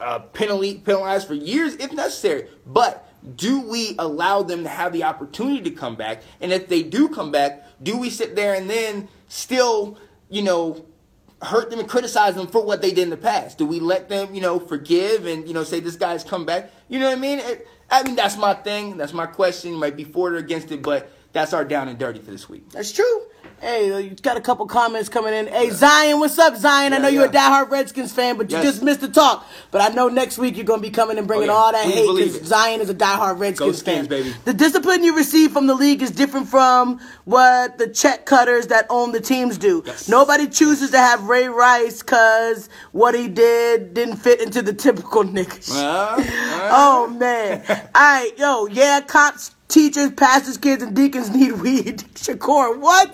uh, 0.00 0.20
penalty 0.20 0.78
penalized 0.78 1.28
for 1.28 1.34
years 1.34 1.76
if 1.76 1.92
necessary. 1.92 2.48
But 2.66 3.06
do 3.36 3.60
we 3.60 3.94
allow 3.98 4.42
them 4.42 4.62
to 4.62 4.68
have 4.68 4.92
the 4.92 5.04
opportunity 5.04 5.62
to 5.62 5.70
come 5.70 5.96
back? 5.96 6.22
And 6.40 6.52
if 6.52 6.68
they 6.68 6.82
do 6.82 7.08
come 7.08 7.30
back, 7.30 7.64
do 7.82 7.96
we 7.96 8.10
sit 8.10 8.34
there 8.36 8.54
and 8.54 8.68
then 8.68 9.08
still, 9.28 9.98
you 10.28 10.42
know, 10.42 10.86
hurt 11.42 11.70
them 11.70 11.78
and 11.78 11.88
criticize 11.88 12.34
them 12.34 12.46
for 12.46 12.64
what 12.64 12.82
they 12.82 12.90
did 12.90 13.04
in 13.04 13.10
the 13.10 13.16
past? 13.16 13.58
Do 13.58 13.66
we 13.66 13.80
let 13.80 14.08
them, 14.08 14.34
you 14.34 14.40
know, 14.40 14.58
forgive 14.58 15.26
and 15.26 15.46
you 15.46 15.54
know 15.54 15.64
say 15.64 15.80
this 15.80 15.96
guy's 15.96 16.24
come 16.24 16.44
back? 16.44 16.70
You 16.88 16.98
know 16.98 17.08
what 17.08 17.18
I 17.18 17.20
mean? 17.20 17.40
I 17.90 18.02
mean 18.02 18.16
that's 18.16 18.36
my 18.36 18.54
thing. 18.54 18.96
That's 18.96 19.12
my 19.12 19.26
question. 19.26 19.72
You 19.72 19.78
might 19.78 19.96
be 19.96 20.04
for 20.04 20.32
it 20.32 20.34
or 20.34 20.38
against 20.38 20.70
it, 20.70 20.82
but 20.82 21.10
that's 21.32 21.52
our 21.52 21.64
down 21.64 21.88
and 21.88 21.98
dirty 21.98 22.18
for 22.20 22.30
this 22.30 22.48
week. 22.48 22.68
That's 22.70 22.92
true. 22.92 23.22
Hey, 23.60 23.88
you 24.04 24.14
got 24.22 24.38
a 24.38 24.40
couple 24.40 24.64
comments 24.66 25.10
coming 25.10 25.34
in. 25.34 25.46
Hey, 25.46 25.68
Zion, 25.68 26.18
what's 26.18 26.38
up, 26.38 26.56
Zion? 26.56 26.94
I 26.94 26.98
know 26.98 27.08
you're 27.08 27.26
a 27.26 27.32
yeah. 27.32 27.62
diehard 27.62 27.70
Redskins 27.70 28.10
fan, 28.10 28.38
but 28.38 28.50
you 28.50 28.62
just 28.62 28.82
missed 28.82 29.02
the 29.02 29.08
talk. 29.08 29.46
But 29.70 29.82
I 29.82 29.94
know 29.94 30.08
next 30.08 30.38
week 30.38 30.56
you're 30.56 30.64
going 30.64 30.80
to 30.80 30.86
be 30.86 30.90
coming 30.90 31.18
and 31.18 31.26
bringing 31.26 31.50
Oh, 31.50 31.52
yeah. 31.52 31.58
all 31.58 31.72
that 31.72 31.84
Please 31.84 31.94
hate 32.32 32.32
because. 32.38 32.48
Zion 32.48 32.80
is 32.80 32.88
a 32.88 32.94
diehard 32.94 33.38
Redskins 33.38 33.78
Skins, 33.78 34.08
fan. 34.08 34.22
baby. 34.22 34.34
The 34.46 34.54
discipline 34.54 35.04
you 35.04 35.14
receive 35.14 35.52
from 35.52 35.66
the 35.66 35.74
league 35.74 36.00
is 36.00 36.10
different 36.10 36.48
from 36.48 37.00
what 37.26 37.76
the 37.76 37.86
check 37.88 38.24
cutters 38.24 38.68
that 38.68 38.86
own 38.88 39.12
the 39.12 39.20
teams 39.20 39.58
do. 39.58 39.82
Yes. 39.84 40.08
Nobody 40.08 40.46
chooses 40.48 40.90
to 40.92 40.98
have 40.98 41.24
Ray 41.28 41.48
Rice 41.48 42.00
because 42.02 42.70
what 42.92 43.14
he 43.14 43.28
did 43.28 43.92
didn't 43.92 44.16
fit 44.16 44.40
into 44.40 44.62
the 44.62 44.72
typical 44.72 45.22
niggas. 45.22 45.70
Uh, 45.76 46.14
uh, 46.16 46.68
Oh 46.72 47.08
man. 47.08 47.62
All 47.68 47.76
right, 47.94 48.30
yo, 48.38 48.66
yeah, 48.68 49.02
cops, 49.02 49.54
teachers, 49.70 50.10
pastors, 50.12 50.58
kids, 50.58 50.82
and 50.82 50.94
deacons 50.94 51.30
need 51.34 51.52
weed. 51.52 51.98
Shakur, 52.14 52.78
what? 52.78 53.08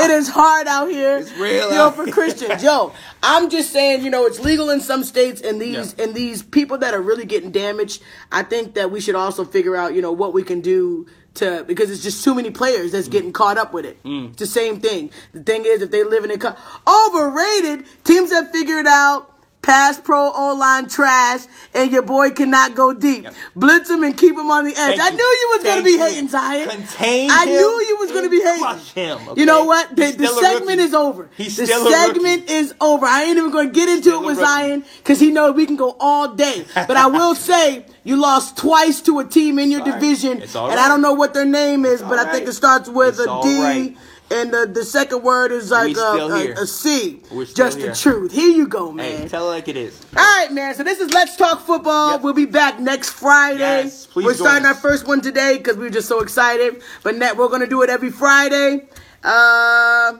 It 0.00 0.10
is 0.10 0.28
hard 0.28 0.66
out 0.66 0.88
here. 0.90 1.18
It's 1.18 1.32
real 1.38 1.70
Yo, 1.72 1.82
out 1.86 1.96
for. 1.96 2.06
Christians. 2.10 2.62
Yo, 2.68 2.92
I'm 3.22 3.48
just 3.50 3.70
saying, 3.72 4.04
you 4.04 4.10
know, 4.10 4.26
it's 4.26 4.40
legal 4.40 4.70
in 4.70 4.80
some 4.80 5.04
states 5.04 5.40
and 5.40 5.60
these 5.60 5.94
Yeah. 5.96 6.04
and 6.04 6.14
these 6.14 6.42
people 6.42 6.78
that 6.78 6.94
are 6.94 7.02
really 7.02 7.24
getting 7.24 7.50
damaged, 7.52 8.02
I 8.32 8.42
think 8.42 8.74
that 8.74 8.90
we 8.90 9.00
should 9.00 9.14
also 9.14 9.44
figure 9.44 9.76
out, 9.76 9.94
you 9.94 10.02
know, 10.02 10.12
what 10.12 10.32
we 10.32 10.42
can 10.42 10.60
do 10.60 11.06
to 11.34 11.62
because 11.68 11.90
it's 11.90 12.02
just 12.02 12.24
too 12.24 12.34
many 12.34 12.50
players 12.50 12.90
that's 12.92 13.06
getting 13.08 13.32
caught 13.32 13.58
up 13.58 13.72
with 13.72 13.84
it. 13.84 14.02
Mm. 14.02 14.30
It's 14.30 14.38
the 14.38 14.46
same 14.46 14.80
thing. 14.80 15.10
The 15.32 15.42
thing 15.42 15.64
is 15.66 15.82
if 15.82 15.90
they 15.90 16.02
live 16.02 16.24
in 16.24 16.30
a 16.32 16.38
co- 16.38 16.56
overrated, 16.88 17.84
teams 18.04 18.30
have 18.32 18.50
figured 18.50 18.86
out 18.86 19.34
Pass 19.68 20.00
pro 20.00 20.32
O 20.34 20.54
line 20.58 20.88
trash, 20.88 21.42
and 21.74 21.92
your 21.92 22.00
boy 22.00 22.30
cannot 22.30 22.74
go 22.74 22.94
deep. 22.94 23.26
Blitz 23.54 23.90
him 23.90 24.02
and 24.02 24.16
keep 24.16 24.32
him 24.34 24.50
on 24.50 24.64
the 24.64 24.70
edge. 24.70 24.96
Thank 24.96 25.00
I 25.02 25.10
you. 25.10 25.16
knew 25.18 25.22
you 25.22 25.48
was 25.50 25.62
gonna 25.62 25.82
be 25.82 25.90
you. 25.90 25.98
hating, 25.98 26.28
Zion. 26.28 26.68
Contain 26.70 27.30
I 27.30 27.44
him 27.44 27.50
knew 27.52 27.84
you 27.86 27.96
was 28.00 28.10
gonna 28.10 28.30
be 28.30 28.38
and 28.40 28.46
hating. 28.48 28.62
crush 28.62 28.92
him, 28.94 29.18
You 29.36 29.44
know 29.44 29.64
what? 29.64 29.94
The, 29.94 30.12
the 30.12 30.26
segment 30.28 30.80
is 30.80 30.94
over. 30.94 31.28
He's 31.36 31.58
the 31.58 31.66
segment 31.66 32.48
is 32.48 32.72
over. 32.80 33.04
I 33.04 33.24
ain't 33.24 33.36
even 33.36 33.50
gonna 33.50 33.68
get 33.68 33.90
into 33.90 34.14
it 34.14 34.24
with. 34.24 34.38
Zion 34.38 34.84
because 34.98 35.20
he 35.20 35.30
knows 35.30 35.54
we 35.54 35.66
can 35.66 35.76
go 35.76 35.96
all 36.00 36.28
day. 36.34 36.64
But 36.74 36.96
I 36.96 37.06
will 37.08 37.34
say 37.50 37.84
you 38.04 38.16
lost 38.16 38.56
twice 38.56 39.02
to 39.02 39.18
a 39.18 39.24
team 39.26 39.58
in 39.58 39.70
your 39.70 39.82
right. 39.82 40.00
division, 40.00 40.40
It's 40.40 40.54
all 40.56 40.70
and 40.70 40.80
I 40.80 40.88
don't 40.88 41.02
know 41.02 41.12
what 41.12 41.34
their 41.34 41.44
name 41.44 41.84
is, 41.84 42.00
but 42.00 42.12
all 42.18 42.20
I 42.20 42.30
think 42.32 42.44
right. 42.44 42.48
it 42.48 42.52
starts 42.54 42.88
with 42.88 43.18
It's 43.18 43.28
a 43.28 43.40
D. 43.42 43.60
right. 43.60 43.96
And 44.30 44.52
the, 44.52 44.66
the 44.66 44.84
second 44.84 45.22
word 45.22 45.52
is 45.52 45.70
like 45.70 45.96
a, 45.96 46.00
a, 46.00 46.52
a 46.62 46.66
C. 46.66 47.22
Just 47.54 47.78
here. 47.78 47.88
the 47.90 47.94
truth. 47.96 48.32
Here 48.32 48.50
you 48.50 48.66
go, 48.68 48.92
man. 48.92 49.22
Hey, 49.22 49.28
tell 49.28 49.46
it 49.46 49.54
like 49.54 49.68
it 49.68 49.76
is. 49.76 50.04
All 50.16 50.22
right, 50.22 50.52
man. 50.52 50.74
So 50.74 50.82
this 50.84 51.00
is 51.00 51.10
Let's 51.12 51.34
Talk 51.36 51.64
Football. 51.64 52.12
Yep. 52.12 52.22
We'll 52.22 52.34
be 52.34 52.44
back 52.44 52.78
next 52.78 53.10
Friday. 53.10 53.58
Yes, 53.60 54.06
please 54.06 54.26
we're 54.26 54.34
starting 54.34 54.66
our 54.66 54.74
first 54.74 55.06
one 55.06 55.22
today 55.22 55.56
because 55.56 55.76
we 55.78 55.86
are 55.86 55.90
just 55.90 56.08
so 56.08 56.20
excited. 56.20 56.82
But 57.02 57.16
net, 57.16 57.36
we're 57.38 57.48
gonna 57.48 57.66
do 57.66 57.82
it 57.82 57.88
every 57.90 58.10
Friday. 58.10 58.86
Uh, 59.24 60.18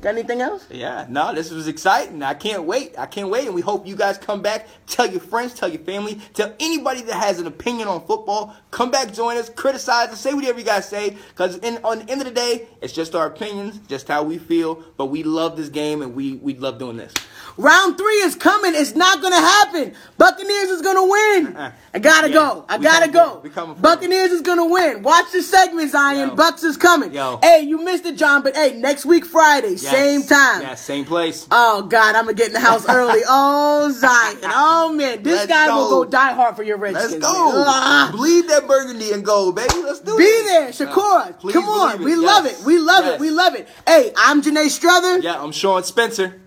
got 0.00 0.14
anything 0.14 0.40
else? 0.40 0.66
Yeah, 0.70 1.06
no, 1.08 1.34
this 1.34 1.50
was 1.50 1.68
exciting. 1.68 2.22
I 2.22 2.34
can't 2.34 2.64
wait. 2.64 2.94
I 2.98 3.06
can't 3.06 3.28
wait. 3.30 3.46
And 3.46 3.54
we 3.54 3.60
hope 3.60 3.86
you 3.86 3.96
guys 3.96 4.18
come 4.18 4.42
back. 4.42 4.66
Tell 4.86 5.06
your 5.10 5.20
friends, 5.20 5.54
tell 5.54 5.68
your 5.68 5.82
family, 5.82 6.20
tell 6.34 6.54
anybody 6.60 7.02
that 7.02 7.14
has 7.14 7.38
an 7.38 7.46
opinion 7.46 7.88
on 7.88 8.06
football. 8.06 8.54
Come 8.70 8.90
back, 8.90 9.12
join 9.12 9.36
us, 9.36 9.48
criticize 9.50 10.08
us, 10.08 10.20
say 10.20 10.34
whatever 10.34 10.58
you 10.58 10.64
guys 10.64 10.88
say. 10.88 11.16
Because 11.30 11.56
in, 11.58 11.78
on 11.84 12.00
the 12.00 12.10
end 12.10 12.20
of 12.20 12.26
the 12.26 12.34
day, 12.34 12.66
it's 12.80 12.92
just 12.92 13.14
our 13.14 13.26
opinions, 13.26 13.78
just 13.88 14.08
how 14.08 14.22
we 14.22 14.38
feel. 14.38 14.82
But 14.96 15.06
we 15.06 15.22
love 15.22 15.56
this 15.56 15.68
game 15.68 16.02
and 16.02 16.14
we, 16.14 16.34
we 16.34 16.54
love 16.54 16.78
doing 16.78 16.96
this. 16.96 17.12
Round 17.56 17.98
three 17.98 18.18
is 18.18 18.36
coming. 18.36 18.72
It's 18.76 18.94
not 18.94 19.20
gonna 19.20 19.34
happen. 19.40 19.92
Buccaneers 20.16 20.70
is 20.70 20.80
gonna 20.80 21.04
win. 21.04 21.56
Uh-uh. 21.56 21.72
I 21.92 21.98
gotta 21.98 22.28
Yeah, 22.28 22.34
go. 22.34 22.64
I 22.68 22.78
gotta 22.78 23.10
go. 23.10 23.38
it. 23.38 23.42
We 23.42 23.50
coming 23.50 23.74
for 23.74 23.80
it. 23.80 23.82
Buccaneers 23.82 24.30
is 24.30 24.42
gonna 24.42 24.64
win. 24.66 25.02
Watch 25.02 25.32
the 25.32 25.42
segment, 25.42 25.90
Zion. 25.90 26.28
Yo. 26.30 26.34
Bucks 26.36 26.62
is 26.62 26.76
coming. 26.76 27.12
Yo. 27.12 27.40
Hey, 27.42 27.62
you 27.62 27.82
missed 27.82 28.06
it, 28.06 28.16
John. 28.16 28.42
But 28.44 28.54
hey, 28.54 28.78
next 28.78 29.04
week 29.04 29.24
Friday, 29.24 29.76
Yes. 29.90 29.96
same 29.96 30.22
time. 30.24 30.62
Yeah, 30.62 30.74
same 30.74 31.04
place. 31.04 31.46
Oh 31.50 31.82
God, 31.82 32.14
I'm 32.14 32.24
gonna 32.24 32.34
get 32.34 32.48
in 32.48 32.52
the 32.54 32.60
house 32.60 32.86
early. 32.88 33.20
Oh 33.28 33.90
Zion. 33.90 34.38
Oh 34.44 34.92
man, 34.92 35.22
this 35.22 35.34
Let's 35.40 35.46
guy 35.46 35.68
will 35.74 35.88
go. 35.90 36.04
go 36.04 36.10
die 36.10 36.32
hard 36.32 36.56
for 36.56 36.62
your 36.62 36.76
Redskins. 36.78 37.12
Let's 37.12 37.24
go. 37.24 37.52
Ah. 37.66 38.10
Bleed 38.12 38.48
that 38.48 38.66
burgundy 38.66 39.12
and 39.12 39.24
gold, 39.24 39.56
baby. 39.56 39.74
Let's 39.82 40.00
do 40.00 40.14
it. 40.14 40.18
Be 40.18 40.24
it. 40.24 40.46
there, 40.46 40.68
Shakura. 40.70 41.38
please 41.38 41.52
Come 41.52 41.64
on, 41.68 42.02
we 42.02 42.12
it. 42.12 42.18
love 42.18 42.46
it. 42.46 42.58
We 42.64 42.78
love 42.78 43.04
Yes. 43.04 43.14
it. 43.14 43.20
We 43.20 43.30
love 43.30 43.54
it. 43.54 43.68
Hey, 43.86 44.12
I'm 44.16 44.42
Janae 44.42 44.66
Struther. 44.66 45.22
Yeah, 45.22 45.42
I'm 45.42 45.52
Sean 45.52 45.82
Spencer. 45.84 46.40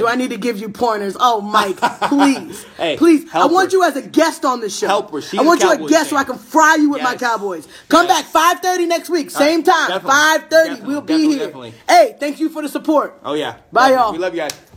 Do 0.00 0.06
I 0.08 0.16
need 0.16 0.30
to 0.30 0.36
give 0.36 0.58
you 0.58 0.68
pointers? 0.68 1.16
Oh, 1.20 1.40
Mike, 1.40 1.76
please, 2.08 2.64
Hey, 2.76 2.96
please. 2.96 3.28
I 3.32 3.46
want 3.46 3.70
her. 3.72 3.78
you 3.78 3.84
as 3.84 3.96
a 3.96 4.02
guest 4.02 4.44
on 4.44 4.60
the 4.60 4.68
show. 4.70 4.86
Help 4.88 5.12
her. 5.12 5.20
She's 5.20 5.38
I 5.38 5.42
want 5.42 5.60
you 5.62 5.70
a 5.70 5.88
guest 5.88 6.10
so. 6.10 6.16
I 6.16 6.24
can 6.24 6.38
fry 6.38 6.76
you 6.76 6.90
with 6.90 7.02
my 7.02 7.14
Cowboys. 7.16 7.68
Come 7.88 8.06
Yes. 8.06 8.32
back 8.32 8.62
5:30 8.62 8.86
next 8.88 9.10
week, 9.10 9.28
uh, 9.28 9.30
same 9.38 9.62
time. 9.62 9.88
definitely. 9.88 10.10
5:30. 10.10 10.48
Definitely, 10.50 10.86
We'll 10.88 11.00
be 11.02 11.06
definitely, 11.14 11.36
here. 11.36 11.46
definitely. 11.46 11.74
Hey, 11.88 12.16
thank 12.18 12.40
you 12.40 12.48
for 12.48 12.62
the 12.62 12.68
support. 12.68 13.18
Oh, 13.24 13.34
yeah. 13.34 13.56
Bye, 13.72 13.80
Love 13.82 13.90
you. 13.90 13.96
y'all. 13.96 14.12
We 14.12 14.18
love 14.18 14.34
you 14.34 14.40
guys. 14.40 14.69